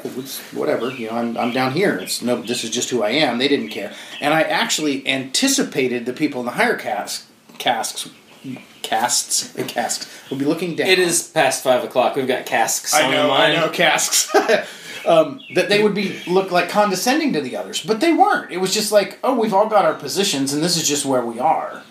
whatever. 0.52 0.90
You 0.90 1.08
know, 1.08 1.16
I'm, 1.16 1.36
I'm 1.36 1.52
down 1.52 1.72
here. 1.72 1.96
It's 1.98 2.22
no, 2.22 2.42
this 2.42 2.64
is 2.64 2.70
just 2.70 2.90
who 2.90 3.02
I 3.02 3.10
am. 3.10 3.38
They 3.38 3.48
didn't 3.48 3.68
care, 3.68 3.94
and 4.20 4.34
I 4.34 4.42
actually 4.42 5.06
anticipated 5.06 6.04
the 6.04 6.12
people 6.12 6.40
in 6.40 6.46
the 6.46 6.52
higher 6.52 6.76
caste 6.76 7.26
castes 7.58 8.10
castes 8.82 9.52
castes 9.68 10.30
would 10.30 10.38
be 10.38 10.44
looking 10.44 10.74
down. 10.74 10.88
It 10.88 10.98
is 10.98 11.28
past 11.28 11.62
five 11.62 11.84
o'clock. 11.84 12.16
We've 12.16 12.26
got 12.26 12.46
casks 12.46 12.94
I 12.94 13.04
on 13.04 13.10
know. 13.12 13.30
I 13.30 13.54
know, 13.54 13.68
casks. 13.68 14.34
um, 15.06 15.40
that 15.54 15.68
they 15.68 15.82
would 15.82 15.94
be 15.94 16.20
look 16.26 16.50
like 16.50 16.68
condescending 16.68 17.32
to 17.34 17.40
the 17.40 17.56
others, 17.56 17.82
but 17.82 18.00
they 18.00 18.12
weren't. 18.12 18.50
It 18.50 18.58
was 18.58 18.72
just 18.72 18.90
like, 18.90 19.18
oh, 19.22 19.38
we've 19.38 19.54
all 19.54 19.68
got 19.68 19.84
our 19.84 19.94
positions, 19.94 20.52
and 20.52 20.62
this 20.62 20.76
is 20.76 20.88
just 20.88 21.04
where 21.04 21.24
we 21.24 21.38
are. 21.38 21.82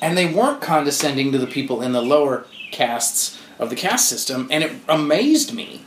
And 0.00 0.18
they 0.18 0.32
weren't 0.32 0.60
condescending 0.60 1.30
to 1.32 1.38
the 1.38 1.46
people 1.46 1.80
in 1.80 1.92
the 1.92 2.02
lower 2.02 2.46
castes 2.72 3.38
of 3.62 3.70
the 3.70 3.76
caste 3.76 4.08
system, 4.08 4.48
and 4.50 4.62
it 4.64 4.72
amazed 4.88 5.54
me. 5.54 5.84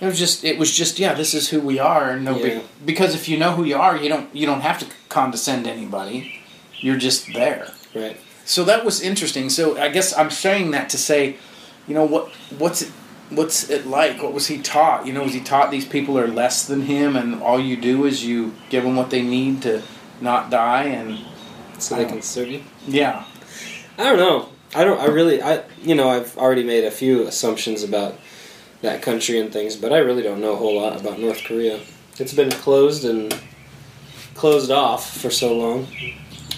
It 0.00 0.06
was 0.06 0.18
just, 0.18 0.44
it 0.44 0.58
was 0.58 0.72
just, 0.72 0.98
yeah, 0.98 1.14
this 1.14 1.34
is 1.34 1.48
who 1.50 1.60
we 1.60 1.78
are, 1.78 2.10
and 2.10 2.24
no 2.24 2.36
Yeah. 2.36 2.42
big. 2.42 2.62
Because 2.84 3.14
if 3.14 3.28
you 3.28 3.38
know 3.38 3.52
who 3.52 3.64
you 3.64 3.76
are, 3.76 3.96
you 3.96 4.08
don't, 4.08 4.34
you 4.34 4.44
don't 4.46 4.60
have 4.62 4.78
to 4.80 4.86
condescend 5.08 5.64
to 5.64 5.70
anybody. 5.70 6.40
You're 6.80 6.96
just 6.98 7.32
there. 7.32 7.70
Right. 7.94 8.16
So 8.44 8.64
that 8.64 8.84
was 8.84 9.00
interesting. 9.00 9.48
So 9.48 9.78
I 9.80 9.88
guess 9.88 10.16
I'm 10.16 10.30
saying 10.30 10.72
that 10.72 10.90
to 10.90 10.98
say, 10.98 11.36
you 11.88 11.94
know, 11.94 12.04
what 12.04 12.28
what's 12.58 12.82
it 12.82 12.90
what's 13.30 13.70
it 13.70 13.86
like? 13.86 14.22
What 14.22 14.34
was 14.34 14.48
he 14.48 14.58
taught? 14.60 15.06
You 15.06 15.12
know, 15.14 15.22
was 15.22 15.32
he 15.32 15.40
taught 15.40 15.70
these 15.70 15.86
people 15.86 16.18
are 16.18 16.26
less 16.28 16.66
than 16.66 16.82
him, 16.82 17.16
and 17.16 17.40
all 17.42 17.58
you 17.58 17.76
do 17.76 18.04
is 18.04 18.22
you 18.24 18.52
give 18.68 18.84
them 18.84 18.96
what 18.96 19.08
they 19.10 19.22
need 19.22 19.62
to 19.62 19.82
not 20.20 20.50
die? 20.50 20.84
And 20.84 21.20
So 21.78 21.96
they 21.96 22.04
can 22.04 22.20
serve 22.20 22.48
you. 22.48 22.62
yeah, 22.86 23.24
I 23.96 24.02
don't 24.04 24.18
know. 24.18 24.48
I 24.74 24.84
don't. 24.84 25.00
I 25.00 25.06
really. 25.06 25.42
I. 25.42 25.64
You 25.82 25.94
know. 25.94 26.08
I've 26.08 26.36
already 26.38 26.64
made 26.64 26.84
a 26.84 26.90
few 26.90 27.26
assumptions 27.26 27.82
about 27.82 28.18
that 28.82 29.02
country 29.02 29.38
and 29.40 29.52
things, 29.52 29.76
but 29.76 29.92
I 29.92 29.98
really 29.98 30.22
don't 30.22 30.40
know 30.40 30.52
a 30.52 30.56
whole 30.56 30.80
lot 30.80 31.00
about 31.00 31.18
North 31.18 31.42
Korea. 31.44 31.80
It's 32.18 32.34
been 32.34 32.50
closed 32.50 33.04
and 33.04 33.36
closed 34.34 34.70
off 34.70 35.16
for 35.16 35.30
so 35.30 35.56
long. 35.56 35.86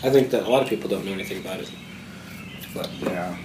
I 0.03 0.11
think 0.11 0.31
that 0.31 0.45
a 0.45 0.51
lot 0.51 0.63
of 0.63 0.69
people 0.69 0.91
don't 0.91 1.05
know 1.05 1.13
anything 1.13 1.41
about 1.41 1.61
it. 1.61 1.71
But 2.75 2.91
yeah. 3.01 3.37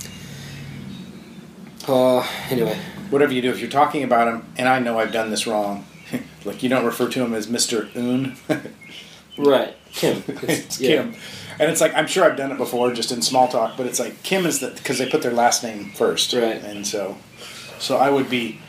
uh, 1.87 2.27
anyway, 2.49 2.77
Whatever 3.09 3.33
you 3.33 3.41
do, 3.41 3.49
if 3.49 3.59
you're 3.59 3.69
talking 3.69 4.03
about 4.03 4.27
him, 4.27 4.45
and 4.57 4.69
I 4.69 4.79
know 4.79 4.97
I've 4.97 5.11
done 5.11 5.29
this 5.31 5.45
wrong, 5.45 5.85
like 6.45 6.63
you 6.63 6.69
don't 6.69 6.85
refer 6.85 7.09
to 7.09 7.23
him 7.23 7.33
as 7.33 7.49
Mister 7.49 7.89
Un. 7.95 8.37
right, 9.37 9.75
Kim. 9.91 10.23
it's 10.27 10.79
yeah. 10.79 11.03
Kim. 11.03 11.15
And 11.61 11.69
it's 11.69 11.79
like 11.79 11.93
I'm 11.93 12.07
sure 12.07 12.23
I've 12.23 12.35
done 12.35 12.51
it 12.51 12.57
before, 12.57 12.91
just 12.91 13.11
in 13.11 13.21
small 13.21 13.47
talk. 13.47 13.77
But 13.77 13.85
it's 13.85 13.99
like 13.99 14.23
Kim 14.23 14.47
is 14.47 14.61
the 14.61 14.71
because 14.71 14.97
they 14.97 15.07
put 15.07 15.21
their 15.21 15.31
last 15.31 15.63
name 15.63 15.91
first, 15.91 16.33
Right. 16.33 16.59
And 16.63 16.87
so, 16.87 17.17
so 17.77 17.97
I 17.97 18.09
would 18.09 18.31
be 18.31 18.59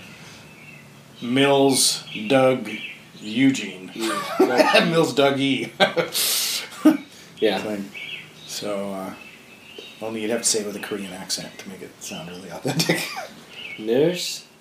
Mills 1.22 2.04
Doug 2.28 2.68
Eugene. 3.18 3.90
Yeah. 3.94 4.84
Mills 4.90 5.14
Doug 5.14 5.40
E. 5.40 5.72
yeah. 7.40 7.62
thing. 7.62 7.90
So, 8.46 8.92
uh, 8.92 9.14
only 10.02 10.20
you'd 10.20 10.30
have 10.30 10.42
to 10.42 10.48
say 10.48 10.60
it 10.60 10.66
with 10.66 10.76
a 10.76 10.80
Korean 10.80 11.14
accent 11.14 11.56
to 11.60 11.68
make 11.70 11.80
it 11.80 11.90
sound 12.02 12.28
really 12.28 12.50
authentic. 12.50 13.08
Nurse. 13.78 14.44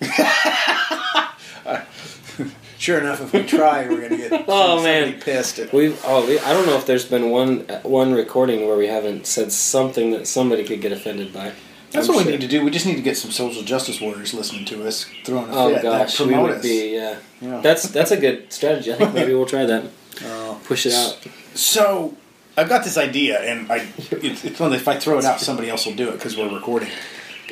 Sure 2.82 2.98
enough, 2.98 3.20
if 3.20 3.32
we 3.32 3.44
try, 3.44 3.88
we're 3.88 4.00
gonna 4.08 4.16
get 4.16 4.32
Oh, 4.48 4.76
somebody 4.78 5.12
man. 5.12 5.20
pissed. 5.20 5.60
At, 5.60 5.72
We 5.72 5.94
oh 6.04 6.26
we, 6.26 6.40
I 6.40 6.52
don't 6.52 6.66
know 6.66 6.76
if 6.76 6.84
there's 6.84 7.04
been 7.04 7.30
one 7.30 7.60
one 7.84 8.12
recording 8.12 8.66
where 8.66 8.76
we 8.76 8.88
haven't 8.88 9.24
said 9.26 9.52
something 9.52 10.10
that 10.10 10.26
somebody 10.26 10.64
could 10.64 10.80
get 10.80 10.90
offended 10.90 11.32
by. 11.32 11.52
that's 11.92 12.08
I'm 12.08 12.14
what 12.16 12.22
sure. 12.22 12.32
we 12.32 12.32
need 12.32 12.40
to 12.40 12.48
do. 12.48 12.64
We 12.64 12.72
just 12.72 12.84
need 12.86 12.96
to 12.96 13.02
get 13.02 13.16
some 13.16 13.30
social 13.30 13.62
justice 13.62 14.00
warriors 14.00 14.34
listening 14.34 14.64
to 14.64 14.84
us, 14.84 15.06
throwing 15.24 15.48
a 15.50 15.54
Oh 15.54 15.72
fit, 15.74 15.82
gosh, 15.82 16.18
that 16.18 16.26
we 16.26 16.36
would 16.36 16.50
us. 16.56 16.62
be 16.62 16.94
yeah. 16.96 17.18
Yeah. 17.40 17.60
That's 17.60 17.84
that's 17.84 18.10
a 18.10 18.16
good 18.16 18.52
strategy. 18.52 18.92
I 18.92 18.96
think 18.96 19.14
maybe 19.14 19.32
we'll 19.32 19.46
try 19.46 19.64
that. 19.64 19.84
Oh. 20.24 20.60
Push 20.64 20.86
it 20.86 20.92
out. 20.94 21.24
So 21.54 22.16
I've 22.56 22.68
got 22.68 22.82
this 22.82 22.98
idea, 22.98 23.38
and 23.42 23.70
I 23.70 23.86
it's, 24.10 24.44
it's 24.44 24.58
one 24.58 24.70
that 24.72 24.80
if 24.80 24.88
I 24.88 24.98
throw 24.98 25.18
it 25.20 25.24
out, 25.24 25.38
somebody 25.40 25.70
else 25.70 25.86
will 25.86 25.94
do 25.94 26.08
it 26.08 26.14
because 26.14 26.36
we're 26.36 26.52
recording. 26.52 26.90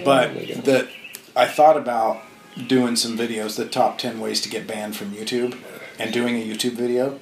Oh, 0.01 0.05
but 0.05 0.31
Oh 0.31 0.61
the 0.63 0.89
I 1.37 1.47
thought 1.47 1.77
about 1.77 2.23
doing 2.67 2.97
some 2.97 3.17
videos, 3.17 3.57
the 3.57 3.67
top 3.67 3.99
ten 3.99 4.21
ways 4.21 4.41
to 4.43 4.49
get 4.49 4.67
banned 4.67 4.97
from 4.97 5.13
YouTube, 5.13 5.57
and 5.99 6.13
doing 6.13 6.37
a 6.37 6.45
YouTube 6.47 6.73
video. 6.73 7.19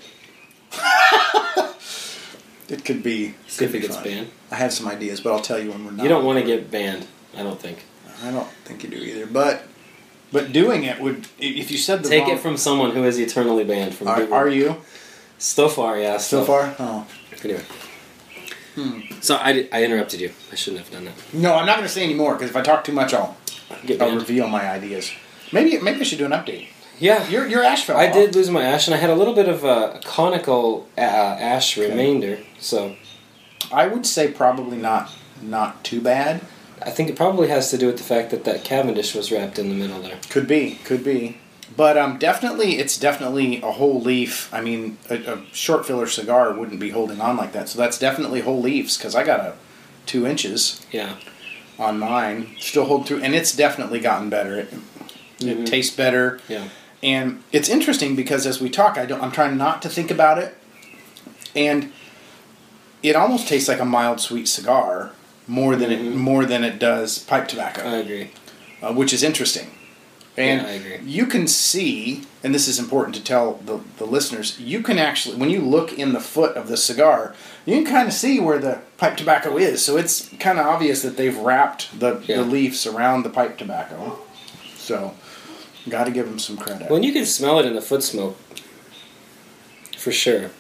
it 2.69 2.85
could 2.85 3.03
be. 3.03 3.35
See 3.47 3.65
if 3.65 3.71
could 3.71 3.71
it 3.71 3.73
be 3.73 3.81
gets 3.81 3.97
fun. 3.97 4.05
banned. 4.05 4.31
I 4.51 4.57
have 4.57 4.73
some 4.73 4.89
ideas, 4.89 5.21
but 5.21 5.33
I'll 5.33 5.41
tell 5.41 5.59
you 5.59 5.71
when 5.71 5.85
we're 5.85 5.93
not. 5.93 6.03
You 6.03 6.09
don't 6.09 6.25
want 6.25 6.39
to 6.39 6.45
get 6.45 6.71
banned. 6.71 7.07
I 7.37 7.43
don't 7.43 7.61
think. 7.61 7.85
I 8.25 8.31
don't 8.31 8.49
think 8.65 8.83
you 8.83 8.91
do 8.91 8.97
either, 8.97 9.27
but 9.27 9.63
but 10.33 10.53
doing 10.53 10.85
it 10.85 11.01
would 11.01 11.29
if 11.39 11.71
you 11.71 11.79
said 11.79 12.03
the 12.03 12.09
Take 12.09 12.25
wrong, 12.25 12.33
it 12.33 12.41
from 12.41 12.57
someone 12.57 12.91
who 12.93 13.05
is 13.05 13.19
eternally 13.19 13.65
banned 13.65 13.95
from 13.95 14.09
Are, 14.09 14.33
are 14.33 14.49
you 14.49 14.77
So 15.39 15.69
far, 15.69 15.99
yeah. 15.99 16.17
so 16.19 16.45
far? 16.45 16.75
Oh. 16.79 17.07
Anyway. 17.45 17.63
Hmm. 18.75 19.01
So 19.21 19.37
I, 19.37 19.69
I 19.73 19.85
interrupted 19.85 20.21
you. 20.21 20.33
I 20.53 20.55
shouldn't 20.57 20.83
have 20.83 20.93
done 20.93 21.05
that. 21.07 21.15
No, 21.33 21.55
I'm 21.55 21.67
not 21.67 21.77
going 21.77 21.87
to 21.87 21.93
say 21.93 22.03
any 22.05 22.15
more 22.15 22.35
because 22.35 22.51
if 22.51 22.57
I 22.57 22.63
talk 22.63 22.85
too 22.85 22.93
much, 22.93 23.13
I'll, 23.15 23.37
Get 23.87 24.01
I'll 24.03 24.09
banned. 24.09 24.21
reveal 24.21 24.49
my 24.49 24.69
ideas. 24.69 25.13
Maybe 25.53 25.79
maybe 25.79 26.01
I 26.01 26.03
should 26.05 26.19
do 26.19 26.27
an 26.27 26.33
update. 26.33 26.69
Yeah. 26.99 27.29
Your 27.29 27.47
your 27.47 27.63
ash 27.63 27.85
fell 27.85 27.97
I 27.97 28.09
off. 28.09 28.15
did 28.15 28.35
lose 28.35 28.51
my 28.51 28.63
ash, 28.65 28.87
and 28.89 28.95
I 28.95 28.99
had 28.99 29.11
a 29.11 29.15
little 29.15 29.35
bit 29.35 29.49
of 29.49 29.65
a 29.65 30.01
conical 30.05 30.89
uh, 30.97 31.01
ash 31.01 31.77
remainder. 31.77 32.39
So 32.59 32.97
I 33.73 33.87
would 33.87 34.07
say 34.07 34.31
probably 34.33 34.77
not 34.79 35.11
not 35.43 35.85
too 35.85 36.01
bad. 36.01 36.41
I 36.83 36.91
think 36.91 37.09
it 37.11 37.17
probably 37.17 37.49
has 37.49 37.71
to 37.71 37.79
do 37.79 37.87
with 37.87 37.97
the 37.99 38.05
fact 38.05 38.31
that 38.31 38.45
that 38.45 38.63
Cavendish 38.65 39.15
was 39.15 39.33
wrapped 39.33 39.59
in 39.59 39.69
the 39.69 39.75
middle 39.75 40.01
there. 40.01 40.19
Could 40.31 40.47
be, 40.47 40.77
could 40.85 41.03
be. 41.05 41.39
But 41.77 41.99
um, 41.99 42.19
definitely, 42.19 42.79
it's 42.79 42.97
definitely 42.97 43.61
a 43.63 43.73
whole 43.73 44.01
leaf. 44.01 44.53
I 44.55 44.61
mean, 44.61 44.97
a, 45.11 45.17
a 45.35 45.45
short 45.53 45.87
filler 45.87 46.07
cigar 46.07 46.53
wouldn't 46.53 46.81
be 46.81 46.91
holding 46.91 47.21
on 47.21 47.37
like 47.37 47.53
that. 47.53 47.69
So 47.69 47.79
that's 47.79 47.99
definitely 47.99 48.41
whole 48.41 48.61
leaves 48.61 48.97
because 48.97 49.15
I 49.15 49.25
got 49.25 49.41
a 49.41 49.55
two 50.07 50.27
inches 50.27 50.81
Yeah. 50.91 51.17
On 51.79 51.99
mine, 51.99 52.49
still 52.59 52.85
hold 52.85 53.07
through, 53.07 53.23
and 53.23 53.35
it's 53.35 53.55
definitely 53.55 54.01
gotten 54.01 54.29
better. 54.29 54.59
It, 54.59 54.75
Mhm. 55.41 55.49
it 55.63 55.67
tastes 55.67 55.95
better, 55.95 56.41
Yeah. 56.49 56.65
and 57.03 57.43
it's 57.53 57.69
interesting 57.69 58.17
because 58.17 58.47
as 58.47 58.61
we 58.61 58.69
talk, 58.69 58.99
I 58.99 59.07
don't. 59.07 59.23
I'm 59.23 59.31
trying 59.31 59.57
not 59.57 59.81
to 59.83 59.89
think 59.89 60.11
about 60.11 60.39
it, 60.39 60.57
and 61.55 61.93
it 63.03 63.15
almost 63.15 63.47
tastes 63.47 63.69
like 63.69 63.79
a 63.81 63.85
mild 63.85 64.21
sweet 64.21 64.49
cigar 64.49 65.13
more 65.47 65.77
than 65.77 65.91
Mhm. 65.91 65.93
it 66.09 66.15
more 66.17 66.45
than 66.45 66.65
it 66.65 66.79
does 66.81 67.19
pipe 67.21 67.47
tobacco 67.49 67.83
I 67.89 67.97
agree. 67.99 68.31
uh, 68.83 68.93
which 68.93 69.13
is 69.13 69.23
interesting. 69.23 69.71
And 70.39 70.63
Yeah, 70.63 70.69
I 70.69 70.73
agree. 70.73 70.99
you 71.11 71.27
can 71.27 71.49
see, 71.49 72.23
and 72.45 72.55
this 72.55 72.69
is 72.69 72.79
important 72.79 73.15
to 73.17 73.23
tell 73.25 73.55
the, 73.65 73.81
the 73.99 74.05
listeners, 74.07 74.59
you 74.61 74.83
can 74.83 74.97
actually, 74.99 75.37
when 75.37 75.51
you 75.51 75.61
look 75.61 75.93
in 75.99 76.13
the 76.13 76.21
foot 76.21 76.57
of 76.57 76.69
the 76.69 76.77
cigar, 76.77 77.35
you 77.67 77.75
can 77.75 77.85
kind 77.85 78.07
of 78.07 78.15
see 78.15 78.39
where 78.39 78.59
the 78.59 78.79
pipe 78.99 79.17
tobacco 79.17 79.57
is. 79.59 79.85
So 79.85 79.97
it's 79.97 80.29
kind 80.39 80.59
of 80.61 80.67
obvious 80.67 81.03
that 81.03 81.17
they've 81.17 81.37
wrapped 81.37 81.99
the, 81.99 82.23
Yeah. 82.27 82.37
the 82.37 82.45
leaves 82.45 82.87
around 82.87 83.25
the 83.25 83.31
pipe 83.31 83.59
tobacco. 83.59 84.19
So, 84.77 85.15
got 85.89 86.05
to 86.05 86.11
give 86.13 86.27
them 86.27 86.39
some 86.39 86.57
credit. 86.57 86.89
Well, 86.89 87.03
you 87.03 87.13
can 87.13 87.27
smell 87.27 87.59
it 87.59 87.67
in 87.67 87.75
the 87.75 87.83
foot 87.83 88.03
smoke. 88.05 88.39
For 89.97 90.13
sure. 90.13 90.51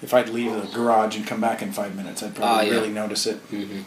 if 0.00 0.12
I'd 0.12 0.30
leave 0.30 0.50
the 0.52 0.66
garage 0.74 1.16
and 1.16 1.24
come 1.24 1.40
back 1.40 1.62
in 1.62 1.70
five 1.72 1.94
minutes, 1.94 2.22
I'd 2.24 2.34
probably 2.34 2.56
Ah, 2.56 2.60
yeah. 2.62 2.72
really 2.72 2.90
notice 2.90 3.24
it. 3.26 3.36
hmm 3.36 3.82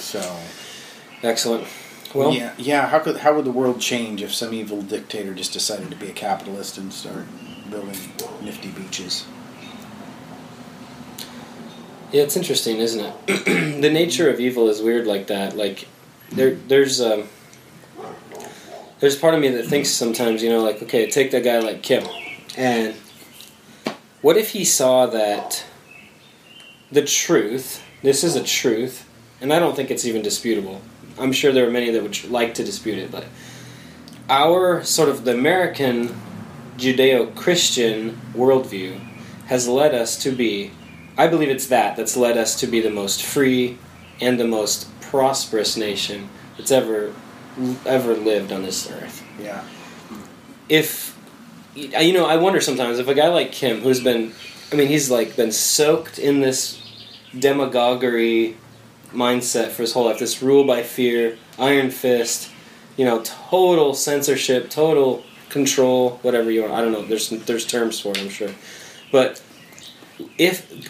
So, 0.00 0.38
Excellent. 1.22 1.66
Well, 2.14 2.32
yeah, 2.32 2.54
yeah. 2.58 2.88
How 2.88 2.98
could 2.98 3.18
how 3.18 3.34
would 3.34 3.44
the 3.44 3.52
world 3.52 3.80
change 3.80 4.22
if 4.22 4.34
some 4.34 4.52
evil 4.52 4.82
dictator 4.82 5.32
just 5.32 5.52
decided 5.52 5.90
to 5.90 5.96
be 5.96 6.08
a 6.08 6.12
capitalist 6.12 6.76
and 6.76 6.92
start 6.92 7.24
building 7.70 7.96
nifty 8.42 8.70
beaches? 8.70 9.26
Yeah, 12.10 12.22
it's 12.22 12.36
interesting, 12.36 12.78
isn't 12.78 13.04
it? 13.28 13.44
the 13.80 13.90
nature 13.90 14.28
of 14.28 14.40
evil 14.40 14.68
is 14.68 14.82
weird 14.82 15.06
like 15.06 15.28
that. 15.28 15.56
Like 15.56 15.86
there 16.32 16.54
there's 16.54 17.00
um 17.00 17.28
there's 18.98 19.16
part 19.16 19.34
of 19.34 19.40
me 19.40 19.48
that 19.48 19.66
thinks 19.66 19.88
sometimes, 19.88 20.42
you 20.42 20.50
know, 20.50 20.62
like, 20.62 20.82
okay, 20.82 21.08
take 21.08 21.30
that 21.30 21.44
guy 21.44 21.58
like 21.60 21.82
Kim. 21.82 22.04
And 22.56 22.94
what 24.20 24.36
if 24.36 24.50
he 24.50 24.64
saw 24.64 25.06
that 25.06 25.64
the 26.92 27.02
truth, 27.02 27.82
this 28.02 28.24
is 28.24 28.36
a 28.36 28.42
truth, 28.42 29.08
and 29.40 29.52
I 29.52 29.58
don't 29.58 29.74
think 29.74 29.90
it's 29.90 30.04
even 30.04 30.22
disputable. 30.22 30.80
I'm 31.18 31.32
sure 31.32 31.52
there 31.52 31.66
are 31.66 31.70
many 31.70 31.90
that 31.90 32.02
would 32.02 32.30
like 32.30 32.54
to 32.54 32.64
dispute 32.64 32.98
it, 32.98 33.10
but 33.10 33.26
our 34.28 34.82
sort 34.84 35.08
of 35.08 35.24
the 35.24 35.32
American 35.32 36.14
Judeo 36.78 37.34
Christian 37.34 38.20
worldview 38.32 38.98
has 39.46 39.68
led 39.68 39.94
us 39.94 40.16
to 40.22 40.30
be 40.30 40.70
I 41.18 41.26
believe 41.26 41.50
it's 41.50 41.66
that 41.66 41.96
that's 41.96 42.16
led 42.16 42.38
us 42.38 42.58
to 42.60 42.66
be 42.66 42.80
the 42.80 42.90
most 42.90 43.22
free 43.22 43.76
and 44.20 44.40
the 44.40 44.46
most 44.46 44.88
prosperous 45.00 45.76
nation 45.76 46.30
that's 46.56 46.70
ever 46.70 47.12
ever 47.84 48.14
lived 48.14 48.52
on 48.52 48.62
this 48.62 48.90
earth. 48.90 49.22
Yeah. 49.38 49.62
If 50.68 51.18
you 51.74 52.12
know, 52.12 52.26
I 52.26 52.36
wonder 52.36 52.60
sometimes 52.60 52.98
if 52.98 53.08
a 53.08 53.14
guy 53.14 53.28
like 53.28 53.52
Kim, 53.52 53.80
who's 53.80 54.02
been, 54.02 54.32
I 54.72 54.76
mean, 54.76 54.88
he's 54.88 55.10
like 55.10 55.36
been 55.36 55.52
soaked 55.52 56.18
in 56.18 56.40
this 56.40 56.80
demagoguery 57.38 58.56
mindset 59.12 59.68
for 59.68 59.82
his 59.82 59.92
whole 59.92 60.06
life, 60.06 60.18
this 60.18 60.42
rule 60.42 60.64
by 60.64 60.82
fear, 60.82 61.38
iron 61.58 61.90
fist, 61.90 62.50
you 62.96 63.04
know, 63.04 63.22
total 63.24 63.94
censorship, 63.94 64.70
total 64.70 65.24
control, 65.48 66.18
whatever 66.22 66.50
you 66.50 66.62
want. 66.62 66.74
I 66.74 66.80
don't 66.80 66.92
know. 66.92 67.04
There's 67.04 67.30
there's 67.30 67.66
terms 67.66 68.00
for 68.00 68.10
it, 68.10 68.18
I'm 68.18 68.28
sure, 68.28 68.50
but 69.10 69.42
if 70.38 70.88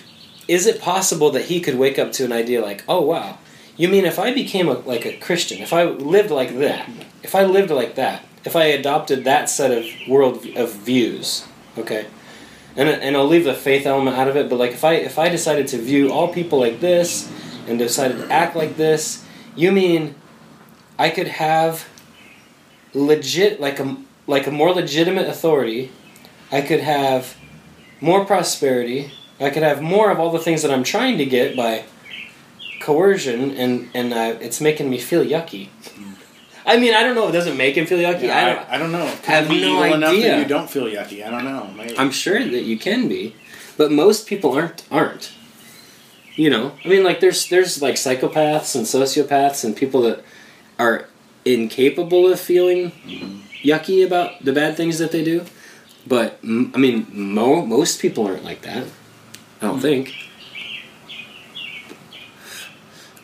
is 0.49 0.67
it 0.67 0.81
possible 0.81 1.31
that 1.31 1.45
he 1.45 1.61
could 1.61 1.77
wake 1.77 1.99
up 1.99 2.13
to 2.13 2.25
an 2.25 2.33
idea 2.33 2.61
like, 2.61 2.85
oh 2.89 3.03
wow, 3.03 3.39
you 3.77 3.89
mean 3.89 4.05
if 4.05 4.19
I 4.19 4.33
became 4.35 4.69
a, 4.69 4.75
like 4.75 5.07
a 5.07 5.17
Christian, 5.17 5.63
if 5.63 5.73
I 5.73 5.85
lived 5.85 6.31
like 6.31 6.59
that, 6.59 6.89
if 7.23 7.35
I 7.35 7.45
lived 7.45 7.71
like 7.71 7.95
that, 7.95 8.25
if 8.45 8.57
I 8.57 8.65
adopted 8.65 9.25
that 9.25 9.49
set 9.49 9.71
of 9.71 9.87
world 10.09 10.47
of 10.57 10.73
views, 10.73 11.47
okay, 11.79 12.07
and 12.77 12.89
and 12.89 13.17
I'll 13.17 13.27
leave 13.27 13.45
the 13.45 13.55
faith 13.55 13.87
element 13.87 14.17
out 14.17 14.29
of 14.29 14.37
it, 14.37 14.51
but 14.51 14.59
like 14.59 14.73
if 14.73 14.85
I 14.85 14.95
if 14.95 15.19
I 15.19 15.29
decided 15.29 15.69
to 15.69 15.79
view 15.79 16.13
all 16.13 16.29
people 16.29 16.59
like 16.59 16.81
this 16.81 17.31
and 17.71 17.79
decided 17.79 18.19
to 18.19 18.31
act 18.31 18.57
like 18.57 18.77
this, 18.77 19.25
you 19.55 19.73
mean 19.73 20.15
I 20.99 21.11
could 21.11 21.29
have 21.29 21.89
legit 22.93 23.61
like 23.61 23.79
a 23.81 23.97
like 24.27 24.47
a 24.47 24.51
more 24.51 24.73
legitimate 24.73 25.29
authority, 25.29 25.91
I 26.53 26.61
could 26.61 26.81
have 26.81 27.37
more 28.01 28.25
prosperity, 28.25 29.13
I 29.41 29.51
could 29.51 29.63
have 29.63 29.81
more 29.83 30.11
of 30.11 30.21
all 30.21 30.31
the 30.31 30.39
things 30.39 30.63
that 30.63 30.71
I'm 30.71 30.85
trying 30.85 31.19
to 31.19 31.25
get 31.25 31.57
by 31.57 31.85
coercion, 32.81 33.53
and 33.53 33.89
and 33.95 34.13
uh, 34.13 34.39
it's 34.41 34.61
making 34.61 34.91
me 34.91 34.99
feel 34.99 35.25
yucky. 35.25 35.69
I 36.67 36.79
mean, 36.79 36.95
I 36.95 37.03
don't 37.03 37.15
know. 37.15 37.25
if 37.25 37.31
It 37.31 37.33
doesn't 37.33 37.57
make 37.57 37.77
him 37.77 37.87
feel 37.87 37.99
yucky. 37.99 38.25
Yeah, 38.25 38.37
I 38.37 38.45
don't. 38.45 38.69
I, 38.69 38.75
I 38.75 38.79
don't 38.79 38.93
know. 38.93 39.15
Could 39.23 39.29
I 39.31 39.37
have 39.37 39.49
be 39.49 39.61
no 39.63 39.85
evil 39.85 39.95
enough 39.97 40.11
that 40.13 40.19
idea. 40.19 40.39
you 40.39 40.45
don't 40.45 40.69
feel 40.71 40.85
yucky. 40.85 41.27
I 41.27 41.31
don't 41.31 41.45
know. 41.45 41.71
Maybe. 41.77 41.99
I'm 41.99 42.11
sure 42.11 42.39
that 42.39 42.63
you 42.63 42.79
can 42.79 43.09
be, 43.09 43.35
but 43.77 43.91
most 43.91 44.27
people 44.27 44.53
aren't. 44.53 44.85
Aren't. 44.91 45.33
You 46.41 46.49
know, 46.49 46.73
I 46.83 46.89
mean, 46.89 47.05
like 47.05 47.21
there's 47.21 47.51
there's 47.51 47.83
like 47.83 47.97
psychopaths 47.97 48.75
and 48.75 48.87
sociopaths 48.87 49.63
and 49.63 49.77
people 49.77 50.01
that 50.01 50.25
are 50.79 51.05
incapable 51.45 52.33
of 52.33 52.41
feeling 52.41 52.93
mm-hmm. 52.93 53.41
yucky 53.59 54.07
about 54.07 54.43
the 54.43 54.55
bad 54.55 54.75
things 54.75 54.97
that 55.01 55.13
they 55.13 55.23
do. 55.23 55.45
But 56.07 56.39
I 56.43 56.79
mean, 56.79 57.07
mo- 57.13 57.67
most 57.67 58.01
people 58.01 58.27
aren't 58.27 58.43
like 58.43 58.63
that. 58.63 58.87
I 59.61 59.67
don't 59.67 59.75
hmm. 59.75 59.81
think. 59.83 60.15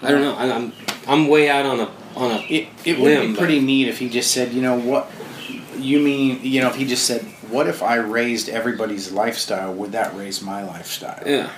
I 0.03 0.11
don't 0.11 0.21
know. 0.21 0.35
I, 0.35 0.55
I'm 0.55 0.73
I'm 1.09 1.29
way 1.29 1.49
out 1.49 1.65
on 1.65 1.81
a 1.81 1.91
on 2.17 2.33
a. 2.33 2.45
It, 2.51 2.69
it 2.85 2.99
would 2.99 3.29
be 3.29 3.35
pretty 3.35 3.61
neat 3.61 3.89
if 3.89 3.99
he 3.99 4.11
just 4.11 4.31
said, 4.31 4.53
you 4.53 4.61
know 4.61 4.79
what, 4.79 5.11
you 5.79 6.01
mean, 6.01 6.41
you 6.43 6.61
know, 6.61 6.69
if 6.69 6.75
he 6.75 6.85
just 6.85 7.07
said, 7.07 7.23
what 7.49 7.67
if 7.67 7.83
I 7.83 7.95
raised 7.95 8.51
everybody's 8.51 9.11
lifestyle? 9.11 9.73
Would 9.73 9.93
that 9.93 10.15
raise 10.15 10.43
my 10.43 10.65
lifestyle? 10.65 11.23
Yeah. 11.27 11.51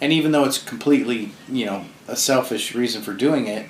And 0.00 0.12
even 0.12 0.32
though 0.32 0.44
it's 0.44 0.62
completely, 0.62 1.32
you 1.48 1.66
know, 1.66 1.84
a 2.06 2.16
selfish 2.16 2.74
reason 2.74 3.02
for 3.02 3.14
doing 3.14 3.46
it, 3.46 3.66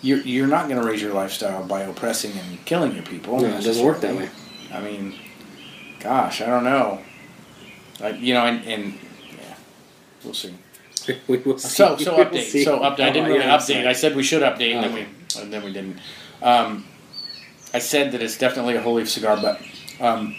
you're 0.00 0.20
you're 0.20 0.46
not 0.46 0.68
going 0.68 0.80
to 0.80 0.86
raise 0.86 1.00
your 1.02 1.12
lifestyle 1.12 1.64
by 1.64 1.82
oppressing 1.82 2.32
and 2.32 2.64
killing 2.64 2.94
your 2.94 3.04
people. 3.04 3.38
No, 3.40 3.46
it 3.48 3.62
doesn't 3.62 3.84
work 3.84 4.00
that 4.00 4.16
way. 4.16 4.30
I 4.72 4.80
mean, 4.80 5.14
gosh, 6.00 6.40
I 6.40 6.46
don't 6.46 6.64
know. 6.64 7.00
Like 8.00 8.18
you 8.20 8.34
know, 8.34 8.46
and, 8.46 8.64
and 8.66 8.94
yeah, 9.30 9.54
we'll 10.24 10.34
see. 10.34 10.54
we 11.28 11.38
will 11.38 11.58
see. 11.58 11.68
So 11.68 11.96
so 11.98 12.16
update. 12.24 12.64
So 12.64 12.80
update. 12.80 13.00
I 13.00 13.10
didn't 13.10 13.26
Oh, 13.30 13.34
really 13.34 13.44
update. 13.44 13.86
I 13.86 13.92
said 13.92 14.16
we 14.16 14.22
should 14.22 14.42
update, 14.42 14.74
and 14.74 14.84
then 14.84 14.94
we 14.94 15.06
and 15.40 15.52
then 15.52 15.62
we 15.62 15.72
didn't. 15.72 15.98
Um, 16.42 16.86
I 17.74 17.78
said 17.78 18.12
that 18.12 18.22
it's 18.22 18.36
definitely 18.38 18.76
a 18.76 18.82
whole 18.82 18.94
leaf 18.94 19.08
cigar, 19.10 19.38
but 19.40 19.60
um, 20.00 20.34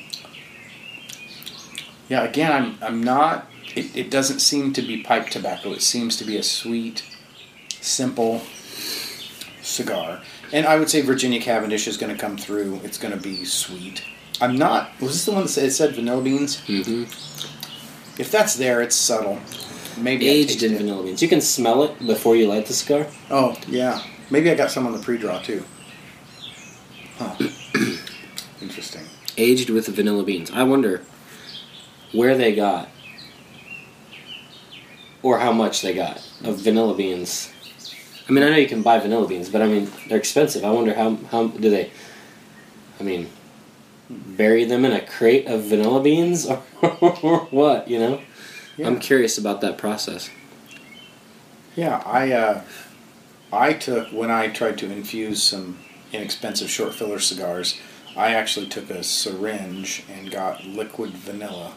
yeah, 2.10 2.24
again, 2.24 2.52
I'm 2.52 2.78
I'm 2.84 3.04
not. 3.04 3.48
It, 3.76 3.96
it 3.96 4.12
doesn't 4.12 4.40
seem 4.40 4.74
to 4.74 4.82
be 4.82 5.02
pipe 5.04 5.30
tobacco. 5.30 5.72
It 5.74 5.82
seems 5.82 6.16
to 6.18 6.24
be 6.26 6.38
a 6.38 6.44
sweet, 6.44 7.04
simple 7.82 8.42
cigar, 9.62 10.22
and 10.52 10.66
I 10.66 10.78
would 10.78 10.90
say 10.90 11.02
Virginia 11.02 11.42
Cavendish 11.42 11.88
is 11.88 11.98
going 11.98 12.14
to 12.14 12.20
come 12.20 12.38
through. 12.38 12.82
It's 12.84 12.98
going 12.98 13.14
to 13.14 13.20
be 13.20 13.46
sweet. 13.46 14.04
I'm 14.42 14.56
not. 14.58 14.92
Was 15.00 15.12
this 15.14 15.26
the 15.26 15.32
one 15.32 15.44
that 15.44 15.50
said, 15.50 15.66
it 15.66 15.72
said 15.72 15.96
vanilla 15.96 16.22
beans? 16.22 16.62
Mhm. 16.68 17.04
If 18.20 18.30
that's 18.32 18.56
there, 18.56 18.82
it's 18.82 18.96
subtle. 18.96 19.40
Maybe 19.98 20.28
Aged 20.28 20.64
in 20.64 20.74
it. 20.74 20.78
vanilla 20.78 21.04
beans. 21.04 21.22
You 21.22 21.28
can 21.28 21.42
smell 21.42 21.84
it 21.84 22.06
before 22.06 22.36
you 22.36 22.48
light 22.48 22.66
the 22.66 22.74
cigar. 22.74 23.08
Oh, 23.30 23.56
yeah. 23.68 24.04
Maybe 24.30 24.50
I 24.52 24.56
got 24.56 24.72
some 24.72 24.86
on 24.88 24.94
the 24.94 25.00
pre-draw 25.00 25.40
too. 25.40 25.64
Huh. 27.18 27.36
Interesting. 28.62 29.04
Aged 29.38 29.70
with 29.70 29.88
vanilla 29.88 30.24
beans. 30.24 30.52
I 30.52 30.64
wonder 30.64 31.02
where 32.12 32.36
they 32.38 32.56
got 32.56 32.90
or 35.24 35.40
how 35.40 35.52
much 35.52 35.82
they 35.82 35.94
got 35.94 36.18
of 36.44 36.60
vanilla 36.60 36.94
beans. 36.94 37.52
I 38.30 38.32
mean, 38.32 38.44
I 38.44 38.50
know 38.52 38.58
you 38.58 38.68
can 38.68 38.84
buy 38.84 39.00
vanilla 39.00 39.28
beans, 39.28 39.50
but 39.50 39.62
I 39.62 39.68
mean, 39.68 39.92
they're 40.08 40.18
expensive. 40.18 40.64
I 40.64 40.70
wonder 40.72 40.94
how 40.94 41.16
how 41.32 41.48
do 41.48 41.70
they 41.70 41.92
I 43.00 43.04
mean, 43.04 43.30
bury 44.10 44.66
them 44.66 44.86
in 44.86 44.92
a 44.92 45.02
crate 45.06 45.48
of 45.48 45.64
vanilla 45.64 46.02
beans 46.02 46.46
or, 46.46 46.64
or 47.02 47.40
what, 47.52 47.88
you 47.88 48.00
know? 48.00 48.22
Yeah. 48.78 48.88
I'm 48.88 49.00
curious 49.00 49.38
about 49.38 49.62
that 49.62 49.78
process. 49.78 50.30
Yeah, 51.76 52.02
I 52.06 52.32
uh, 52.32 52.62
I 53.52 53.74
took 53.74 54.08
when 54.10 54.32
I 54.32 54.48
tried 54.48 54.78
to 54.80 54.92
infuse 54.92 55.42
some 55.42 55.80
inexpensive 56.12 56.70
short 56.70 56.94
filler 56.94 57.20
cigars. 57.20 57.80
I 58.16 58.34
actually 58.34 58.68
took 58.68 58.90
a 58.90 59.04
syringe 59.04 60.04
and 60.12 60.32
got 60.32 60.64
liquid 60.64 61.12
vanilla, 61.12 61.74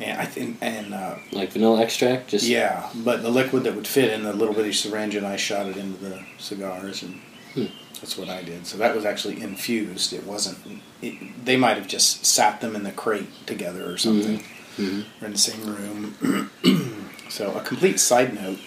and 0.00 0.20
I 0.20 0.24
think 0.24 0.58
and 0.60 0.94
uh, 0.94 1.16
Like 1.32 1.52
vanilla 1.52 1.82
extract 1.82 2.28
just 2.28 2.46
yeah, 2.46 2.88
but 2.94 3.22
the 3.22 3.30
liquid 3.30 3.64
that 3.64 3.74
would 3.74 3.86
fit 3.86 4.12
in 4.12 4.24
the 4.24 4.32
little 4.32 4.54
bitty 4.54 4.72
syringe, 4.72 5.14
and 5.14 5.26
I 5.26 5.36
shot 5.36 5.66
it 5.66 5.76
into 5.76 5.98
the 6.02 6.22
cigars, 6.38 7.02
and 7.02 7.20
Hmm. 7.54 7.64
that's 8.00 8.16
what 8.16 8.28
I 8.28 8.42
did. 8.42 8.66
So 8.66 8.78
that 8.78 8.94
was 8.94 9.04
actually 9.04 9.40
infused. 9.42 10.12
It 10.12 10.24
wasn't. 10.24 10.58
It, 11.02 11.44
they 11.44 11.56
might 11.56 11.76
have 11.76 11.88
just 11.88 12.24
sat 12.24 12.60
them 12.60 12.76
in 12.76 12.84
the 12.84 12.92
crate 12.92 13.28
together 13.46 13.90
or 13.90 13.96
something, 13.98 14.42
Mhm. 14.78 15.04
or 15.20 15.26
in 15.26 15.32
the 15.32 15.38
same 15.38 15.62
room. 15.66 16.50
so 17.28 17.52
a 17.54 17.60
complete 17.62 17.98
side 18.00 18.34
note: 18.34 18.58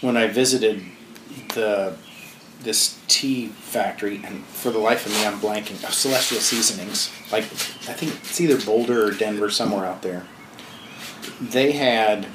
when 0.00 0.16
I 0.16 0.26
visited 0.26 0.82
the 1.54 1.96
this 2.62 2.98
tea 3.06 3.46
factory, 3.48 4.20
and 4.24 4.44
for 4.46 4.70
the 4.70 4.78
life 4.78 5.06
of 5.06 5.12
me, 5.12 5.24
I'm 5.24 5.38
blanking. 5.40 5.76
Oh, 5.86 5.90
Celestial 5.90 6.40
Seasonings, 6.40 7.10
like 7.30 7.44
I 7.44 7.92
think 7.94 8.14
it's 8.24 8.40
either 8.40 8.58
Boulder 8.64 9.06
or 9.06 9.10
Denver, 9.12 9.50
somewhere 9.50 9.84
out 9.86 10.02
there. 10.02 10.24
They 11.40 11.72
had 11.72 12.26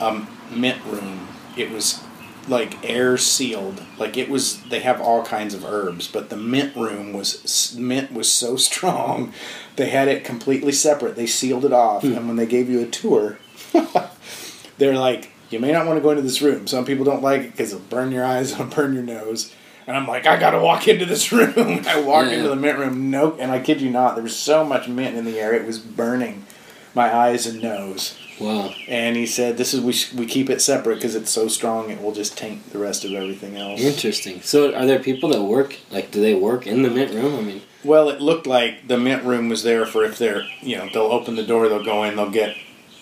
a 0.00 0.26
mint 0.50 0.84
room. 0.84 1.28
It 1.56 1.70
was 1.70 2.02
like 2.48 2.76
air 2.88 3.18
sealed. 3.18 3.82
Like 3.98 4.16
it 4.16 4.28
was. 4.28 4.62
They 4.64 4.80
have 4.80 5.00
all 5.00 5.24
kinds 5.24 5.54
of 5.54 5.64
herbs, 5.64 6.08
but 6.08 6.30
the 6.30 6.36
mint 6.36 6.74
room 6.76 7.12
was 7.12 7.74
mint 7.78 8.12
was 8.12 8.30
so 8.30 8.56
strong. 8.68 9.32
They 9.76 9.90
had 9.90 10.08
it 10.08 10.24
completely 10.24 10.72
separate. 10.72 11.16
They 11.16 11.26
sealed 11.26 11.64
it 11.64 11.72
off, 11.72 12.02
hmm. 12.02 12.14
and 12.14 12.26
when 12.26 12.36
they 12.36 12.46
gave 12.46 12.68
you 12.68 12.80
a 12.82 12.86
tour, 12.86 13.38
they're 14.78 14.94
like, 14.96 15.32
"You 15.50 15.60
may 15.60 15.72
not 15.72 15.86
want 15.86 15.98
to 15.98 16.02
go 16.02 16.10
into 16.10 16.22
this 16.22 16.42
room. 16.42 16.66
Some 16.66 16.84
people 16.84 17.04
don't 17.04 17.22
like 17.22 17.42
it 17.42 17.50
because 17.52 17.72
it'll 17.72 17.84
burn 17.86 18.12
your 18.12 18.24
eyes, 18.24 18.52
it'll 18.52 18.66
burn 18.66 18.94
your 18.94 19.02
nose." 19.04 19.54
And 19.86 19.96
I'm 19.96 20.06
like, 20.06 20.26
I 20.26 20.38
gotta 20.38 20.58
walk 20.58 20.86
into 20.86 21.06
this 21.06 21.32
room. 21.32 21.54
I 21.86 21.98
walked 22.02 22.28
Yeah. 22.28 22.36
into 22.36 22.50
the 22.50 22.56
mint 22.56 22.78
room. 22.78 23.10
Nope. 23.10 23.38
And 23.40 23.50
I 23.50 23.58
kid 23.58 23.80
you 23.80 23.88
not, 23.88 24.16
there 24.16 24.22
was 24.22 24.36
so 24.36 24.62
much 24.62 24.86
mint 24.86 25.16
in 25.16 25.24
the 25.24 25.40
air, 25.40 25.54
it 25.54 25.64
was 25.64 25.78
burning 25.78 26.44
my 26.94 27.14
eyes 27.14 27.46
and 27.46 27.62
nose. 27.62 28.16
Wow. 28.40 28.72
And 28.86 29.16
he 29.16 29.26
said, 29.26 29.58
"This 29.58 29.74
is 29.74 29.80
we 29.80 29.92
sh- 29.92 30.12
we 30.12 30.24
keep 30.24 30.48
it 30.48 30.60
separate 30.62 30.96
because 30.96 31.14
it's 31.16 31.30
so 31.30 31.48
strong. 31.48 31.90
It 31.90 32.00
will 32.00 32.12
just 32.12 32.36
taint 32.38 32.72
the 32.72 32.78
rest 32.78 33.04
of 33.04 33.12
everything 33.12 33.56
else." 33.56 33.80
Interesting. 33.80 34.40
So, 34.42 34.72
are 34.74 34.86
there 34.86 35.00
people 35.00 35.28
that 35.30 35.42
work? 35.42 35.76
Like, 35.90 36.10
do 36.12 36.20
they 36.20 36.34
work 36.34 36.66
in 36.66 36.82
the 36.82 36.90
mint 36.90 37.12
room? 37.12 37.36
I 37.36 37.40
mean, 37.42 37.62
Well, 37.84 38.08
it 38.08 38.20
looked 38.20 38.46
like 38.46 38.86
the 38.86 38.96
mint 38.98 39.24
room 39.24 39.48
was 39.48 39.62
there 39.64 39.86
for 39.86 40.04
if 40.04 40.18
they're 40.18 40.44
you 40.62 40.76
know 40.76 40.88
they'll 40.92 41.02
open 41.12 41.34
the 41.36 41.42
door, 41.42 41.68
they'll 41.68 41.84
go 41.84 42.04
in, 42.04 42.14
they'll 42.16 42.30
get 42.30 42.56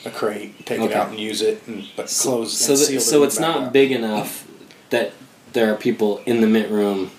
a 0.07 0.11
crate, 0.11 0.65
take 0.65 0.81
it 0.81 0.93
out 0.93 1.11
and 1.11 1.19
use 1.19 1.43
it, 1.43 1.63
and 1.67 1.85
but 1.97 2.07
close. 2.07 2.57
so 2.57 2.73
and 2.73 2.81
that, 2.81 2.85
seal 2.87 3.01
so 3.01 3.23
it 3.23 3.27
it's 3.27 3.39
not 3.41 3.57
up. 3.65 3.73
big 3.73 3.93
enough 3.93 4.47
that 4.91 5.13
there 5.53 5.71
are 5.73 5.77
people 5.77 6.23
in 6.27 6.41
the 6.41 6.47
mint 6.47 6.71
room, 6.71 7.11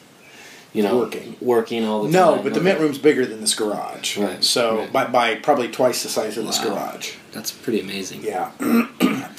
you 0.74 0.84
know, 0.84 0.98
Working. 0.98 1.36
working 1.42 1.86
all 1.86 2.04
the 2.04 2.10
No, 2.10 2.26
time. 2.30 2.38
No, 2.38 2.44
but 2.44 2.54
the 2.54 2.60
Okay. 2.60 2.70
mint 2.70 2.80
room's 2.80 2.98
bigger 2.98 3.26
than 3.26 3.42
this 3.42 3.56
garage. 3.56 4.18
Right, 4.18 4.44
So 4.44 4.78
right. 4.80 4.94
by 4.94 5.06
by 5.06 5.36
probably 5.36 5.70
twice 5.70 6.04
the 6.04 6.10
size 6.10 6.38
of 6.38 6.46
this 6.46 6.60
garage. 6.60 7.14
That's 7.32 7.52
pretty 7.52 7.80
amazing. 7.80 8.24
Yeah, 8.24 8.52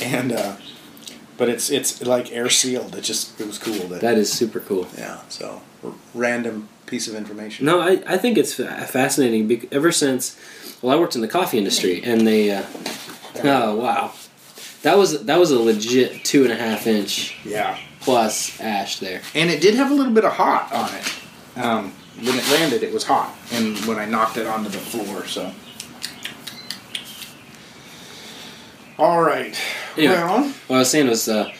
and 0.01 0.33
uh, 0.33 0.57
but 1.37 1.49
it's 1.49 1.71
it's 1.71 2.03
like 2.03 2.33
air 2.33 2.49
sealed. 2.51 2.95
It 2.97 3.03
just 3.03 3.41
it 3.41 3.47
was 3.47 3.59
cool 3.59 3.87
that, 3.89 4.01
That 4.01 4.17
is 4.19 4.33
super 4.33 4.61
cool. 4.61 4.87
yeah. 4.97 5.19
So 5.29 5.61
r- 5.85 5.93
random 6.15 6.69
piece 6.87 7.07
of 7.07 7.15
information. 7.15 7.67
No, 7.67 7.81
I, 7.81 8.03
I 8.07 8.17
think 8.17 8.39
it's 8.39 8.55
fa- 8.55 8.87
fascinating. 8.89 9.47
bec- 9.47 9.71
Ever 9.73 9.93
since, 9.93 10.37
well, 10.81 10.97
I 10.97 10.99
worked 10.99 11.15
in 11.15 11.21
the 11.21 11.29
coffee 11.29 11.59
industry, 11.59 12.03
and 12.03 12.27
they, 12.27 12.51
uh, 12.51 12.63
oh 13.45 13.77
wow, 13.77 14.13
that 14.83 14.97
was 14.97 15.25
that 15.27 15.39
was 15.39 15.51
a 15.51 15.59
legit 15.61 16.25
two 16.25 16.45
and 16.45 16.53
a 16.53 16.57
half 16.57 16.87
inch 16.87 17.37
Yeah. 17.45 17.77
Plus 18.09 18.59
ash 18.59 19.01
there. 19.01 19.21
and 19.35 19.51
it 19.51 19.61
did 19.61 19.75
have 19.75 19.91
a 19.91 19.95
little 19.95 20.13
bit 20.15 20.25
of 20.25 20.33
hot 20.33 20.73
on 20.73 20.89
it. 20.95 21.63
Um, 21.63 21.93
when 22.25 22.39
it 22.39 22.51
landed, 22.51 22.83
it 22.83 22.91
was 22.93 23.05
hot, 23.05 23.37
and 23.53 23.77
when 23.85 23.99
I 23.99 24.07
knocked 24.07 24.39
it 24.39 24.47
onto 24.47 24.71
the 24.71 24.79
floor, 24.79 25.27
so. 25.27 25.53
All 28.99 29.21
right. 29.23 29.55
Anyway. 29.97 30.15
Well, 30.15 30.43
What 30.69 30.77
I 30.77 30.79
was 30.81 30.91
saying 30.91 31.07
was, 31.09 31.29
uh, 31.29 31.53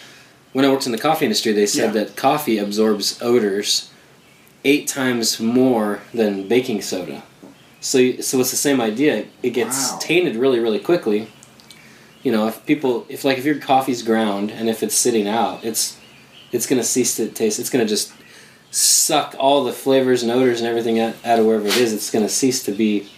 when 0.55 0.65
I 0.65 0.71
worked 0.71 0.87
in 0.87 0.93
the 0.93 0.99
coffee 0.99 1.27
industry, 1.27 1.53
they 1.53 1.67
said 1.67 1.95
Yeah. 1.95 2.05
that 2.05 2.17
coffee 2.17 2.57
absorbs 2.59 3.19
odors 3.21 3.91
eight 4.65 4.89
times 4.89 5.39
more 5.39 6.01
than 6.15 6.49
baking 6.49 6.81
soda. 6.83 7.23
So, 7.81 7.99
so 8.21 8.41
it's 8.41 8.51
the 8.51 8.57
same 8.57 8.81
idea. 8.81 9.27
It 9.43 9.51
gets 9.51 9.93
Wow. 9.93 9.99
tainted 10.01 10.35
really, 10.37 10.59
really 10.59 10.81
quickly. 10.81 11.29
You 12.25 12.33
know, 12.33 12.49
if 12.49 12.65
people, 12.67 13.07
if 13.09 13.23
like 13.25 13.39
if 13.39 13.45
your 13.45 13.55
coffee's 13.57 14.03
ground 14.03 14.51
and 14.51 14.69
if 14.69 14.83
it's 14.83 14.97
sitting 14.97 15.29
out, 15.29 15.61
it's 15.63 15.95
it's 16.53 16.67
gonna 16.67 16.85
cease 16.85 17.17
to 17.17 17.29
taste. 17.29 17.59
It's 17.59 17.71
gonna 17.71 17.85
just 17.87 18.13
suck 18.71 19.35
all 19.39 19.65
the 19.65 19.73
flavors 19.73 20.23
and 20.23 20.31
odors 20.31 20.61
and 20.61 20.69
everything 20.69 21.01
out, 21.01 21.15
out 21.25 21.39
of 21.39 21.47
wherever 21.47 21.67
it 21.67 21.77
is. 21.77 21.93
It's 21.93 22.11
gonna 22.11 22.29
cease 22.29 22.63
to 22.65 22.73
be. 22.73 23.09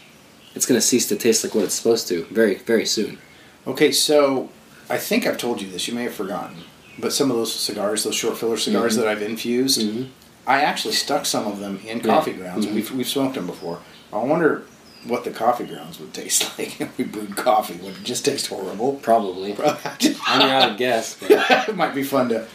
It's 0.54 0.66
gonna 0.66 0.80
cease 0.80 1.08
to 1.08 1.16
taste 1.16 1.44
like 1.44 1.54
what 1.54 1.64
it's 1.64 1.74
supposed 1.74 2.08
to 2.08 2.24
very, 2.30 2.56
very 2.56 2.86
soon. 2.86 3.18
okay, 3.66 3.92
so 3.92 4.48
I 4.88 4.96
think 4.98 5.26
I've 5.26 5.38
told 5.38 5.60
you 5.62 5.70
this. 5.70 5.86
You 5.86 5.94
may 5.94 6.04
have 6.04 6.14
forgotten, 6.14 6.56
but 6.98 7.12
some 7.12 7.30
of 7.30 7.36
those 7.36 7.54
cigars, 7.54 8.02
those 8.04 8.14
short 8.16 8.36
filler 8.38 8.56
cigars 8.56 8.94
Mhm. 8.94 8.96
that 9.00 9.08
I've 9.08 9.22
infused, 9.22 9.80
Mhm. 9.80 10.08
I 10.46 10.62
actually 10.62 10.94
stuck 10.94 11.26
some 11.26 11.46
of 11.46 11.60
them 11.60 11.80
in 11.86 11.98
Yeah. 11.98 12.04
coffee 12.04 12.32
grounds. 12.32 12.66
Mhm. 12.66 12.74
We've 12.74 12.90
we've 12.92 13.08
smoked 13.08 13.34
them 13.34 13.46
before. 13.46 13.78
I 14.12 14.16
wonder 14.18 14.62
what 15.04 15.24
the 15.24 15.30
coffee 15.30 15.64
grounds 15.64 15.98
would 16.00 16.12
taste 16.12 16.46
like 16.58 16.80
if 16.80 16.96
we 16.98 17.04
brewed 17.04 17.36
coffee. 17.36 17.74
Would 17.82 17.96
it 17.98 18.02
just 18.04 18.24
taste 18.24 18.48
horrible? 18.48 18.94
Probably. 19.02 19.52
Probably. 19.52 20.16
I 20.26 20.38
mean, 20.38 20.48
I 20.50 20.66
would 20.68 20.78
guess. 20.78 21.14
But 21.20 21.30
it 21.68 21.76
might 21.76 21.94
be 21.94 22.02
fun 22.02 22.28
to 22.30 22.46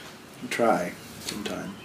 try 0.50 0.94
sometime. 1.22 1.76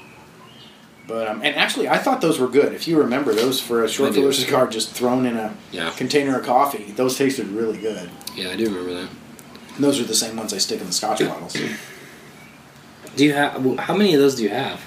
But 1.08 1.26
um, 1.26 1.42
and 1.42 1.56
actually, 1.56 1.88
I 1.88 1.98
thought 1.98 2.20
those 2.20 2.38
were 2.38 2.46
good. 2.48 2.72
If 2.72 2.86
you 2.86 2.98
remember, 2.98 3.34
those 3.34 3.60
for 3.60 3.82
a 3.82 3.88
short 3.88 4.14
filler 4.14 4.32
cigar, 4.32 4.68
just 4.68 4.90
thrown 4.92 5.26
in 5.26 5.36
a 5.36 5.54
Yeah. 5.72 5.90
container 5.90 6.38
of 6.38 6.46
coffee, 6.46 6.92
those 6.96 7.16
tasted 7.18 7.48
really 7.48 7.78
good. 7.78 8.08
Yeah, 8.36 8.50
I 8.50 8.56
do 8.56 8.66
remember 8.66 8.94
that. 8.94 9.08
And 9.74 9.84
those 9.84 9.98
are 10.00 10.04
the 10.04 10.14
same 10.14 10.36
ones 10.36 10.52
I 10.54 10.58
stick 10.58 10.80
in 10.80 10.86
the 10.86 10.92
Scotch 10.92 11.18
bottles. 11.20 11.54
Do 13.16 13.24
you 13.24 13.32
have? 13.32 13.54
How 13.80 13.96
many 13.96 14.14
of 14.14 14.20
those 14.20 14.36
do 14.36 14.44
you 14.44 14.50
have? 14.50 14.80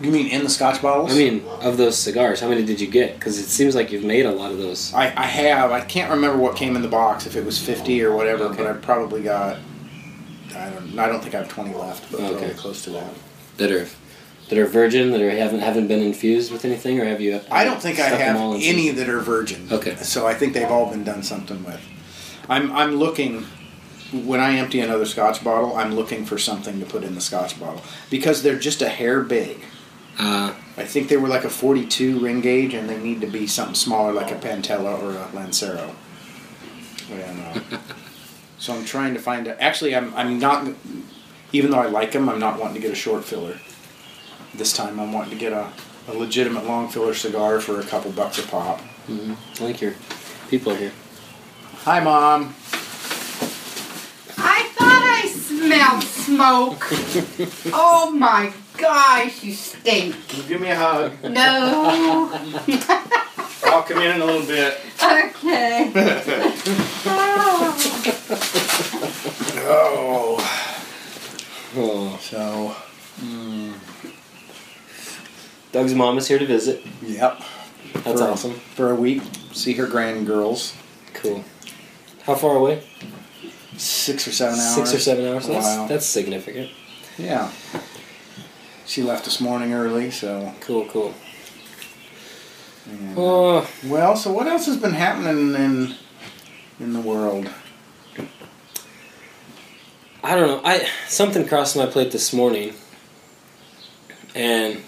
You 0.00 0.10
mean 0.10 0.26
in 0.26 0.42
the 0.42 0.50
Scotch 0.50 0.82
bottles? 0.82 1.12
I 1.12 1.14
mean, 1.16 1.44
of 1.62 1.76
those 1.76 1.96
cigars, 1.96 2.40
how 2.40 2.48
many 2.48 2.64
did 2.64 2.80
you 2.80 2.88
get? 2.88 3.14
Because 3.14 3.38
it 3.38 3.44
seems 3.46 3.76
like 3.76 3.92
you've 3.92 4.02
made 4.04 4.26
a 4.26 4.32
lot 4.32 4.50
of 4.50 4.58
those. 4.58 4.92
I, 4.92 5.04
I 5.16 5.26
have. 5.26 5.70
I 5.70 5.80
can't 5.82 6.10
remember 6.10 6.36
what 6.38 6.56
came 6.56 6.74
in 6.74 6.82
the 6.82 6.88
box, 6.88 7.26
if 7.26 7.36
it 7.36 7.44
was 7.44 7.58
fifty 7.64 8.02
or 8.02 8.14
whatever, 8.16 8.44
Okay. 8.46 8.56
but 8.56 8.66
I 8.66 8.72
probably 8.72 9.22
got. 9.22 9.58
I 10.56 10.70
don't. 10.70 10.98
I 10.98 11.08
don't 11.08 11.20
think 11.22 11.34
I 11.34 11.38
have 11.38 11.48
twenty 11.48 11.74
left, 11.74 12.10
but 12.10 12.20
Okay. 12.20 12.32
probably 12.36 12.54
close 12.54 12.82
to 12.84 12.90
that. 12.90 13.12
that 13.58 13.70
are 13.70 13.86
that 14.48 14.58
are 14.58 14.66
virgin 14.66 15.10
that 15.12 15.20
are 15.20 15.30
haven't 15.30 15.60
haven't 15.60 15.86
been 15.88 16.00
infused 16.02 16.52
with 16.52 16.64
anything, 16.64 17.00
or 17.00 17.04
have 17.04 17.20
you? 17.20 17.40
I 17.50 17.64
don't 17.64 17.80
think 17.80 17.98
I 17.98 18.08
have 18.08 18.36
any 18.62 18.90
that 18.90 19.08
are 19.08 19.20
virgin. 19.20 19.68
Okay. 19.70 19.96
So 19.96 20.26
I 20.26 20.34
think 20.34 20.52
they've 20.54 20.70
all 20.70 20.90
been 20.90 21.04
done 21.04 21.22
something 21.22 21.64
with. 21.64 21.80
I'm 22.48 22.70
I'm 22.72 22.96
looking 22.96 23.46
when 24.12 24.38
I 24.40 24.56
empty 24.56 24.80
another 24.80 25.06
Scotch 25.06 25.42
bottle. 25.42 25.76
I'm 25.76 25.94
looking 25.94 26.24
for 26.24 26.38
something 26.38 26.78
to 26.80 26.86
put 26.86 27.02
in 27.04 27.14
the 27.14 27.20
Scotch 27.20 27.58
bottle 27.58 27.82
because 28.10 28.42
they're 28.42 28.58
just 28.58 28.82
a 28.82 28.88
hair 28.88 29.20
big. 29.22 29.58
Uh, 30.18 30.54
I 30.76 30.84
think 30.84 31.08
they 31.08 31.16
were 31.16 31.26
like 31.26 31.42
a 31.44 31.50
42 31.50 32.20
ring 32.20 32.40
gauge, 32.40 32.72
and 32.74 32.88
they 32.88 32.98
need 32.98 33.20
to 33.22 33.26
be 33.26 33.48
something 33.48 33.74
smaller, 33.74 34.12
like 34.12 34.30
a 34.30 34.36
Pantella 34.36 35.02
or 35.02 35.10
a 35.10 35.28
Lancero. 35.34 35.96
Know. 37.10 37.60
So 38.58 38.74
I'm 38.74 38.84
trying 38.84 39.14
to 39.14 39.20
find. 39.20 39.46
A, 39.46 39.62
actually, 39.62 39.94
I'm 39.94 40.14
I'm 40.14 40.38
not. 40.38 40.68
Even 41.52 41.70
though 41.70 41.78
I 41.78 41.86
like 41.86 42.12
them, 42.12 42.28
I'm 42.28 42.38
not 42.38 42.58
wanting 42.58 42.74
to 42.74 42.80
get 42.80 42.90
a 42.90 42.96
short 42.96 43.24
filler. 43.24 43.58
This 44.54 44.72
time, 44.72 44.98
I'm 44.98 45.12
wanting 45.12 45.30
to 45.30 45.36
get 45.38 45.52
a, 45.52 45.72
a 46.08 46.12
legitimate 46.12 46.64
long 46.66 46.88
filler 46.88 47.14
cigar 47.14 47.60
for 47.60 47.80
a 47.80 47.84
couple 47.84 48.10
bucks 48.12 48.38
a 48.38 48.42
pop. 48.42 48.80
Mm-hmm. 49.08 49.32
I 49.32 49.54
think 49.54 49.80
your 49.80 49.94
people 50.48 50.72
are 50.72 50.76
here. 50.76 50.92
Hi, 51.82 52.00
mom. 52.00 52.54
I 54.38 54.68
thought 54.74 55.02
I 55.04 55.28
smelled 55.28 56.02
smoke. 56.02 56.86
oh 57.74 58.10
my 58.10 58.52
gosh, 58.78 59.44
you 59.44 59.52
stink. 59.52 60.16
Give 60.48 60.60
me 60.60 60.70
a 60.70 60.76
hug. 60.76 61.12
No. 61.24 62.30
I'll 63.64 63.82
come 63.82 63.98
in 63.98 64.14
in 64.16 64.20
a 64.20 64.24
little 64.24 64.46
bit. 64.46 64.80
okay. 65.02 65.92
Oh. 67.06 67.90
Oh. 69.66 70.36
oh. 71.76 72.18
So. 72.20 72.76
Hmm. 73.20 73.72
Doug's 75.72 75.94
mom 75.94 76.18
is 76.18 76.28
here 76.28 76.38
to 76.38 76.46
visit. 76.46 76.82
Yep. 77.02 77.40
That's 77.94 78.20
for, 78.20 78.28
awesome. 78.28 78.52
For 78.54 78.90
a 78.90 78.94
week, 78.94 79.22
see 79.52 79.72
her 79.74 79.86
grand 79.86 80.26
girls. 80.26 80.74
Cool. 81.14 81.44
How 82.22 82.34
far 82.34 82.56
away? 82.56 82.82
Six 83.76 84.26
or 84.28 84.32
seven 84.32 84.58
hours. 84.58 84.74
Six 84.74 84.94
or 84.94 84.98
seven 84.98 85.26
hours. 85.26 85.46
That's, 85.46 85.66
Wow. 85.66 85.86
that's 85.88 86.06
significant. 86.06 86.70
Yeah. 87.18 87.50
She 88.86 89.02
left 89.02 89.24
this 89.24 89.40
morning 89.40 89.72
early, 89.72 90.10
so. 90.10 90.52
Cool, 90.60 90.86
cool. 90.86 91.14
yeah. 92.86 93.10
Uh, 93.12 93.14
oh, 93.16 93.70
Well, 93.86 94.16
so 94.16 94.32
what 94.32 94.46
else 94.46 94.66
has 94.66 94.76
been 94.76 94.92
happening 94.92 95.54
in 95.54 95.94
in 96.80 96.92
the 96.92 97.00
world? 97.00 97.48
I 100.24 100.36
don't 100.36 100.46
know. 100.46 100.60
I 100.64 100.88
something 101.06 101.46
crossed 101.46 101.76
my 101.76 101.84
plate 101.84 102.10
this 102.10 102.32
morning, 102.32 102.72
and 104.34 104.80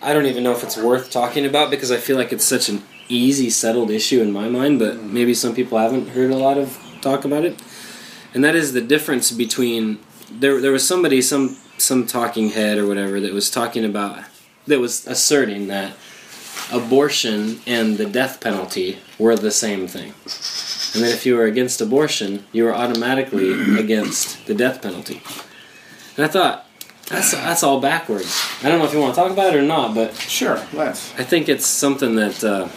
I 0.00 0.14
don't 0.14 0.26
even 0.26 0.44
know 0.44 0.52
if 0.52 0.62
it's 0.62 0.76
worth 0.76 1.10
talking 1.10 1.44
about 1.44 1.68
because 1.68 1.90
I 1.90 1.96
feel 1.96 2.16
like 2.16 2.32
it's 2.32 2.44
such 2.44 2.68
an 2.68 2.84
easy, 3.08 3.50
settled 3.50 3.90
issue 3.90 4.22
in 4.22 4.30
my 4.30 4.48
mind. 4.48 4.78
But 4.78 4.98
mm. 4.98 5.10
maybe 5.10 5.34
some 5.34 5.52
people 5.52 5.78
haven't 5.78 6.10
heard 6.10 6.30
a 6.30 6.36
lot 6.36 6.58
of 6.58 6.78
talk 7.00 7.24
about 7.24 7.44
it, 7.44 7.60
and 8.34 8.44
that 8.44 8.54
is 8.54 8.72
the 8.72 8.80
difference 8.80 9.32
between 9.32 9.98
there. 10.30 10.60
There 10.60 10.70
was 10.70 10.86
somebody, 10.86 11.22
some 11.22 11.56
some 11.76 12.06
talking 12.06 12.50
head 12.50 12.78
or 12.78 12.86
whatever, 12.86 13.18
that 13.18 13.32
was 13.32 13.50
talking 13.50 13.84
about 13.84 14.22
that 14.68 14.78
was 14.78 15.08
asserting 15.08 15.66
that 15.66 15.96
abortion 16.72 17.58
and 17.66 17.98
the 17.98 18.06
death 18.06 18.40
penalty 18.40 18.98
were 19.18 19.34
the 19.34 19.50
same 19.50 19.88
thing. 19.88 20.14
And 20.96 21.04
that 21.04 21.12
if 21.12 21.26
you 21.26 21.36
were 21.36 21.44
against 21.44 21.80
abortion, 21.80 22.44
you 22.52 22.64
were 22.64 22.74
automatically 22.74 23.52
against 23.78 24.46
the 24.46 24.54
death 24.54 24.82
penalty. 24.82 25.22
And 26.16 26.24
I 26.24 26.28
thought, 26.28 26.66
that's 27.08 27.32
that's 27.32 27.62
all 27.62 27.80
backwards. 27.80 28.36
I 28.62 28.68
don't 28.68 28.80
know 28.80 28.84
if 28.84 28.92
you 28.92 29.00
want 29.00 29.14
to 29.14 29.20
talk 29.20 29.30
about 29.30 29.54
it 29.54 29.58
or 29.58 29.62
not, 29.62 29.94
but 29.94 30.14
Sure, 30.14 30.60
let's. 30.72 31.12
I 31.14 31.22
think 31.22 31.48
it's 31.48 31.66
something 31.66 32.16
that 32.16 32.42
uh, 32.42 32.68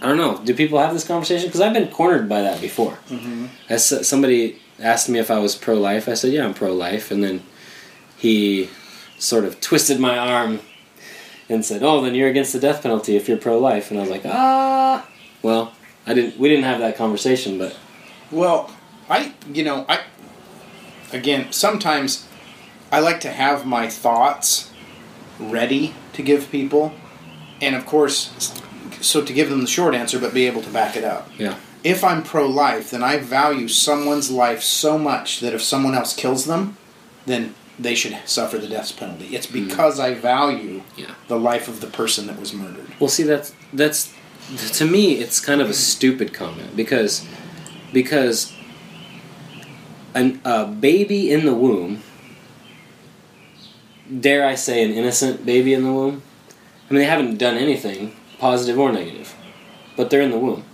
I 0.00 0.06
don't 0.06 0.16
know. 0.16 0.40
Do 0.44 0.54
people 0.54 0.78
have 0.78 0.92
this 0.92 1.06
conversation? 1.06 1.48
Because 1.48 1.60
I've 1.60 1.72
been 1.72 1.88
cornered 1.88 2.28
by 2.28 2.42
that 2.42 2.60
before. 2.60 2.98
Mm-hmm. 3.08 3.46
As 3.68 4.06
somebody 4.06 4.60
asked 4.78 5.08
me 5.08 5.18
if 5.18 5.28
I 5.28 5.40
was 5.40 5.56
pro-life, 5.56 6.08
I 6.08 6.14
said, 6.14 6.32
"Yeah, 6.32 6.44
I'm 6.44 6.54
pro-life," 6.54 7.10
and 7.10 7.24
then 7.24 7.42
he 8.16 8.70
sort 9.18 9.44
of 9.44 9.60
twisted 9.60 9.98
my 9.98 10.16
arm 10.16 10.60
and 11.48 11.64
said, 11.64 11.82
"Oh, 11.82 12.00
then 12.00 12.14
you're 12.14 12.28
against 12.28 12.52
the 12.52 12.60
death 12.60 12.82
penalty 12.84 13.16
if 13.16 13.28
you're 13.28 13.38
pro-life." 13.38 13.90
And 13.90 13.98
I 13.98 14.02
was 14.02 14.10
like, 14.10 14.22
"Ah, 14.24 15.08
well, 15.42 15.72
I 16.06 16.14
didn't. 16.14 16.38
We 16.38 16.48
didn't 16.48 16.64
have 16.64 16.80
that 16.80 16.96
conversation, 16.96 17.58
but 17.58 17.76
Well, 18.30 18.70
I, 19.10 19.32
you 19.52 19.62
know, 19.62 19.84
I, 19.88 20.00
again, 21.12 21.52
sometimes 21.52 22.26
I 22.90 23.00
like 23.00 23.20
to 23.20 23.30
have 23.30 23.66
my 23.66 23.88
thoughts 23.88 24.70
ready 25.38 25.94
to 26.14 26.22
give 26.22 26.50
people, 26.50 26.92
and 27.60 27.74
of 27.76 27.86
course, 27.86 28.60
so 29.00 29.22
to 29.22 29.32
give 29.32 29.50
them 29.50 29.60
the 29.60 29.66
short 29.66 29.94
answer, 29.94 30.18
but 30.18 30.34
be 30.34 30.46
able 30.46 30.62
to 30.62 30.70
back 30.70 30.96
it 30.96 31.04
up. 31.04 31.28
yeah, 31.38 31.56
If 31.84 32.02
I'm 32.02 32.22
pro 32.22 32.46
life, 32.46 32.90
then 32.90 33.02
I 33.02 33.18
value 33.18 33.68
someone's 33.68 34.30
life 34.30 34.62
so 34.62 34.98
much 34.98 35.40
that 35.40 35.52
if 35.54 35.62
someone 35.62 35.94
else 35.94 36.14
kills 36.14 36.46
them, 36.46 36.76
then 37.26 37.54
they 37.78 37.94
should 37.94 38.16
suffer 38.24 38.58
the 38.58 38.66
death 38.66 38.96
penalty. 38.96 39.36
It's 39.36 39.46
hmm. 39.46 39.66
because 39.68 40.00
I 40.00 40.14
value 40.14 40.82
Yeah. 40.96 41.14
the 41.28 41.38
life 41.38 41.68
of 41.68 41.80
the 41.80 41.86
person 41.86 42.26
that 42.26 42.40
was 42.40 42.52
murdered. 42.52 42.88
Well, 42.98 43.08
see, 43.08 43.22
that's 43.22 43.54
that's 43.72 44.12
to 44.56 44.86
me, 44.86 45.14
it's 45.14 45.40
kind 45.40 45.60
of 45.60 45.68
a 45.68 45.74
stupid 45.74 46.32
comment 46.32 46.74
because 46.74 47.26
because 47.92 48.54
an, 50.14 50.40
a 50.44 50.66
baby 50.66 51.30
in 51.30 51.44
the 51.44 51.54
womb, 51.54 52.02
dare 54.20 54.46
I 54.46 54.54
say, 54.54 54.82
an 54.82 54.92
innocent 54.92 55.44
baby 55.44 55.74
in 55.74 55.84
the 55.84 55.92
womb. 55.92 56.22
I 56.88 56.94
mean, 56.94 57.00
they 57.00 57.06
haven't 57.06 57.36
done 57.36 57.56
anything 57.56 58.16
positive 58.38 58.78
or 58.78 58.90
negative, 58.90 59.34
but 59.96 60.10
they're 60.10 60.22
in 60.22 60.30
the 60.30 60.38
womb. 60.38 60.64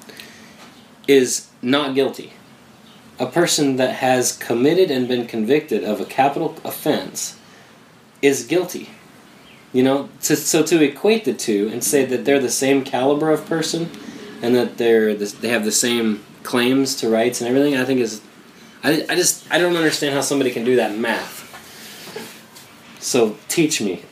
Is 1.08 1.48
not 1.60 1.94
guilty. 1.94 2.32
A 3.18 3.26
person 3.26 3.76
that 3.76 3.96
has 3.96 4.36
committed 4.36 4.90
and 4.90 5.06
been 5.06 5.26
convicted 5.26 5.84
of 5.84 6.00
a 6.00 6.04
capital 6.04 6.56
offense 6.64 7.38
is 8.22 8.46
guilty. 8.46 8.90
You 9.74 9.82
know, 9.82 10.08
to, 10.22 10.36
so 10.36 10.62
to 10.62 10.82
equate 10.82 11.24
the 11.26 11.34
two 11.34 11.68
and 11.72 11.84
say 11.84 12.06
that 12.06 12.24
they're 12.24 12.38
the 12.40 12.48
same 12.48 12.82
caliber 12.84 13.30
of 13.30 13.44
person, 13.44 13.90
and 14.40 14.54
that 14.54 14.78
they're 14.78 15.14
the, 15.14 15.26
they 15.26 15.48
have 15.48 15.64
the 15.64 15.72
same 15.72 16.24
claims 16.44 16.94
to 16.96 17.08
rights 17.08 17.40
and 17.40 17.48
everything, 17.48 17.76
I 17.76 17.84
think 17.84 18.00
is, 18.00 18.20
I, 18.82 19.04
I 19.08 19.16
just 19.16 19.50
I 19.52 19.58
don't 19.58 19.74
understand 19.76 20.14
how 20.14 20.20
somebody 20.20 20.50
can 20.52 20.64
do 20.64 20.76
that 20.76 20.96
math. 20.96 21.42
So 23.00 23.36
teach 23.48 23.80
me. 23.82 24.02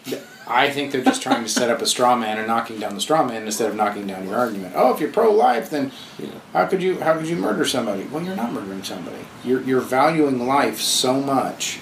I 0.49 0.69
think 0.71 0.91
they're 0.91 1.05
just 1.05 1.23
trying 1.23 1.45
to 1.45 1.49
set 1.49 1.71
up 1.71 1.81
a 1.81 1.87
straw 1.87 2.17
man 2.17 2.37
and 2.39 2.47
knocking 2.49 2.79
down 2.81 2.95
the 2.95 3.01
straw 3.01 3.25
man 3.25 3.45
instead 3.45 3.71
of 3.71 3.77
knocking 3.77 4.07
down 4.07 4.27
your 4.27 4.37
argument. 4.37 4.75
Oh, 4.77 4.93
if 4.93 5.01
you're 5.01 5.11
pro-life, 5.13 5.71
then 5.71 5.93
Yeah. 6.19 6.29
how 6.53 6.67
could 6.67 6.83
you 6.83 7.01
how 7.01 7.17
could 7.17 7.29
you 7.29 7.37
murder 7.37 7.65
somebody? 7.65 8.03
Well, 8.05 8.23
you're 8.23 8.37
not 8.37 8.53
murdering 8.53 8.83
somebody. 8.83 9.25
You're 9.45 9.63
you're 9.63 9.81
valuing 9.81 10.47
life 10.47 10.81
so 10.81 11.21
much 11.21 11.81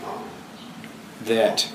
that 1.24 1.72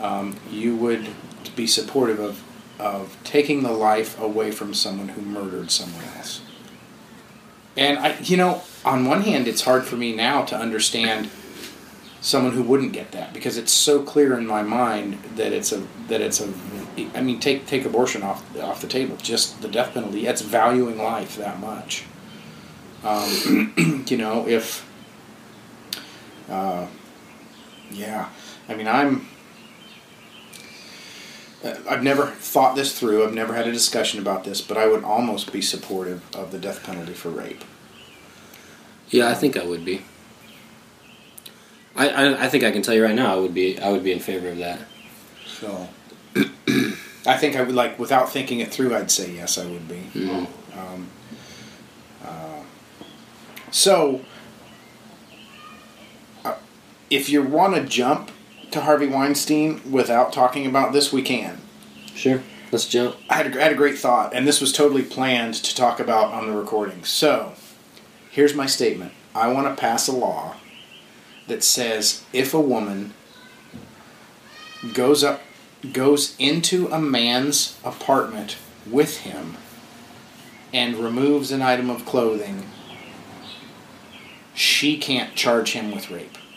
um, 0.00 0.36
you 0.50 0.76
would 0.76 1.08
be 1.50 1.66
supportive 1.66 2.18
of 2.18 2.42
of 2.78 3.16
taking 3.22 3.62
the 3.62 3.72
life 3.72 4.18
away 4.20 4.50
from 4.50 4.74
someone 4.74 5.08
who 5.08 5.22
murdered 5.22 5.70
someone 5.70 6.02
else. 6.16 6.40
And 7.76 7.98
I, 7.98 8.18
you 8.20 8.36
know, 8.36 8.62
on 8.84 9.06
one 9.06 9.22
hand, 9.22 9.46
it's 9.46 9.62
hard 9.62 9.84
for 9.84 9.96
me 9.96 10.14
now 10.14 10.42
to 10.46 10.56
understand 10.56 11.30
someone 12.20 12.52
who 12.52 12.62
wouldn't 12.62 12.92
get 12.92 13.12
that 13.12 13.32
because 13.32 13.56
it's 13.56 13.72
so 13.72 14.02
clear 14.02 14.38
in 14.38 14.46
my 14.46 14.62
mind 14.62 15.18
that 15.36 15.52
it's 15.52 15.72
a 15.72 15.82
that 16.08 16.20
it's 16.20 16.40
a 16.40 16.52
I 17.14 17.20
mean 17.20 17.40
take 17.40 17.66
take 17.66 17.84
abortion 17.84 18.22
off 18.22 18.44
off 18.60 18.80
the 18.80 18.86
table 18.86 19.16
just 19.16 19.60
the 19.60 19.66
death 19.66 19.92
penalty 19.92 20.28
it's 20.28 20.40
valuing 20.40 20.98
life 20.98 21.36
that 21.36 21.58
much 21.58 22.04
um, 23.02 24.04
you 24.06 24.16
know 24.16 24.46
if 24.46 24.88
uh, 26.48 26.86
yeah 27.90 28.28
I 28.68 28.76
mean 28.76 28.86
I'm 28.86 29.26
I've 31.64 32.02
never 32.02 32.26
thought 32.26 32.74
this 32.76 32.98
through 32.98 33.24
I've 33.24 33.34
never 33.34 33.54
had 33.54 33.66
a 33.68 33.72
discussion 33.72 34.20
about 34.20 34.44
this 34.44 34.60
but 34.60 34.76
I 34.76 34.86
would 34.86 35.04
almost 35.04 35.52
be 35.52 35.62
supportive 35.62 36.22
of 36.34 36.50
the 36.52 36.58
death 36.58 36.82
penalty 36.82 37.12
for 37.14 37.30
rape 37.30 37.62
Yeah, 39.10 39.28
I 39.28 39.34
think 39.34 39.56
I 39.56 39.64
would 39.64 39.84
be. 39.84 40.02
I, 41.94 42.08
I, 42.08 42.44
I 42.44 42.48
think 42.48 42.64
I 42.64 42.70
can 42.72 42.80
tell 42.82 42.94
you 42.94 43.04
right 43.04 43.14
now 43.14 43.32
I 43.34 43.36
would 43.36 43.54
be 43.54 43.78
I 43.78 43.90
would 43.90 44.02
be 44.02 44.12
in 44.12 44.18
favor 44.20 44.48
of 44.48 44.58
that. 44.58 44.80
So, 45.46 45.88
I 47.26 47.36
think 47.36 47.54
I 47.54 47.62
would 47.62 47.74
like 47.74 47.98
without 47.98 48.30
thinking 48.32 48.60
it 48.60 48.72
through. 48.72 48.96
I'd 48.96 49.10
say 49.10 49.30
yes, 49.32 49.58
I 49.58 49.66
would 49.66 49.86
be. 49.86 50.02
Mhm. 50.14 50.46
Um, 50.76 51.08
uh, 52.24 52.62
so, 53.70 54.22
uh, 56.44 56.54
if 57.10 57.28
you 57.28 57.42
want 57.42 57.74
to 57.74 57.84
jump 57.84 58.30
to 58.72 58.80
Harvey 58.80 59.06
Weinstein 59.06 59.80
without 59.90 60.32
talking 60.32 60.66
about 60.66 60.92
this, 60.92 61.12
we 61.12 61.22
can. 61.22 61.58
Sure, 62.14 62.42
let's 62.70 62.86
jump. 62.86 63.16
I 63.28 63.36
had, 63.36 63.54
a, 63.54 63.60
I 63.60 63.62
had 63.64 63.72
a 63.72 63.76
great 63.76 63.98
thought, 63.98 64.34
and 64.34 64.46
this 64.46 64.60
was 64.60 64.72
totally 64.72 65.02
planned 65.02 65.54
to 65.54 65.74
talk 65.74 66.00
about 66.00 66.32
on 66.32 66.46
the 66.46 66.56
recording. 66.56 67.04
So, 67.04 67.54
here's 68.30 68.54
my 68.54 68.66
statement 68.66 69.12
I 69.34 69.52
want 69.52 69.68
to 69.68 69.80
pass 69.80 70.08
a 70.08 70.12
law 70.12 70.56
that 71.48 71.64
says 71.64 72.24
if 72.32 72.54
a 72.54 72.60
woman 72.60 73.14
goes 74.94 75.22
up 75.22 75.40
goes 75.92 76.36
into 76.38 76.88
a 76.88 77.00
man's 77.00 77.78
apartment 77.84 78.56
with 78.88 79.18
him 79.18 79.56
and 80.72 80.96
removes 80.96 81.50
an 81.50 81.60
item 81.60 81.90
of 81.90 82.04
clothing 82.04 82.64
she 84.54 84.96
can't 84.96 85.34
charge 85.34 85.72
him 85.72 85.90
with 85.90 86.10
rape 86.10 86.36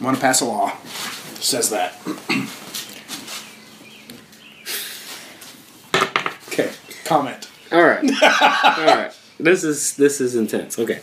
want 0.00 0.16
to 0.16 0.20
pass 0.20 0.40
a 0.40 0.44
law 0.44 0.72
says 1.40 1.70
that 1.70 1.94
okay 6.48 6.70
comment 7.04 7.48
All 7.72 7.82
right, 7.84 8.02
all 8.22 8.84
right. 8.84 9.12
This 9.38 9.62
is 9.62 9.94
this 9.94 10.20
is 10.20 10.34
intense. 10.34 10.76
Okay, 10.76 11.02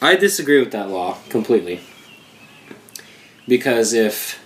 I 0.00 0.16
disagree 0.16 0.58
with 0.58 0.72
that 0.72 0.88
law 0.88 1.18
completely. 1.28 1.80
Because 3.46 3.92
if. 3.92 4.40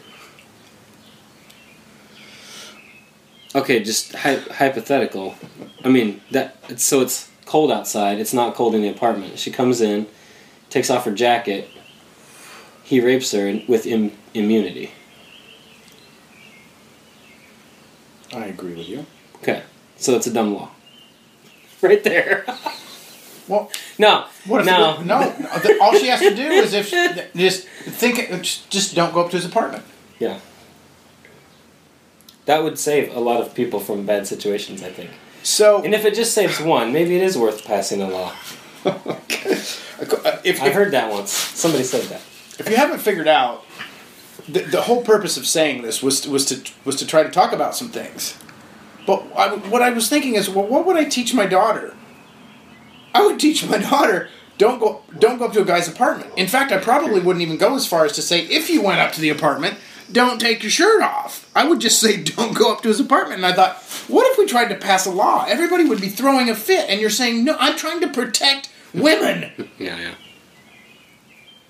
Okay, 3.54 3.82
just 3.82 4.12
hy- 4.16 4.42
hypothetical. 4.50 5.36
I 5.84 5.88
mean, 5.88 6.20
that 6.32 6.56
it's, 6.68 6.82
so 6.82 7.00
it's 7.00 7.30
cold 7.44 7.70
outside. 7.70 8.18
It's 8.18 8.34
not 8.34 8.54
cold 8.56 8.74
in 8.74 8.82
the 8.82 8.88
apartment. 8.88 9.38
She 9.38 9.52
comes 9.52 9.80
in, 9.80 10.08
takes 10.68 10.90
off 10.90 11.04
her 11.04 11.12
jacket. 11.14 11.68
He 12.86 13.00
rapes 13.00 13.32
her 13.32 13.60
with 13.66 13.84
Im- 13.84 14.12
immunity. 14.32 14.92
I 18.32 18.46
agree 18.46 18.74
with 18.74 18.88
you. 18.88 19.06
Okay, 19.42 19.62
so 19.96 20.14
it's 20.14 20.26
a 20.28 20.32
dumb 20.32 20.54
law. 20.54 20.70
Right 21.82 22.02
there. 22.02 22.46
Well, 23.48 23.70
no, 23.96 24.24
what 24.48 24.62
if 24.62 24.66
no, 24.66 25.00
no? 25.02 25.20
the- 25.62 25.78
all 25.80 25.94
she 25.96 26.08
has 26.08 26.18
to 26.18 26.34
do 26.34 26.42
is 26.42 26.72
if 26.74 26.90
just 27.36 27.68
think, 27.68 28.18
just 28.42 28.96
don't 28.96 29.14
go 29.14 29.20
up 29.20 29.30
to 29.30 29.36
his 29.36 29.46
apartment. 29.46 29.84
Yeah. 30.18 30.40
That 32.46 32.64
would 32.64 32.76
save 32.76 33.14
a 33.14 33.20
lot 33.20 33.40
of 33.40 33.54
people 33.54 33.78
from 33.78 34.04
bad 34.04 34.26
situations, 34.26 34.82
I 34.82 34.90
think. 34.90 35.10
So 35.44 35.80
And 35.84 35.94
if 35.94 36.04
it 36.04 36.16
just 36.16 36.34
saves 36.34 36.60
one, 36.60 36.92
maybe 36.92 37.14
it 37.14 37.22
is 37.22 37.38
worth 37.38 37.64
passing 37.64 38.02
a 38.02 38.08
law. 38.08 38.32
Uh, 38.84 39.04
if, 40.42 40.60
I 40.60 40.70
heard 40.70 40.90
that 40.90 41.08
once. 41.12 41.30
Somebody 41.30 41.84
said 41.84 42.02
that. 42.06 42.22
If 42.58 42.68
you 42.68 42.76
haven't 42.76 43.00
figured 43.00 43.28
out, 43.28 43.64
the, 44.48 44.60
the 44.60 44.82
whole 44.82 45.02
purpose 45.02 45.36
of 45.36 45.46
saying 45.46 45.82
this 45.82 46.02
was 46.02 46.26
was 46.26 46.44
to 46.46 46.72
was 46.84 46.96
to 46.96 47.06
try 47.06 47.22
to 47.22 47.30
talk 47.30 47.52
about 47.52 47.74
some 47.74 47.88
things. 47.88 48.36
But 49.06 49.24
I, 49.36 49.54
what 49.54 49.82
I 49.82 49.90
was 49.90 50.08
thinking 50.08 50.34
is, 50.34 50.50
well, 50.50 50.66
what 50.66 50.84
would 50.86 50.96
I 50.96 51.04
teach 51.04 51.32
my 51.32 51.46
daughter? 51.46 51.94
I 53.14 53.24
would 53.24 53.38
teach 53.38 53.66
my 53.68 53.78
daughter 53.90 54.28
don't 54.58 54.78
go 54.78 55.02
don't 55.18 55.38
go 55.38 55.46
up 55.46 55.52
to 55.54 55.62
a 55.62 55.64
guy's 55.64 55.88
apartment. 55.88 56.30
In 56.36 56.48
fact, 56.48 56.72
I 56.72 56.78
probably 56.78 57.20
wouldn't 57.20 57.42
even 57.42 57.58
go 57.58 57.74
as 57.74 57.86
far 57.86 58.04
as 58.04 58.12
to 58.12 58.22
say 58.22 58.40
if 58.46 58.70
you 58.70 58.82
went 58.82 59.00
up 59.00 59.12
to 59.12 59.20
the 59.20 59.28
apartment, 59.28 59.78
don't 60.10 60.40
take 60.40 60.62
your 60.62 60.70
shirt 60.70 61.02
off. 61.02 61.50
I 61.54 61.68
would 61.68 61.80
just 61.80 62.00
say 62.00 62.22
don't 62.22 62.54
go 62.54 62.72
up 62.72 62.82
to 62.82 62.88
his 62.88 63.00
apartment. 63.00 63.42
And 63.42 63.46
I 63.46 63.52
thought, 63.52 63.76
what 64.08 64.30
if 64.30 64.38
we 64.38 64.46
tried 64.46 64.68
to 64.68 64.76
pass 64.76 65.06
a 65.06 65.10
law? 65.10 65.44
Everybody 65.46 65.84
would 65.84 66.00
be 66.00 66.08
throwing 66.08 66.48
a 66.48 66.54
fit, 66.54 66.88
and 66.88 67.00
you're 67.00 67.10
saying 67.10 67.44
no. 67.44 67.56
I'm 67.58 67.76
trying 67.76 68.00
to 68.00 68.08
protect 68.08 68.70
women, 68.94 69.50
Yeah, 69.78 69.98
yeah. 69.98 70.14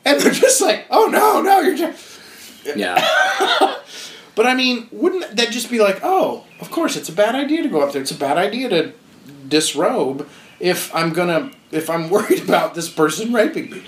And 0.06 0.20
they're 0.20 0.32
just 0.32 0.62
like, 0.62 0.86
oh 0.90 1.06
no, 1.06 1.42
no, 1.42 1.60
you're 1.60 1.76
just. 1.76 2.20
Yeah. 2.74 3.76
But 4.36 4.46
I 4.46 4.54
mean, 4.54 4.86
wouldn't 4.92 5.34
that 5.34 5.50
just 5.50 5.70
be 5.70 5.78
like, 5.80 6.00
oh, 6.02 6.44
of 6.60 6.70
course, 6.70 6.94
it's 6.94 7.08
a 7.08 7.12
bad 7.12 7.34
idea 7.34 7.62
to 7.62 7.70
go 7.70 7.80
up 7.80 7.92
there. 7.94 8.02
It's 8.02 8.10
a 8.10 8.18
bad 8.18 8.36
idea 8.36 8.68
to 8.68 8.92
disrobe 9.48 10.28
if 10.60 10.94
I'm 10.94 11.14
gonna 11.14 11.50
if 11.72 11.88
I'm 11.88 12.10
worried 12.14 12.42
about 12.42 12.74
this 12.74 12.88
person 12.88 13.32
raping 13.32 13.70
me. 13.70 13.82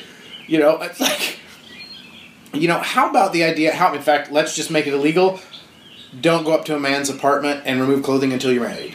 You 0.46 0.58
know, 0.58 0.80
it's 0.80 0.98
like, 1.00 1.38
you 2.54 2.66
know, 2.66 2.78
how 2.78 3.10
about 3.10 3.34
the 3.34 3.44
idea? 3.44 3.74
How, 3.74 3.92
in 3.92 4.00
fact, 4.00 4.32
let's 4.32 4.56
just 4.56 4.70
make 4.70 4.86
it 4.86 4.94
illegal. 4.94 5.38
Don't 6.18 6.44
go 6.44 6.54
up 6.54 6.64
to 6.64 6.74
a 6.74 6.80
man's 6.80 7.10
apartment 7.10 7.64
and 7.66 7.78
remove 7.82 8.02
clothing 8.02 8.32
until 8.32 8.50
you're 8.50 8.66
married. 8.66 8.94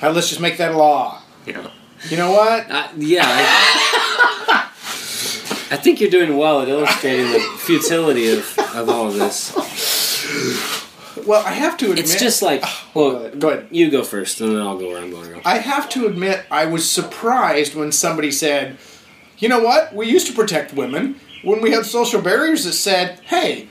How, 0.00 0.10
let's 0.10 0.28
just 0.28 0.40
make 0.40 0.56
that 0.56 0.72
a 0.72 0.76
law. 0.76 1.22
yeah. 1.46 1.70
You 2.10 2.16
know 2.16 2.32
what? 2.32 2.68
Uh, 2.68 2.88
yeah. 2.96 3.22
I, 3.24 4.70
I 5.74 5.76
think 5.76 6.00
you're 6.00 6.10
doing 6.10 6.36
well 6.36 6.60
at 6.60 6.68
illustrating 6.68 7.32
the 7.32 7.40
futility 7.58 8.28
of, 8.32 8.58
of 8.76 8.88
all 8.88 9.08
of 9.08 9.14
this. 9.14 9.52
Well, 11.26 11.44
I 11.44 11.50
have 11.52 11.76
to 11.78 11.86
admit, 11.86 11.98
It's 12.04 12.20
just 12.20 12.42
like, 12.42 12.60
ah, 12.62 12.88
Go 12.94 13.00
well, 13.08 13.16
ahead. 13.26 13.40
Go 13.40 13.48
ahead. 13.50 13.66
you 13.72 13.90
go 13.90 14.04
first, 14.04 14.40
and 14.40 14.52
then 14.52 14.60
I'll 14.60 14.78
go 14.78 14.88
where 14.90 14.98
I'm 15.02 15.10
going 15.10 15.26
to 15.28 15.34
go. 15.34 15.40
I 15.44 15.58
have 15.58 15.88
to 15.90 16.06
admit, 16.06 16.44
I 16.48 16.66
was 16.66 16.88
surprised 16.88 17.74
when 17.74 17.90
somebody 17.90 18.30
said, 18.30 18.78
you 19.38 19.48
know 19.48 19.60
what? 19.60 19.92
We 19.92 20.06
used 20.06 20.28
to 20.28 20.32
protect 20.32 20.74
women 20.74 21.18
when 21.42 21.60
we 21.60 21.72
had 21.72 21.86
social 21.86 22.22
barriers 22.22 22.64
that 22.64 22.72
said, 22.74 23.18
hey, 23.24 23.68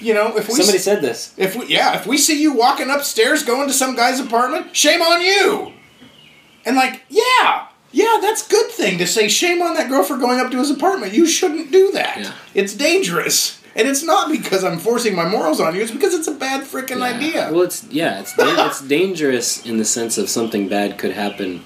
you 0.00 0.12
know, 0.12 0.36
if 0.36 0.48
we 0.48 0.54
Somebody 0.56 0.78
said 0.78 1.00
this. 1.00 1.32
if 1.38 1.56
we 1.56 1.66
yeah, 1.66 1.98
if 1.98 2.06
we 2.06 2.18
see 2.18 2.40
you 2.42 2.52
walking 2.52 2.90
upstairs 2.90 3.42
going 3.42 3.68
to 3.68 3.72
some 3.74 3.96
guy's 3.96 4.20
apartment, 4.20 4.76
shame 4.76 5.00
on 5.00 5.22
you. 5.22 5.72
And 6.66 6.76
like, 6.76 7.02
yeah. 7.08 7.67
Yeah, 7.92 8.18
that's 8.20 8.46
good 8.46 8.70
thing 8.70 8.98
to 8.98 9.06
say 9.06 9.28
shame 9.28 9.62
on 9.62 9.74
that 9.74 9.88
girl 9.88 10.02
for 10.04 10.16
going 10.18 10.40
up 10.40 10.50
to 10.50 10.58
his 10.58 10.70
apartment. 10.70 11.14
You 11.14 11.26
shouldn't 11.26 11.70
do 11.72 11.90
that. 11.92 12.18
Yeah. 12.20 12.32
It's 12.54 12.74
dangerous. 12.74 13.60
And 13.74 13.86
it's 13.88 14.02
not 14.02 14.30
because 14.30 14.64
I'm 14.64 14.78
forcing 14.78 15.14
my 15.14 15.26
morals 15.28 15.60
on 15.60 15.74
you, 15.74 15.82
it's 15.82 15.90
because 15.92 16.12
it's 16.12 16.26
a 16.28 16.32
bad 16.34 16.64
freaking 16.64 16.98
Yeah. 16.98 17.16
idea. 17.16 17.48
Well, 17.52 17.62
it's 17.62 17.84
yeah, 17.90 18.20
it's 18.20 18.34
da- 18.36 18.66
it's 18.66 18.80
dangerous 18.82 19.64
in 19.64 19.78
the 19.78 19.84
sense 19.84 20.18
of 20.18 20.28
something 20.28 20.68
bad 20.68 20.98
could 20.98 21.12
happen 21.12 21.62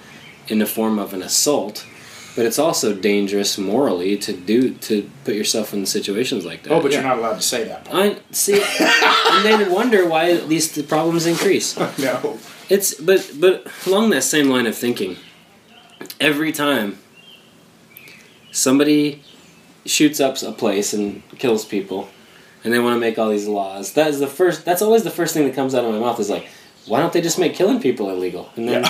in 0.49 0.59
the 0.59 0.67
form 0.67 0.99
of 0.99 1.15
an 1.15 1.23
assault, 1.23 1.87
but 2.37 2.45
it's 2.45 2.59
also 2.59 2.93
dangerous 2.95 3.57
morally 3.57 4.17
to 4.19 4.33
do 4.33 4.75
to 4.75 5.09
put 5.25 5.35
yourself 5.35 5.73
in 5.73 5.87
situations 5.87 6.45
like 6.45 6.63
that. 6.65 6.73
oh, 6.73 6.81
but 6.83 6.91
Yeah. 6.93 6.99
you're 7.01 7.09
not 7.09 7.19
allowed 7.19 7.37
to 7.37 7.43
say 7.43 7.65
that. 7.65 7.89
I 7.93 8.17
see, 8.31 8.61
and 8.63 9.45
then 9.45 9.73
wonder 9.73 10.07
why 10.07 10.37
these 10.37 10.71
th- 10.73 10.87
problems 10.89 11.27
increase. 11.27 11.77
No. 11.99 12.39
It's 12.69 12.95
but 12.95 13.31
but 13.41 13.67
along 13.87 14.11
that 14.11 14.23
same 14.23 14.49
line 14.51 14.67
of 14.67 14.77
thinking, 14.77 15.17
every 16.23 16.53
time 16.53 16.99
somebody 18.53 19.23
shoots 19.85 20.21
up 20.21 20.41
a 20.43 20.53
place 20.53 20.93
and 20.93 21.23
kills 21.39 21.65
people, 21.65 22.09
and 22.65 22.73
they 22.73 22.79
want 22.79 22.95
to 22.95 23.01
make 23.01 23.19
all 23.19 23.29
these 23.31 23.49
laws, 23.49 23.93
that 23.95 24.09
is 24.09 24.21
the 24.21 24.29
first. 24.29 24.65
That's 24.65 24.83
always 24.83 25.03
the 25.03 25.11
first 25.11 25.35
thing 25.35 25.45
that 25.47 25.55
comes 25.55 25.75
out 25.75 25.85
of 25.85 25.93
my 25.93 25.99
mouth 25.99 26.21
is 26.21 26.31
like, 26.31 26.47
why 26.87 27.01
don't 27.01 27.13
they 27.13 27.21
just 27.21 27.39
make 27.39 27.55
killing 27.55 27.81
people 27.81 28.09
illegal? 28.11 28.51
And 28.57 28.69
then 28.69 28.85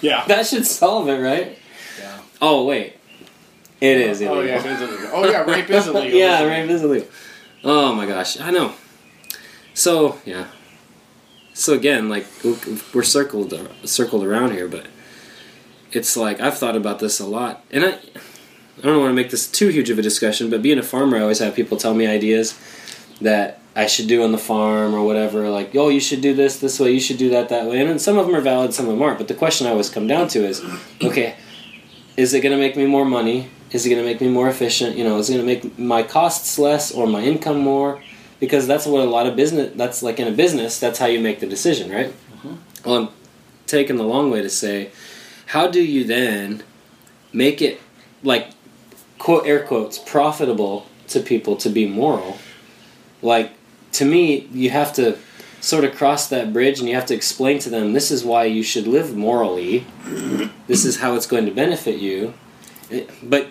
Yeah. 0.00 0.24
that 0.28 0.46
should 0.46 0.66
solve 0.66 1.08
it, 1.08 1.20
right? 1.20 1.58
Yeah. 1.98 2.20
Oh 2.42 2.64
wait, 2.66 2.94
it 3.80 4.06
oh, 4.06 4.10
is 4.10 4.22
oh, 4.22 4.24
illegal. 4.24 4.36
Oh 4.36 4.42
yeah, 4.42 4.58
it 4.58 4.66
is 4.66 4.80
illegal. 4.80 5.10
Oh 5.12 5.30
yeah, 5.30 5.44
rape 5.44 5.70
is 5.70 5.86
illegal. 5.88 6.18
yeah, 6.18 6.44
rape 6.44 6.70
is 6.70 6.82
illegal. 6.82 7.08
Oh 7.64 7.94
my 7.94 8.06
gosh, 8.06 8.40
I 8.40 8.50
know. 8.50 8.72
So 9.74 10.18
yeah. 10.24 10.48
So 11.54 11.74
again, 11.74 12.08
like 12.08 12.26
we're 12.94 13.02
circled 13.02 13.52
uh, 13.52 13.66
circled 13.84 14.24
around 14.24 14.52
here, 14.52 14.68
but 14.68 14.86
it's 15.92 16.16
like 16.16 16.40
I've 16.40 16.58
thought 16.58 16.76
about 16.76 16.98
this 16.98 17.20
a 17.20 17.26
lot, 17.26 17.64
and 17.70 17.84
I 17.84 17.98
I 18.78 18.82
don't 18.82 19.00
want 19.00 19.10
to 19.10 19.14
make 19.14 19.30
this 19.30 19.50
too 19.50 19.68
huge 19.68 19.90
of 19.90 19.98
a 19.98 20.02
discussion, 20.02 20.50
but 20.50 20.62
being 20.62 20.78
a 20.78 20.82
farmer, 20.82 21.16
I 21.16 21.22
always 21.22 21.40
have 21.40 21.54
people 21.54 21.76
tell 21.76 21.94
me 21.94 22.06
ideas 22.06 22.58
that 23.20 23.60
I 23.74 23.86
should 23.86 24.06
do 24.06 24.22
on 24.22 24.30
the 24.32 24.38
farm 24.38 24.94
or 24.94 25.04
whatever. 25.04 25.48
Like, 25.50 25.74
oh, 25.74 25.88
you 25.88 26.00
should 26.00 26.20
do 26.20 26.34
this 26.34 26.58
this 26.58 26.78
way, 26.78 26.92
you 26.92 27.00
should 27.00 27.18
do 27.18 27.30
that 27.30 27.48
that 27.48 27.66
way, 27.66 27.80
and 27.80 27.88
then 27.88 27.98
some 27.98 28.18
of 28.18 28.26
them 28.26 28.36
are 28.36 28.40
valid, 28.40 28.74
some 28.74 28.86
of 28.86 28.92
them 28.92 29.02
aren't. 29.02 29.18
But 29.18 29.28
the 29.28 29.34
question 29.34 29.66
I 29.66 29.70
always 29.70 29.90
come 29.90 30.06
down 30.06 30.28
to 30.28 30.44
is, 30.44 30.64
okay, 31.02 31.34
is 32.16 32.34
it 32.34 32.40
going 32.40 32.52
to 32.52 32.58
make 32.58 32.76
me 32.76 32.86
more 32.86 33.04
money? 33.04 33.50
Is 33.70 33.84
it 33.84 33.90
going 33.90 34.02
to 34.02 34.08
make 34.08 34.20
me 34.20 34.28
more 34.28 34.48
efficient? 34.48 34.96
You 34.96 35.04
know, 35.04 35.18
is 35.18 35.28
it 35.28 35.34
going 35.34 35.46
to 35.46 35.68
make 35.68 35.78
my 35.78 36.02
costs 36.02 36.58
less 36.58 36.90
or 36.92 37.06
my 37.06 37.22
income 37.22 37.58
more? 37.58 38.02
Because 38.40 38.66
that's 38.66 38.86
what 38.86 39.04
a 39.04 39.10
lot 39.10 39.26
of 39.26 39.36
business. 39.36 39.72
That's 39.76 40.02
like 40.02 40.20
in 40.20 40.28
a 40.28 40.32
business. 40.32 40.78
That's 40.78 40.98
how 40.98 41.06
you 41.06 41.20
make 41.20 41.40
the 41.40 41.46
decision, 41.46 41.90
right? 41.90 42.08
Mm-hmm. 42.08 42.54
Well, 42.84 42.96
I'm 42.96 43.08
taking 43.66 43.96
the 43.96 44.04
long 44.04 44.30
way 44.30 44.42
to 44.42 44.48
say, 44.48 44.90
how 45.48 45.66
do 45.66 45.82
you 45.82 46.04
then 46.04 46.62
make 47.32 47.62
it 47.62 47.80
like 48.22 48.50
quote 49.18 49.46
air 49.46 49.64
quotes 49.64 49.98
profitable 49.98 50.86
to 51.08 51.20
people 51.20 51.56
to 51.56 51.70
be 51.70 51.86
moral? 51.86 52.38
Like 53.22 53.52
to 53.92 54.04
me, 54.04 54.48
you 54.52 54.70
have 54.70 54.92
to 54.94 55.18
sort 55.60 55.84
of 55.84 55.94
cross 55.94 56.28
that 56.28 56.52
bridge 56.52 56.78
and 56.78 56.88
you 56.88 56.94
have 56.94 57.06
to 57.06 57.14
explain 57.14 57.58
to 57.58 57.70
them 57.70 57.92
this 57.92 58.10
is 58.10 58.24
why 58.24 58.44
you 58.44 58.62
should 58.62 58.86
live 58.86 59.16
morally. 59.16 59.86
This 60.66 60.84
is 60.84 61.00
how 61.00 61.14
it's 61.14 61.26
going 61.26 61.46
to 61.46 61.50
benefit 61.50 61.98
you. 61.98 62.34
Eh, 62.90 63.06
but 63.22 63.48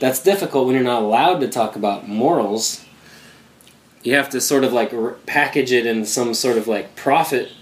that's 0.00 0.22
difficult 0.22 0.66
when 0.66 0.74
you're 0.74 0.84
not 0.84 1.02
allowed 1.02 1.40
to 1.40 1.48
talk 1.48 1.76
about 1.76 2.08
morals. 2.08 2.84
You 4.02 4.14
have 4.16 4.28
to 4.30 4.40
sort 4.40 4.64
of 4.64 4.72
like 4.74 4.92
package 5.24 5.72
it 5.72 5.86
in 5.86 6.04
some 6.04 6.34
sort 6.34 6.58
of 6.58 6.68
like 6.68 6.94
profit 6.94 7.52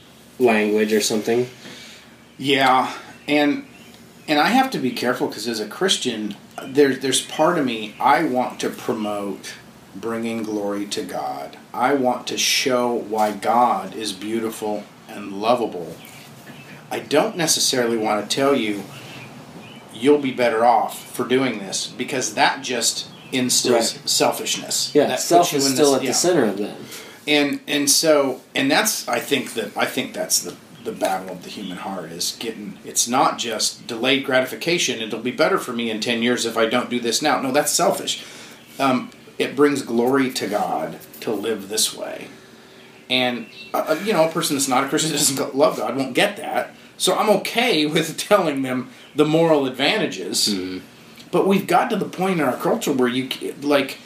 language 0.41 0.93
or 0.93 1.01
something. 1.01 1.49
Yeah, 2.37 2.93
and 3.29 3.65
and 4.27 4.39
I 4.39 4.49
have 4.49 4.71
to 4.73 4.79
be 4.79 4.91
careful 4.91 5.29
because 5.29 5.49
as 5.49 5.61
a 5.61 5.67
Christian, 5.69 6.35
there's 6.65 6.99
there's 7.01 7.21
part 7.23 7.59
of 7.59 7.65
me 7.65 7.95
I 8.01 8.25
want 8.25 8.61
to 8.61 8.71
promote 8.71 9.55
bringing 9.97 10.43
glory 10.43 10.87
to 10.87 11.03
God. 11.03 11.57
I 11.73 11.95
want 11.95 12.27
to 12.29 12.39
show 12.39 12.93
why 12.93 13.33
God 13.33 13.95
is 13.95 14.13
beautiful 14.13 14.85
and 15.09 15.33
lovable. 15.41 15.97
I 16.91 17.01
don't 17.01 17.37
necessarily 17.37 17.97
want 17.97 18.29
to 18.29 18.35
tell 18.35 18.55
you 18.55 18.83
you'll 19.93 20.19
be 20.19 20.31
better 20.33 20.65
off 20.65 21.03
for 21.13 21.27
doing 21.27 21.59
this 21.59 21.87
because 21.87 22.35
that 22.35 22.63
just 22.63 23.09
instills 23.33 23.97
Right. 23.97 24.09
selfishness. 24.09 24.91
Yeah, 24.95 25.07
That 25.09 25.21
self 25.21 25.53
is 25.53 25.65
still 25.73 25.93
this- 25.93 25.97
at 25.99 26.03
yeah 26.05 26.11
the 26.11 26.15
center 26.17 26.45
of 26.45 26.59
that. 26.59 26.77
and 27.27 27.61
and 27.67 27.91
so 27.91 28.41
and 28.55 28.71
that's 28.71 29.07
I 29.09 29.21
think 29.21 29.55
that 29.55 29.77
I 29.77 29.87
think 29.87 30.13
that's 30.15 30.39
the 30.41 30.55
the 30.89 30.95
battle 30.95 31.29
of 31.31 31.45
the 31.45 31.51
human 31.51 31.77
heart 31.77 32.11
is 32.11 32.35
getting 32.41 32.79
it's 32.83 33.07
not 33.07 33.37
just 33.37 33.87
delayed 33.87 34.25
gratification 34.25 35.03
it'll 35.03 35.21
be 35.21 35.31
better 35.31 35.59
for 35.59 35.75
me 35.75 35.91
in 35.91 36.01
10 36.01 36.23
years 36.23 36.47
if 36.47 36.57
I 36.57 36.65
don't 36.65 36.89
do 36.89 36.99
this 36.99 37.21
now. 37.21 37.43
No 37.43 37.53
that's 37.53 37.71
selfish. 37.71 38.25
Um, 38.79 39.11
it 39.37 39.55
brings 39.55 39.83
glory 39.83 40.31
to 40.33 40.49
God 40.49 40.99
to 41.21 41.31
live 41.31 41.69
this 41.69 41.95
way. 41.95 42.29
And 43.11 43.49
uh, 43.75 44.01
you 44.03 44.15
know 44.15 44.27
a 44.27 44.33
person 44.33 44.57
that's 44.57 44.69
not 44.69 44.85
a 44.85 44.89
Christian 44.89 45.13
that 45.13 45.19
doesn't 45.39 45.55
love 45.55 45.77
God 45.77 45.95
won't 45.95 46.15
get 46.15 46.39
that. 46.39 46.75
So 46.97 47.15
I'm 47.15 47.29
okay 47.41 47.85
with 47.95 48.17
telling 48.17 48.63
them 48.63 48.91
the 49.15 49.27
moral 49.27 49.67
advantages. 49.67 50.55
But 51.31 51.47
we've 51.47 51.67
got 51.67 51.91
to 51.91 51.97
the 51.97 52.07
point 52.07 52.41
in 52.41 52.47
our 52.47 52.57
culture 52.57 52.93
where 52.93 53.09
you 53.09 53.29
like 53.61 53.99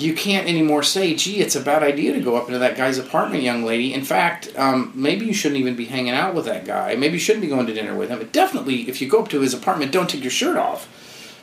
you 0.00 0.14
can't 0.14 0.48
anymore 0.48 0.82
say, 0.82 1.14
"Gee, 1.14 1.40
it's 1.40 1.56
a 1.56 1.60
bad 1.60 1.82
idea 1.82 2.12
to 2.12 2.20
go 2.20 2.36
up 2.36 2.46
into 2.46 2.58
that 2.58 2.76
guy's 2.76 2.98
apartment, 2.98 3.42
young 3.42 3.64
lady." 3.64 3.92
In 3.92 4.04
fact, 4.04 4.48
um, 4.56 4.92
maybe 4.94 5.26
you 5.26 5.34
shouldn't 5.34 5.60
even 5.60 5.76
be 5.76 5.86
hanging 5.86 6.14
out 6.14 6.34
with 6.34 6.46
that 6.46 6.64
guy. 6.64 6.94
Maybe 6.96 7.14
you 7.14 7.20
shouldn't 7.20 7.42
be 7.42 7.48
going 7.48 7.66
to 7.66 7.74
dinner 7.74 7.94
with 7.94 8.08
him. 8.08 8.18
But 8.18 8.32
definitely, 8.32 8.88
if 8.88 9.00
you 9.00 9.08
go 9.08 9.20
up 9.20 9.28
to 9.28 9.40
his 9.40 9.54
apartment, 9.54 9.92
don't 9.92 10.08
take 10.08 10.22
your 10.22 10.30
shirt 10.30 10.56
off. 10.56 10.88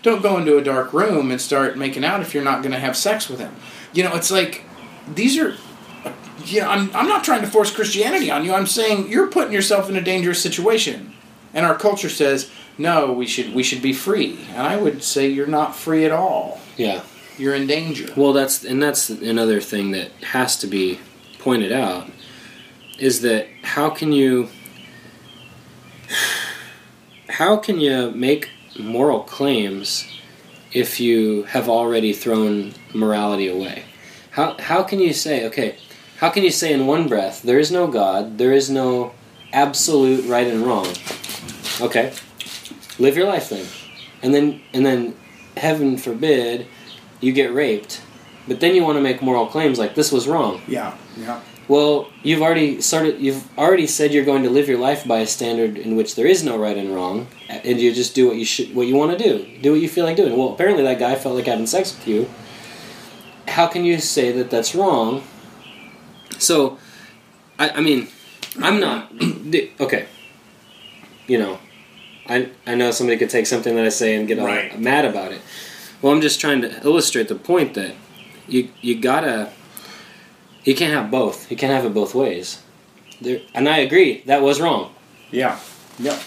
Don't 0.01 0.22
go 0.22 0.38
into 0.38 0.58
a 0.58 0.64
dark 0.64 0.93
room 0.93 1.32
and 1.32 1.41
start 1.41 1.78
making 1.78 2.05
out 2.05 2.22
if 2.22 2.34
you're 2.34 2.43
not 2.43 2.62
going 2.62 2.72
to 2.72 2.80
have 2.80 2.95
sex 2.95 3.30
with 3.30 3.39
him. 3.39 3.55
You 3.93 4.03
know, 4.03 4.16
it's 4.16 4.32
like 4.32 4.64
these 5.14 5.38
are. 5.38 5.55
Know, 6.53 6.70
I'm, 6.70 6.95
I'm 6.95 7.10
not 7.10 7.26
trying 7.26 7.41
to 7.41 7.47
force 7.47 7.76
Christianity 7.76 8.32
on 8.32 8.45
you. 8.45 8.53
I'm 8.53 8.68
saying 8.68 9.10
you're 9.10 9.28
putting 9.28 9.51
yourself 9.51 9.89
in 9.89 9.97
a 9.97 10.01
dangerous 10.01 10.41
situation, 10.41 11.14
and 11.53 11.66
our 11.66 11.76
culture 11.76 12.10
says 12.10 12.49
no. 12.78 13.12
We 13.12 13.28
should 13.28 13.53
we 13.53 13.64
should 13.64 13.82
be 13.82 13.91
free, 13.91 14.39
and 14.51 14.66
I 14.66 14.78
would 14.78 15.03
say 15.03 15.28
you're 15.28 15.47
not 15.47 15.76
free 15.76 16.05
at 16.05 16.12
all. 16.12 16.62
Yeah. 16.78 17.01
You're 17.38 17.53
in 17.53 17.67
danger. 17.67 18.11
Well, 18.15 18.33
that's 18.33 18.63
and 18.63 18.81
that's 18.81 19.09
another 19.09 19.61
thing 19.61 19.91
that 19.91 20.11
has 20.23 20.57
to 20.57 20.67
be 20.67 20.99
pointed 21.39 21.71
out 21.71 22.09
is 22.97 23.21
that 23.21 23.47
how 23.61 23.89
can 23.91 24.11
you 24.11 24.49
how 27.29 27.57
can 27.57 27.79
you 27.79 28.11
make 28.11 28.49
moral 28.79 29.19
claims 29.19 30.05
if 30.73 30.99
you 30.99 31.43
have 31.43 31.69
already 31.69 32.11
thrown 32.11 32.73
morality 32.93 33.47
away? 33.47 33.83
How 34.31 34.57
how 34.59 34.81
can 34.81 34.99
you 34.99 35.13
say 35.13 35.45
okay? 35.47 35.77
How 36.17 36.29
can 36.29 36.43
you 36.43 36.49
say 36.49 36.73
in 36.73 36.88
one 36.88 37.07
breath 37.07 37.43
there 37.43 37.59
is 37.59 37.71
no 37.71 37.85
God, 37.85 38.39
there 38.39 38.51
is 38.51 38.69
no 38.71 39.13
absolute 39.53 40.25
right 40.25 40.47
and 40.47 40.65
wrong? 40.65 40.88
Okay, 41.79 42.13
live 42.97 43.15
your 43.15 43.27
life 43.27 43.49
then, 43.49 43.67
and 44.23 44.33
then 44.33 44.61
and 44.73 44.83
then 44.83 45.15
heaven 45.55 45.97
forbid 45.97 46.67
you 47.22 47.32
get 47.34 47.53
raped, 47.53 48.01
but 48.47 48.59
then 48.59 48.76
you 48.76 48.84
want 48.84 48.97
to 48.97 49.01
make 49.01 49.22
moral 49.22 49.47
claims 49.47 49.78
like 49.80 49.95
this 49.95 50.11
was 50.11 50.28
wrong. 50.28 50.61
Yeah, 50.68 50.95
yeah. 51.18 51.41
Well, 51.68 52.09
you've 52.24 52.41
already 52.41 52.80
started. 52.82 53.20
You've 53.20 53.43
already 53.57 53.88
said 53.88 54.13
you're 54.13 54.24
going 54.24 54.43
to 54.43 54.49
live 54.49 54.70
your 54.70 54.78
life 54.78 55.05
by 55.05 55.20
a 55.20 55.28
standard 55.28 55.78
in 55.78 55.97
which 55.97 56.15
there 56.15 56.26
is 56.26 56.41
no 56.43 56.57
right 56.57 56.78
and 56.78 56.95
wrong, 56.95 57.28
and 57.49 57.80
you 57.82 57.93
just 57.93 58.15
do 58.15 58.28
what 58.28 58.38
you 58.38 58.45
should, 58.45 58.74
what 58.74 58.88
you 58.88 58.95
want 58.95 59.18
to 59.18 59.22
do. 59.22 59.45
Do 59.61 59.72
what 59.74 59.82
you 59.82 59.89
feel 59.89 60.05
like 60.05 60.15
doing. 60.15 60.38
Well, 60.38 60.53
apparently 60.53 60.84
that 60.84 60.97
guy 60.99 61.15
felt 61.15 61.36
like 61.36 61.45
having 61.45 61.68
sex 61.68 61.93
with 61.93 62.07
you. 62.07 62.30
How 63.49 63.68
can 63.68 63.84
you 63.84 63.99
say 63.99 64.32
that 64.32 64.49
that's 64.49 64.76
wrong? 64.76 65.24
So, 66.39 66.78
I, 67.59 67.70
I 67.72 67.82
mean, 67.82 68.07
I'm 68.61 68.80
not 68.80 69.11
okay. 69.82 70.05
You 71.28 71.38
know, 71.39 71.59
I 72.28 72.49
I 72.65 72.76
know 72.76 72.91
somebody 72.91 73.18
could 73.18 73.30
take 73.30 73.45
something 73.45 73.76
that 73.76 73.84
I 73.86 73.89
say 73.89 74.15
and 74.15 74.26
get 74.28 74.39
all 74.39 74.45
Right. 74.45 74.80
mad 74.80 75.03
about 75.03 75.34
it. 75.34 75.41
Well, 76.02 76.14
I'm 76.14 76.22
just 76.22 76.39
trying 76.39 76.62
to 76.62 76.86
illustrate 76.86 77.28
the 77.28 77.36
point 77.36 77.74
that 77.74 77.95
you 78.48 78.70
you 78.82 79.00
gotta 79.00 79.52
you 80.64 80.76
can't 80.76 80.93
have 80.93 81.10
both. 81.12 81.50
You 81.50 81.58
can't 81.58 81.72
have 81.74 81.86
it 81.86 81.93
both 81.93 82.14
ways. 82.14 82.62
There, 83.22 83.41
and 83.54 83.68
I 83.68 83.78
agree 83.80 84.22
that 84.26 84.41
was 84.41 84.62
wrong. 84.62 84.93
Yeah, 85.32 85.60
yeah. 85.98 86.20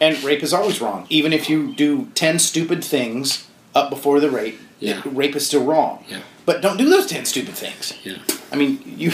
And 0.00 0.22
rape 0.24 0.42
is 0.42 0.52
always 0.52 0.80
wrong. 0.80 1.06
Even 1.10 1.32
if 1.32 1.48
you 1.48 1.72
do 1.74 2.06
10 2.14 2.40
stupid 2.40 2.82
things 2.82 3.46
up 3.72 3.88
before 3.88 4.18
the 4.18 4.28
rape, 4.30 4.58
Yeah. 4.80 5.00
rape 5.04 5.36
is 5.36 5.46
still 5.46 5.62
wrong. 5.64 6.04
Yeah. 6.08 6.22
But 6.44 6.60
don't 6.60 6.76
do 6.76 6.88
those 6.90 7.06
10 7.06 7.24
stupid 7.24 7.54
things. 7.54 7.92
Yeah. 8.02 8.16
I 8.50 8.56
mean, 8.56 8.82
you. 8.84 9.12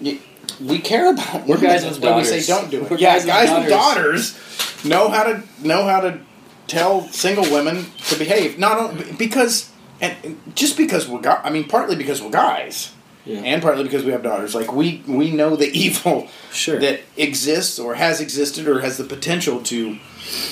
you 0.00 0.18
we 0.60 0.78
care 0.78 1.10
about 1.10 1.46
We're 1.46 1.56
guys 1.56 1.82
That's 1.82 1.96
with 1.96 2.04
why 2.04 2.16
we 2.18 2.22
daughters. 2.24 2.46
say 2.46 2.52
don't 2.52 2.70
do 2.70 2.82
it. 2.84 2.90
We're 2.90 2.98
yeah, 2.98 3.14
guys 3.14 3.24
guys, 3.24 3.50
with 3.50 3.60
with 3.60 3.68
daughters 3.70 4.84
know 4.84 5.08
how 5.08 5.22
to 5.24 5.42
know 5.62 5.84
how 5.84 6.00
to 6.00 6.20
tell 6.66 7.02
single 7.08 7.44
women 7.44 7.86
to 8.08 8.18
behave. 8.18 8.58
Not 8.58 8.78
only 8.78 9.12
because 9.12 9.70
and 10.00 10.40
just 10.54 10.76
because 10.76 11.06
we're 11.08 11.20
guys. 11.20 11.40
I 11.44 11.50
mean, 11.50 11.68
partly 11.68 11.94
because 11.96 12.20
we're 12.20 12.30
guys, 12.30 12.92
Yeah. 13.24 13.40
and 13.40 13.62
partly 13.62 13.84
because 13.84 14.04
we 14.04 14.10
have 14.12 14.22
daughters. 14.22 14.54
Like 14.54 14.72
we 14.72 15.02
we 15.06 15.30
know 15.30 15.54
the 15.56 15.70
evil 15.72 16.28
Sure. 16.52 16.78
that 16.80 17.00
exists 17.16 17.78
or 17.78 17.94
has 17.94 18.20
existed 18.20 18.66
or 18.68 18.80
has 18.80 18.96
the 18.98 19.04
potential 19.04 19.62
to 19.64 19.98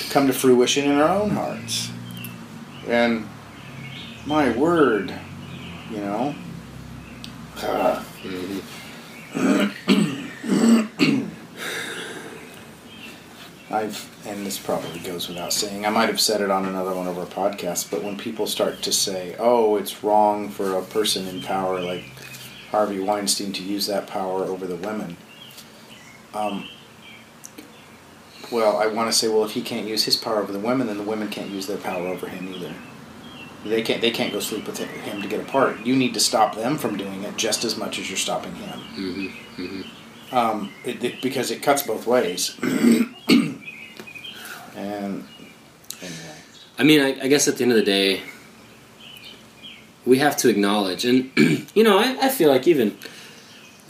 come 0.09 0.27
to 0.27 0.33
fruition 0.33 0.85
in 0.89 0.97
our 0.97 1.09
own 1.09 1.31
hearts. 1.31 1.89
And 2.87 3.27
my 4.25 4.51
word, 4.55 5.13
you 5.91 5.97
know. 5.97 6.35
uh, 7.61 8.03
I've, 13.69 14.09
and 14.27 14.40
this 14.51 14.59
probably 14.59 14.99
goes 14.99 15.29
without 15.29 15.53
saying, 15.53 15.85
I 15.85 15.89
might 15.89 16.09
have 16.09 16.19
said 16.19 16.41
it 16.41 16.51
on 16.51 16.65
another 16.65 16.93
one 16.93 17.07
of 17.07 17.17
our 17.17 17.25
podcasts, 17.25 17.89
but 17.89 18.03
when 18.03 18.17
people 18.17 18.45
start 18.45 18.81
to 18.81 18.91
say, 18.91 19.33
oh, 19.39 19.77
it's 19.77 20.03
wrong 20.03 20.49
for 20.49 20.73
a 20.77 20.81
person 20.81 21.25
in 21.25 21.41
power 21.41 21.79
like 21.79 22.03
Harvey 22.69 22.99
Weinstein 22.99 23.53
to 23.53 23.63
use 23.63 23.87
that 23.87 24.07
power 24.07 24.43
over 24.43 24.67
the 24.67 24.75
women, 24.75 25.15
um, 26.33 26.67
well, 28.51 28.75
I 28.75 28.87
want 28.87 29.09
to 29.09 29.17
say, 29.17 29.29
well, 29.29 29.45
if 29.45 29.51
he 29.51 29.61
can't 29.61 29.87
use 29.87 30.03
his 30.03 30.17
power 30.17 30.39
over 30.41 30.51
the 30.51 30.59
women, 30.59 30.87
then 30.87 30.97
the 30.97 31.03
women 31.03 31.29
can't 31.29 31.49
use 31.49 31.67
their 31.67 31.77
power 31.77 32.05
over 32.07 32.27
him 32.27 32.53
either. 32.53 32.73
They 33.63 33.83
can't. 33.83 34.01
They 34.01 34.11
can't 34.11 34.33
go 34.33 34.39
sleep 34.41 34.65
with 34.67 34.79
him 34.79 35.21
to 35.21 35.27
get 35.29 35.39
apart. 35.39 35.85
You 35.85 35.95
need 35.95 36.15
to 36.15 36.19
stop 36.19 36.55
them 36.55 36.77
from 36.79 36.97
doing 36.97 37.23
it 37.23 37.37
just 37.37 37.63
as 37.63 37.77
much 37.77 37.99
as 37.99 38.09
you're 38.09 38.17
stopping 38.17 38.55
him. 38.55 38.79
hmm 38.79 39.27
hmm 39.55 40.35
Um, 40.35 40.71
it, 40.83 41.01
it- 41.03 41.21
because 41.21 41.51
it 41.51 41.61
cuts 41.61 41.83
both 41.83 42.05
ways. 42.07 42.57
and 44.75 45.23
anyway, 46.01 46.37
I 46.81 46.83
mean, 46.83 46.99
I, 46.99 47.09
I 47.21 47.27
guess 47.27 47.47
at 47.47 47.57
the 47.57 47.63
end 47.63 47.73
of 47.73 47.77
the 47.77 47.83
day, 47.83 48.23
we 50.03 50.17
have 50.17 50.35
to 50.37 50.49
acknowledge, 50.49 51.05
and 51.05 51.29
you 51.75 51.83
know, 51.83 51.99
I, 51.99 52.17
I 52.19 52.29
feel 52.29 52.49
like 52.49 52.67
even, 52.67 52.97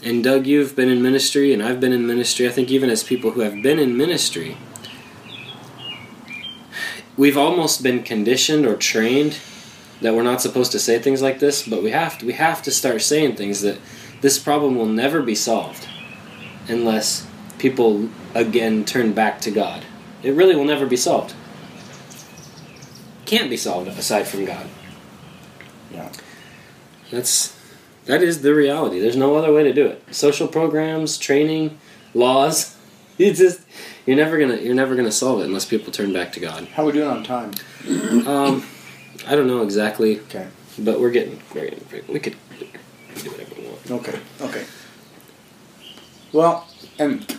and 0.02 0.22
Doug, 0.22 0.46
you've 0.46 0.76
been 0.76 0.90
in 0.90 1.00
ministry, 1.00 1.54
and 1.54 1.62
I've 1.62 1.80
been 1.80 1.94
in 1.94 2.06
ministry. 2.06 2.46
I 2.46 2.50
think 2.50 2.70
even 2.70 2.90
as 2.90 3.02
people 3.02 3.30
who 3.30 3.40
have 3.40 3.62
been 3.62 3.78
in 3.78 3.96
ministry, 3.96 4.58
we've 7.16 7.38
almost 7.38 7.82
been 7.82 8.02
conditioned 8.02 8.66
or 8.66 8.76
trained 8.76 9.38
that 10.02 10.12
we're 10.12 10.22
not 10.22 10.42
supposed 10.42 10.70
to 10.72 10.78
say 10.78 10.98
things 10.98 11.22
like 11.22 11.38
this, 11.38 11.66
but 11.66 11.82
we 11.82 11.92
have 11.92 12.18
to. 12.18 12.26
We 12.26 12.34
have 12.34 12.62
to 12.64 12.70
start 12.70 13.00
saying 13.00 13.36
things 13.36 13.62
that 13.62 13.78
this 14.20 14.38
problem 14.38 14.76
will 14.76 14.84
never 14.84 15.22
be 15.22 15.34
solved 15.34 15.88
unless 16.68 17.26
people 17.56 18.10
again 18.34 18.84
turn 18.84 19.14
back 19.14 19.40
to 19.40 19.50
God. 19.50 19.82
It 20.22 20.34
really 20.34 20.54
will 20.54 20.66
never 20.66 20.84
be 20.84 20.98
solved 20.98 21.34
can't 23.24 23.48
be 23.50 23.56
solved 23.56 23.88
aside 23.88 24.24
from 24.26 24.44
God. 24.44 24.66
yeah, 25.92 26.10
That's 27.10 27.56
that 28.06 28.22
is 28.22 28.42
the 28.42 28.54
reality. 28.54 28.98
There's 28.98 29.16
no 29.16 29.36
other 29.36 29.52
way 29.52 29.62
to 29.62 29.72
do 29.72 29.86
it. 29.86 30.02
Social 30.14 30.48
programs, 30.48 31.18
training, 31.18 31.78
laws. 32.14 32.76
You 33.18 33.32
just 33.34 33.60
you're 34.06 34.16
never 34.16 34.38
gonna 34.38 34.56
you're 34.56 34.74
never 34.74 34.96
gonna 34.96 35.12
solve 35.12 35.40
it 35.40 35.44
unless 35.44 35.66
people 35.66 35.92
turn 35.92 36.12
back 36.14 36.32
to 36.32 36.40
God. 36.40 36.66
how 36.68 36.82
are 36.82 36.86
we 36.86 36.92
doing 36.92 37.08
on 37.08 37.22
time? 37.22 37.52
Um, 38.26 38.64
I 39.28 39.36
don't 39.36 39.46
know 39.46 39.62
exactly, 39.62 40.18
Okay, 40.20 40.48
but 40.78 40.98
we're 40.98 41.10
getting 41.10 41.36
very 41.52 41.76
we 42.08 42.18
could 42.18 42.34
do 42.58 43.30
whatever 43.30 43.54
we 43.60 43.66
want. 43.68 43.90
okay, 44.08 44.18
okay. 44.40 44.64
Well, 46.32 46.66
and 46.98 47.38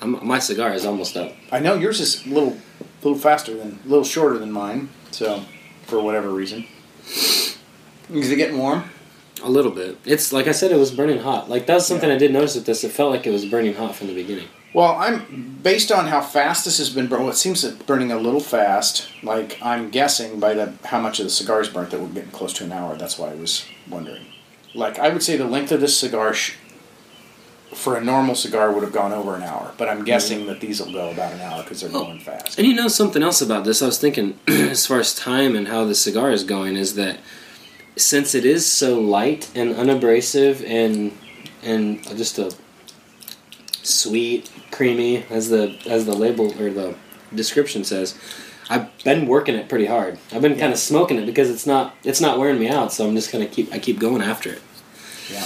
I'm, 0.00 0.24
my 0.26 0.38
cigar 0.38 0.72
is 0.72 0.86
almost 0.86 1.16
up. 1.16 1.32
I 1.50 1.58
know 1.58 1.74
yours 1.74 2.00
is 2.00 2.24
a 2.24 2.28
little, 2.30 2.56
little 3.02 3.18
faster 3.18 3.54
than, 3.56 3.78
a 3.84 3.88
little 3.88 4.04
shorter 4.04 4.38
than 4.38 4.50
mine. 4.52 4.88
So, 5.10 5.44
for 5.86 6.00
whatever 6.02 6.30
reason, 6.30 6.66
is 7.06 8.30
it 8.30 8.36
getting 8.36 8.58
warm? 8.58 8.84
A 9.42 9.50
little 9.50 9.70
bit. 9.70 9.98
It's 10.04 10.32
like 10.32 10.46
I 10.48 10.52
said, 10.52 10.72
it 10.72 10.78
was 10.78 10.90
burning 10.90 11.18
hot. 11.20 11.50
Like 11.50 11.66
that's 11.66 11.86
something 11.86 12.08
Yeah. 12.08 12.16
I 12.16 12.18
did 12.18 12.32
notice 12.32 12.54
with 12.54 12.66
this. 12.66 12.82
It 12.84 12.90
felt 12.92 13.10
like 13.10 13.26
it 13.26 13.30
was 13.30 13.44
burning 13.44 13.74
hot 13.74 13.94
from 13.94 14.06
the 14.06 14.14
beginning. 14.14 14.48
Well, 14.74 14.94
I'm 14.96 15.58
based 15.62 15.92
on 15.92 16.06
how 16.06 16.20
fast 16.20 16.64
this 16.64 16.78
has 16.78 16.90
been 16.90 17.06
burning. 17.06 17.24
Well, 17.26 17.32
it 17.34 17.38
seems 17.38 17.60
to 17.62 17.72
be 17.72 17.84
burning 17.84 18.12
a 18.12 18.18
little 18.18 18.40
fast. 18.40 19.08
Like 19.22 19.58
I'm 19.62 19.90
guessing 19.90 20.40
by 20.40 20.54
the 20.54 20.72
how 20.84 21.00
much 21.00 21.18
of 21.20 21.26
the 21.26 21.30
cigar 21.30 21.60
is 21.60 21.68
burnt 21.68 21.90
that 21.90 22.00
we're 22.00 22.08
getting 22.08 22.30
close 22.30 22.52
to 22.54 22.64
an 22.64 22.72
hour. 22.72 22.96
That's 22.96 23.18
why 23.18 23.30
I 23.30 23.34
was 23.34 23.64
wondering. 23.88 24.24
Like 24.74 24.98
I 24.98 25.10
would 25.10 25.22
say 25.22 25.36
the 25.36 25.44
length 25.46 25.70
of 25.70 25.80
this 25.80 25.98
cigar 25.98 26.32
sh- 26.34 26.54
for 27.76 27.96
a 27.96 28.00
normal 28.04 28.34
cigar 28.34 28.72
would 28.72 28.82
have 28.82 28.92
gone 28.92 29.12
over 29.12 29.34
an 29.36 29.42
hour, 29.42 29.72
but 29.78 29.88
I'm 29.88 30.02
guessing 30.04 30.46
that 30.46 30.60
these 30.60 30.80
will 30.80 30.92
go 30.92 31.10
about 31.10 31.32
an 31.32 31.40
hour 31.40 31.62
because 31.62 31.80
they're 31.82 31.90
Oh. 31.90 32.04
going 32.04 32.20
fast. 32.20 32.58
And 32.58 32.66
you 32.66 32.74
know 32.74 32.88
something 32.88 33.22
else 33.22 33.40
about 33.42 33.64
this? 33.64 33.82
I 33.82 33.86
was 33.86 33.98
thinking, 33.98 34.38
as 34.48 34.86
far 34.86 34.98
as 35.00 35.14
time 35.14 35.54
and 35.54 35.68
how 35.68 35.84
the 35.84 35.94
cigar 35.94 36.30
is 36.32 36.42
going, 36.42 36.76
is 36.76 36.94
that 36.94 37.18
since 37.96 38.34
it 38.34 38.44
is 38.44 38.66
so 38.70 38.98
light 38.98 39.50
and 39.54 39.74
unabrasive 39.74 40.62
and 40.64 41.12
and 41.62 42.02
just 42.16 42.38
a 42.38 42.54
sweet, 43.82 44.50
creamy, 44.70 45.24
as 45.30 45.48
the 45.50 45.76
as 45.86 46.06
the 46.06 46.14
label 46.14 46.46
or 46.60 46.70
the 46.70 46.94
description 47.34 47.84
says, 47.84 48.18
I've 48.68 48.86
been 49.04 49.26
working 49.26 49.54
it 49.54 49.68
pretty 49.68 49.86
hard. 49.86 50.18
I've 50.32 50.42
been 50.42 50.58
kind 50.58 50.72
of 50.72 50.78
smoking 50.78 51.18
it 51.18 51.26
because 51.26 51.50
it's 51.50 51.66
not 51.66 51.94
it's 52.04 52.20
not 52.20 52.38
wearing 52.38 52.58
me 52.58 52.68
out. 52.68 52.92
So 52.92 53.06
I'm 53.06 53.14
just 53.14 53.32
gonna 53.32 53.46
keep 53.46 53.72
I 53.72 53.78
keep 53.78 53.98
going 53.98 54.22
after 54.22 54.50
it. 54.52 54.62
Yeah, 55.30 55.44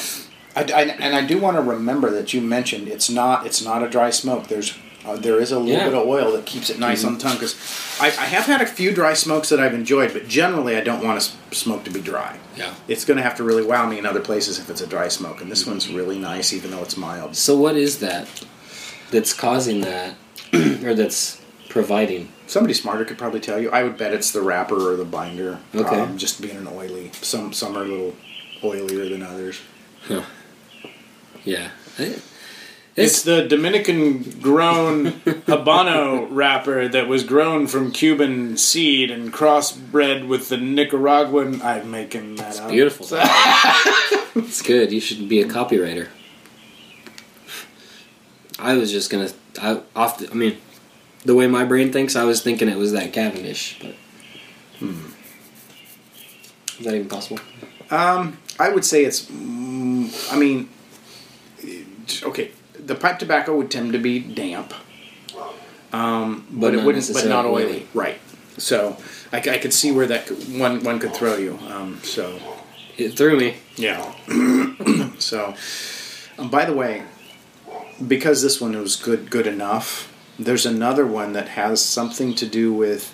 I, 0.57 0.62
I- 0.62 0.82
and 0.82 1.14
I 1.14 1.24
do 1.26 1.38
want 1.38 1.57
to 1.57 1.62
remember 1.62 2.11
that 2.11 2.32
you 2.34 2.40
mentioned 2.40 2.88
it's 2.88 3.09
not 3.11 3.46
it's 3.46 3.62
not 3.64 3.82
a 3.82 3.88
dry 3.88 4.11
smoke. 4.11 4.48
There's 4.48 4.74
Uh, 5.03 5.16
there 5.16 5.40
is 5.40 5.51
a 5.51 5.59
little 5.59 5.72
Yeah. 5.80 5.84
bit 5.88 5.94
of 5.94 6.07
oil 6.07 6.32
that 6.32 6.44
keeps 6.44 6.68
it 6.68 6.78
nice 6.78 7.05
on 7.07 7.14
the 7.14 7.20
tongue. 7.20 7.36
Because 7.36 7.57
I, 7.98 8.09
I 8.09 8.26
have 8.36 8.44
had 8.44 8.61
a 8.61 8.66
few 8.66 8.92
dry 8.92 9.14
smokes 9.14 9.48
that 9.48 9.59
I've 9.59 9.72
enjoyed, 9.72 10.12
but 10.12 10.28
generally 10.28 10.76
I 10.76 10.82
don't 10.82 11.03
want 11.03 11.16
a 11.51 11.55
smoke 11.55 11.84
to 11.84 11.90
be 11.90 12.03
dry. 12.03 12.36
Yeah. 12.55 12.74
It's 12.86 13.07
going 13.07 13.16
to 13.16 13.22
have 13.22 13.34
to 13.36 13.42
really 13.42 13.64
wow 13.64 13.86
me 13.88 13.96
in 13.98 14.05
other 14.05 14.20
places 14.20 14.59
if 14.59 14.68
it's 14.68 14.82
a 14.82 14.86
dry 14.86 15.09
smoke, 15.09 15.40
and 15.40 15.51
this 15.51 15.64
one's 15.66 15.88
really 15.88 16.18
nice, 16.18 16.53
even 16.53 16.70
though 16.70 16.82
it's 16.82 16.98
mild. 16.98 17.34
So 17.34 17.57
what 17.57 17.76
is 17.76 18.01
that 18.01 18.28
that's 19.11 19.32
causing 19.32 19.80
that, 19.80 20.16
or 20.84 20.92
that's 20.94 21.40
providing? 21.70 22.28
Somebody 22.46 22.74
smarter 22.74 23.07
could 23.07 23.16
probably 23.16 23.40
tell 23.40 23.59
you. 23.59 23.70
I 23.70 23.82
would 23.84 23.96
bet 23.96 24.12
it's 24.12 24.32
the 24.32 24.42
wrapper 24.42 24.76
or 24.92 24.96
the 24.96 25.07
binder. 25.07 25.61
Okay. 25.74 25.98
Um, 25.98 26.18
just 26.18 26.42
being 26.42 26.59
an 26.59 26.68
oily. 26.68 27.11
Some 27.22 27.55
some 27.55 27.74
are 27.74 27.84
a 27.84 27.88
little 27.88 28.14
oilier 28.62 29.09
than 29.09 29.22
others. 29.22 29.57
Yeah. 31.45 31.70
I- 31.99 32.16
It's 32.97 33.22
the 33.22 33.47
Dominican 33.47 34.22
grown 34.43 35.12
Habano 35.47 36.26
wrapper 36.30 36.88
that 36.88 37.09
was 37.09 37.22
grown 37.24 37.66
from 37.66 37.93
Cuban 37.93 38.57
seed 38.59 39.11
and 39.11 39.32
crossbred 39.32 40.26
with 40.26 40.49
the 40.49 40.57
Nicaraguan. 40.59 41.62
I'm 41.62 41.91
making 41.91 42.34
that 42.36 42.61
up. 42.61 42.70
beautiful. 42.70 43.07
it's 44.34 44.61
good. 44.61 44.93
You 44.93 45.01
should 45.01 45.28
be 45.28 45.41
a 45.41 45.47
copywriter. 45.47 46.09
I 48.59 48.74
was 48.74 48.91
just 48.93 49.09
gonna. 49.11 49.30
I 49.62 49.80
off. 49.97 50.18
The, 50.18 50.30
I 50.30 50.34
mean, 50.34 50.59
the 51.24 51.34
way 51.34 51.47
my 51.47 51.64
brain 51.64 51.93
thinks, 51.93 52.16
I 52.16 52.24
was 52.24 52.43
thinking 52.43 52.68
it 52.68 52.76
was 52.76 52.93
that 52.93 53.12
Cavendish, 53.12 53.78
but. 53.80 53.95
Is 56.78 56.84
that 56.86 56.95
even 56.95 57.09
possible? 57.09 57.38
Um, 57.91 58.38
I 58.59 58.68
would 58.70 58.84
say 58.84 59.05
it's. 59.05 59.26
Mm, 59.26 60.32
I 60.32 60.36
mean, 60.38 60.68
okay. 62.22 62.50
The 62.78 62.94
pipe 62.94 63.18
tobacco 63.18 63.56
would 63.56 63.70
tend 63.70 63.92
to 63.92 63.98
be 63.98 64.18
damp, 64.20 64.72
um, 65.92 66.46
but, 66.50 66.72
But 66.72 66.74
it 66.74 66.84
wouldn't. 66.84 67.11
But 67.12 67.26
not 67.26 67.44
oily, 67.44 67.64
oily. 67.64 67.86
right? 67.94 68.18
So 68.56 68.96
I 69.32 69.40
could 69.40 69.72
see 69.72 69.92
where 69.92 70.06
that 70.06 70.26
could, 70.26 70.38
one 70.58 70.82
one 70.82 70.98
could 70.98 71.14
throw 71.14 71.36
you. 71.36 71.58
Um, 71.68 72.00
so 72.02 72.38
It 72.96 73.11
threw 73.16 73.36
me. 73.36 73.56
yeah. 73.76 74.12
so, 75.18 75.54
um, 76.38 76.50
by 76.50 76.64
the 76.64 76.72
way, 76.74 77.02
because 78.06 78.42
this 78.42 78.61
one 78.61 78.76
was 78.80 78.96
good 78.96 79.30
good 79.30 79.46
enough, 79.46 80.12
there's 80.38 80.66
another 80.66 81.06
one 81.06 81.32
that 81.34 81.48
has 81.50 81.84
something 81.84 82.34
to 82.36 82.46
do 82.46 82.72
with. 82.72 83.12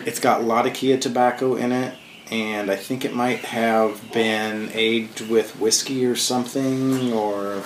It's 0.00 0.20
got 0.20 0.44
Latakia 0.44 0.98
tobacco 0.98 1.54
in 1.56 1.72
it, 1.72 1.96
and 2.30 2.70
I 2.70 2.76
think 2.76 3.04
it 3.04 3.14
might 3.14 3.40
have 3.46 4.12
been 4.12 4.70
aged 4.72 5.28
with 5.28 5.58
whiskey 5.60 6.06
or 6.06 6.16
something, 6.16 7.12
or 7.12 7.62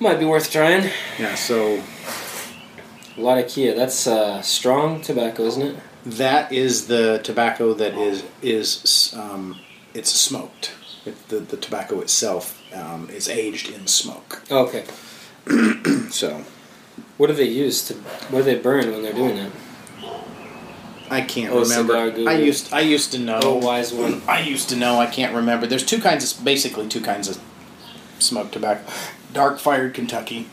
Might 0.00 0.18
be 0.18 0.24
worth 0.26 0.50
trying. 0.50 0.90
yeah. 1.18 1.34
So 1.34 1.82
Latakia. 3.16 3.74
That's 3.74 4.06
uh, 4.06 4.42
strong 4.42 5.00
tobacco, 5.00 5.44
isn't 5.44 5.62
it? 5.62 5.76
that 6.04 6.52
is 6.52 6.86
the 6.86 7.18
tobacco 7.24 7.74
that 7.74 7.94
is 7.94 8.22
is 8.42 9.12
um, 9.16 9.58
it's 9.94 10.12
smoked. 10.12 10.72
It, 11.04 11.28
the 11.28 11.38
the 11.40 11.56
tobacco 11.56 12.00
itself 12.00 12.60
um, 12.74 13.08
is 13.10 13.28
aged 13.28 13.70
in 13.70 13.86
smoke. 13.86 14.42
okay. 14.50 14.84
So 16.10 16.44
What 17.16 17.26
do 17.28 17.32
they 17.34 17.44
use 17.48 17.86
to? 17.88 17.94
What 18.30 18.40
do 18.40 18.44
they 18.44 18.58
burn 18.58 18.90
when 18.92 19.02
they're 19.02 19.12
doing 19.12 19.36
that? 19.36 19.50
I 21.10 21.20
can't 21.22 21.52
Oh, 21.52 21.60
remember. 21.62 21.96
I 22.28 22.34
used 22.38 22.72
I 22.72 22.80
used 22.80 23.12
to 23.12 23.18
know. 23.18 23.40
Oh, 23.42 23.54
wise 23.56 23.92
one. 23.92 24.22
I 24.28 24.40
used 24.40 24.68
to 24.70 24.76
know. 24.76 24.98
I 24.98 25.06
can't 25.06 25.34
remember. 25.34 25.66
There's 25.66 25.84
two 25.84 26.00
kinds 26.00 26.38
of 26.38 26.44
basically 26.44 26.88
two 26.88 27.00
kinds 27.00 27.28
of 27.28 27.40
smoked 28.18 28.52
tobacco. 28.52 28.90
Dark 29.32 29.58
fired 29.58 29.94
Kentucky 29.94 30.48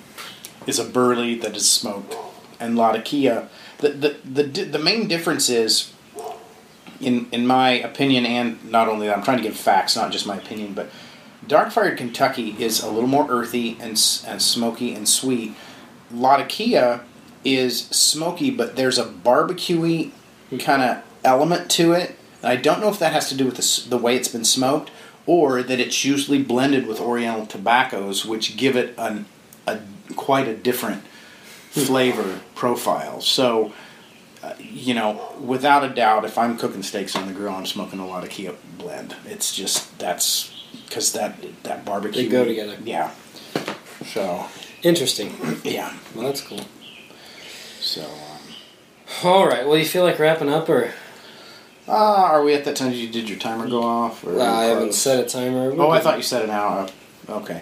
is 0.68 0.80
a 0.80 0.84
burley 0.84 1.36
that 1.36 1.56
is 1.56 1.70
smoked, 1.70 2.16
and 2.60 2.76
Latakia. 2.78 3.50
The 3.80 3.90
the 3.90 4.16
the 4.26 4.44
di- 4.44 4.64
the 4.66 4.80
main 4.80 5.08
difference 5.08 5.50
is. 5.50 5.92
In, 7.02 7.28
in 7.34 7.46
my 7.46 7.72
opinion, 7.72 8.26
and 8.26 8.64
not 8.72 8.88
only 8.88 9.08
that, 9.08 9.18
I'm 9.18 9.24
trying 9.26 9.36
to 9.38 9.44
give 9.44 9.58
facts, 9.58 9.94
not 9.98 10.10
just 10.14 10.26
my 10.26 10.38
opinion, 10.38 10.74
but 10.74 10.90
dark 11.46 11.70
fired 11.74 11.98
Kentucky 11.98 12.56
is 12.58 12.82
a 12.82 12.90
little 12.90 13.10
more 13.10 13.26
earthy 13.30 13.72
and, 13.82 13.90
and 14.26 14.42
smoky 14.42 14.94
and 14.94 15.10
sweet. 15.10 15.54
Latakia 16.14 17.02
is 17.44 17.88
smoky, 17.88 18.52
but 18.52 18.78
there's 18.78 18.98
a 18.98 19.04
barbecuey 19.04 20.12
kind 20.58 20.82
of 20.82 21.04
element 21.24 21.70
to 21.72 21.94
it. 21.94 22.18
And 22.42 22.52
I 22.52 22.56
don't 22.56 22.82
know 22.82 22.90
if 22.90 23.00
that 23.00 23.14
has 23.14 23.30
to 23.30 23.36
do 23.36 23.46
with 23.46 23.56
the, 23.56 23.90
the 23.90 23.98
way 23.98 24.16
it's 24.16 24.28
been 24.28 24.46
smoked 24.46 24.92
or 25.26 25.64
that 25.64 25.80
it's 25.80 26.04
usually 26.04 26.42
blended 26.42 26.86
with 26.88 27.00
Oriental 27.00 27.46
tobaccos, 27.46 28.26
which 28.26 28.58
give 28.58 28.76
it 28.76 28.94
an, 28.98 29.26
a 29.66 29.80
quite 30.16 30.48
a 30.48 30.56
different 30.56 31.04
flavor 31.70 32.42
profile. 32.56 33.22
So, 33.22 33.74
uh, 34.44 34.54
you 34.60 34.94
know, 34.94 35.34
without 35.40 35.84
a 35.84 35.90
doubt, 35.90 36.26
if 36.26 36.38
I'm 36.38 36.58
cooking 36.58 36.84
steaks 36.84 37.16
on 37.16 37.28
the 37.28 37.34
grill, 37.34 37.54
I'm 37.54 37.66
smoking 37.66 38.06
Latakia 38.06 38.56
blend. 38.78 39.16
It's 39.26 39.56
just 39.56 39.98
that's 39.98 40.52
because 40.86 41.14
that 41.14 41.38
that 41.64 41.86
barbecue 41.86 42.24
They 42.24 42.30
go 42.30 42.44
together. 42.44 42.78
Yeah. 42.84 43.12
So 44.06 44.46
Interesting. 44.84 45.34
yeah. 45.64 45.94
Well, 46.14 46.26
that's 46.26 46.42
cool. 46.42 46.66
So. 47.80 48.04
Um, 48.04 48.33
All 49.24 49.48
right. 49.48 49.66
Well, 49.68 49.78
you 49.78 49.86
feel 49.86 50.04
like 50.04 50.20
wrapping 50.20 50.50
up, 50.50 50.70
or 50.70 50.94
Ah, 51.88 52.32
are 52.32 52.44
we 52.44 52.54
at 52.54 52.64
that 52.66 52.76
time? 52.76 52.92
Did 52.92 52.98
you 53.00 53.10
did 53.10 53.30
your 53.30 53.38
timer 53.40 53.68
go 53.68 53.84
off? 53.84 54.24
Or 54.24 54.40
I 54.40 54.64
haven't 54.66 54.94
set 54.94 55.20
a 55.24 55.28
timer. 55.28 55.74
Oh, 55.78 55.90
I 55.92 56.00
thought 56.00 56.18
you 56.18 56.24
set 56.24 56.44
an 56.44 56.50
hour. 56.50 56.88
Okay. 57.30 57.62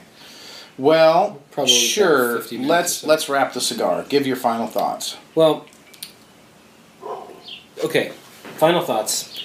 Well, 0.77 1.41
Probably 1.51 1.73
sure. 1.73 2.41
Let's 2.51 2.93
so. 2.93 3.07
let's 3.07 3.27
wrap 3.29 3.53
the 3.53 3.61
cigar. 3.61 4.03
Give 4.07 4.25
your 4.27 4.35
final 4.35 4.67
thoughts. 4.67 5.17
Well, 5.35 5.65
okay. 7.83 8.09
Final 8.57 8.81
thoughts. 8.81 9.43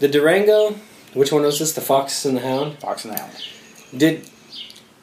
The 0.00 0.08
Durango. 0.08 0.74
Which 1.14 1.32
one 1.32 1.42
was 1.42 1.58
this? 1.58 1.72
The 1.72 1.80
Fox 1.80 2.24
and 2.24 2.36
the 2.36 2.40
Hound. 2.42 2.78
Fox 2.80 3.04
and 3.04 3.14
the 3.14 3.20
Hound. 3.20 3.32
Did 3.96 4.28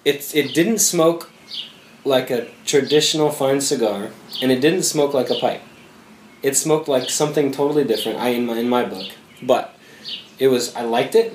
it? 0.05 0.33
It 0.35 0.53
didn't 0.53 0.79
smoke 0.79 1.31
like 2.05 2.29
a 2.29 2.47
traditional 2.65 3.29
fine 3.29 3.59
cigar, 3.59 4.11
and 4.41 4.51
it 4.51 4.61
didn't 4.61 4.83
smoke 4.83 5.13
like 5.13 5.29
a 5.29 5.35
pipe. 5.35 5.61
It 6.43 6.55
smoked 6.55 6.88
like 6.88 7.09
something 7.09 7.51
totally 7.51 7.83
different. 7.83 8.19
I 8.19 8.29
in 8.29 8.45
my 8.45 8.57
in 8.57 8.69
my 8.69 8.85
book, 8.85 9.11
but 9.41 9.73
it 10.39 10.47
was. 10.47 10.75
I 10.75 10.83
liked 10.83 11.15
it. 11.15 11.33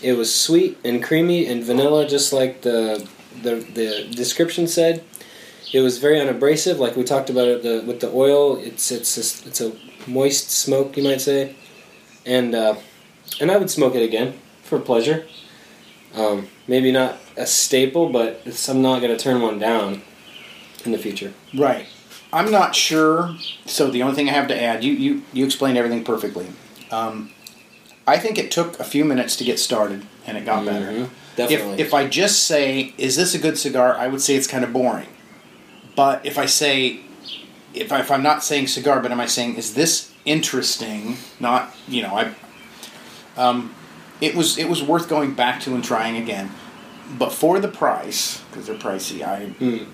It 0.00 0.14
was 0.14 0.34
sweet 0.34 0.78
and 0.84 1.02
creamy 1.02 1.46
and 1.46 1.62
vanilla, 1.62 2.08
just 2.08 2.32
like 2.32 2.62
the 2.62 3.06
the 3.42 3.56
the 3.56 4.08
description 4.14 4.66
said. 4.66 5.04
It 5.72 5.80
was 5.80 5.98
very 5.98 6.20
unabrasive, 6.20 6.78
like 6.78 6.96
we 6.96 7.02
talked 7.02 7.30
about 7.30 7.48
it 7.48 7.62
the 7.62 7.82
with 7.86 8.00
the 8.00 8.10
oil. 8.10 8.56
It's 8.58 8.90
it's 8.90 9.16
a, 9.16 9.48
it's 9.48 9.60
a 9.60 9.72
moist 10.06 10.50
smoke, 10.50 10.96
you 10.96 11.02
might 11.02 11.20
say, 11.20 11.56
and 12.26 12.54
uh, 12.54 12.76
and 13.40 13.50
I 13.50 13.56
would 13.56 13.70
smoke 13.70 13.94
it 13.94 14.02
again 14.02 14.38
for 14.62 14.78
pleasure. 14.78 15.26
Um, 16.14 16.48
maybe 16.66 16.92
not 16.92 17.18
a 17.36 17.46
staple, 17.46 18.10
but 18.10 18.42
I'm 18.68 18.82
not 18.82 19.00
going 19.00 19.16
to 19.16 19.22
turn 19.22 19.40
one 19.40 19.58
down 19.58 20.02
in 20.84 20.92
the 20.92 20.98
future. 20.98 21.32
Right. 21.54 21.86
I'm 22.32 22.50
not 22.50 22.74
sure. 22.74 23.36
So 23.66 23.90
the 23.90 24.02
only 24.02 24.14
thing 24.14 24.28
I 24.28 24.32
have 24.32 24.48
to 24.48 24.60
add, 24.60 24.82
you 24.84 24.92
you 24.92 25.22
you 25.32 25.44
explained 25.44 25.76
everything 25.78 26.04
perfectly. 26.04 26.46
Um, 26.90 27.30
I 28.06 28.18
think 28.18 28.38
it 28.38 28.50
took 28.50 28.78
a 28.80 28.84
few 28.84 29.04
minutes 29.04 29.36
to 29.36 29.44
get 29.44 29.58
started, 29.60 30.06
and 30.26 30.36
it 30.38 30.44
got 30.44 30.64
better. 30.64 30.86
Mhm. 30.92 31.08
Definitely. 31.36 31.74
If, 31.74 31.80
if 31.88 31.94
I 31.94 32.06
just 32.06 32.44
say, 32.44 32.92
is 32.98 33.16
this 33.16 33.34
a 33.34 33.38
good 33.38 33.56
cigar, 33.56 33.94
I 33.96 34.06
would 34.08 34.20
say 34.20 34.34
it's 34.34 34.46
kind 34.46 34.64
of 34.64 34.72
boring. 34.72 35.08
But 35.96 36.24
if 36.26 36.36
I 36.36 36.44
say, 36.44 37.00
if, 37.72 37.90
I, 37.90 38.00
if 38.00 38.10
I'm 38.10 38.22
not 38.22 38.44
saying 38.44 38.66
cigar, 38.66 39.00
but 39.00 39.10
am 39.12 39.20
I 39.20 39.24
saying, 39.26 39.56
is 39.56 39.72
this 39.72 40.12
interesting? 40.26 41.16
Not, 41.40 41.74
you 41.88 42.02
know, 42.02 42.14
I. 42.16 42.34
Um, 43.36 43.74
it 44.20 44.34
was 44.34 44.58
it 44.58 44.68
was 44.68 44.82
worth 44.82 45.08
going 45.08 45.32
back 45.34 45.60
to 45.62 45.74
and 45.74 45.82
trying 45.82 46.16
again, 46.16 46.50
but 47.18 47.32
for 47.32 47.58
the 47.60 47.68
price 47.68 48.42
because 48.50 48.66
they're 48.66 48.76
pricey, 48.76 49.22
I 49.26 49.46
Mm. 49.58 49.86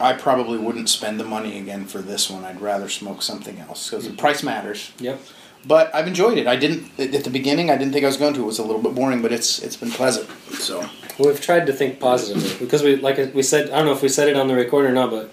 I 0.00 0.14
probably 0.14 0.58
wouldn't 0.58 0.88
spend 0.88 1.20
the 1.20 1.24
money 1.24 1.58
again 1.58 1.84
for 1.84 1.98
this 1.98 2.30
one. 2.30 2.44
I'd 2.44 2.60
rather 2.60 2.88
smoke 2.88 3.22
something 3.22 3.58
else 3.58 3.90
because 3.90 4.08
the 4.08 4.14
price 4.14 4.42
matters. 4.42 4.92
Yep. 4.98 5.20
But 5.64 5.94
I've 5.94 6.08
enjoyed 6.08 6.38
it. 6.38 6.46
I 6.48 6.56
didn't 6.56 6.90
at 6.98 7.14
at 7.14 7.24
the 7.24 7.30
beginning. 7.30 7.70
I 7.70 7.76
didn't 7.76 7.92
think 7.92 8.04
I 8.04 8.08
was 8.08 8.16
going 8.16 8.34
to. 8.34 8.42
It 8.42 8.46
was 8.46 8.58
a 8.58 8.64
little 8.64 8.82
bit 8.82 8.94
boring, 8.94 9.22
but 9.22 9.32
it's 9.32 9.60
it's 9.60 9.76
been 9.76 9.90
pleasant. 9.92 10.28
So 10.54 10.88
We've 11.18 11.40
tried 11.40 11.66
to 11.66 11.72
think 11.72 12.00
positively 12.00 12.58
because 12.58 12.82
we 12.82 12.96
like 12.96 13.34
we 13.34 13.42
said. 13.42 13.70
I 13.70 13.76
don't 13.76 13.86
know 13.86 13.92
if 13.92 14.02
we 14.02 14.08
said 14.08 14.28
it 14.28 14.36
on 14.36 14.48
the 14.48 14.56
record 14.56 14.86
or 14.86 14.92
not, 14.92 15.10
but 15.10 15.30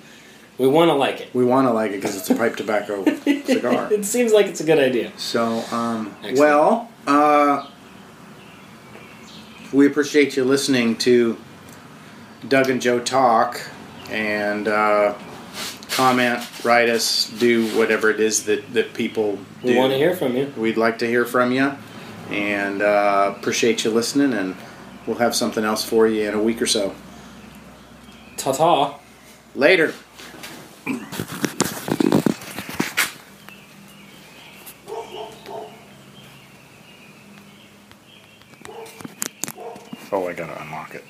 we 0.59 0.67
want 0.67 0.89
to 0.89 0.93
like 0.93 1.21
it. 1.21 1.33
we 1.33 1.45
want 1.45 1.67
to 1.67 1.71
like 1.71 1.91
it 1.91 1.95
because 1.95 2.15
it's 2.15 2.29
a 2.29 2.35
pipe 2.35 2.57
tobacco 2.57 3.03
cigar. 3.45 3.91
it 3.91 4.05
seems 4.05 4.33
like 4.33 4.45
it's 4.47 4.59
a 4.59 4.65
good 4.65 4.77
idea. 4.77 5.11
So, 5.17 5.63
um, 5.71 6.13
well, 6.35 6.91
uh, 7.07 7.67
we 9.71 9.87
appreciate 9.87 10.35
you 10.35 10.43
listening 10.43 10.95
to 10.97 11.37
Doug 12.47 12.69
and 12.69 12.81
Joe 12.81 12.99
talk 12.99 13.61
and 14.09 14.67
uh, 14.67 15.15
comment, 15.91 16.43
write 16.63 16.89
us, 16.89 17.29
do 17.39 17.67
whatever 17.77 18.09
it 18.09 18.19
is 18.19 18.45
that, 18.45 18.73
that 18.73 18.93
people 18.93 19.35
do. 19.61 19.69
We 19.69 19.75
want 19.77 19.91
to 19.91 19.97
hear 19.97 20.15
from 20.15 20.35
you. 20.35 20.53
We'd 20.57 20.77
like 20.77 20.99
to 20.99 21.07
hear 21.07 21.25
from 21.25 21.51
you 21.51 21.73
and 22.29 22.81
uh, 22.81 23.33
appreciate 23.35 23.83
you 23.83 23.91
listening, 23.91 24.33
and 24.33 24.55
we'll 25.07 25.17
have 25.17 25.35
something 25.35 25.63
else 25.63 25.83
for 25.83 26.07
you 26.07 26.27
in 26.27 26.33
a 26.35 26.41
week 26.41 26.61
or 26.61 26.67
so. 26.67 26.93
Ta 28.37 28.51
ta. 28.51 28.99
Later. 29.55 29.93
Oh, 40.11 40.27
I 40.27 40.33
gotta 40.33 40.59
unlock 40.61 40.95
it. 40.95 41.03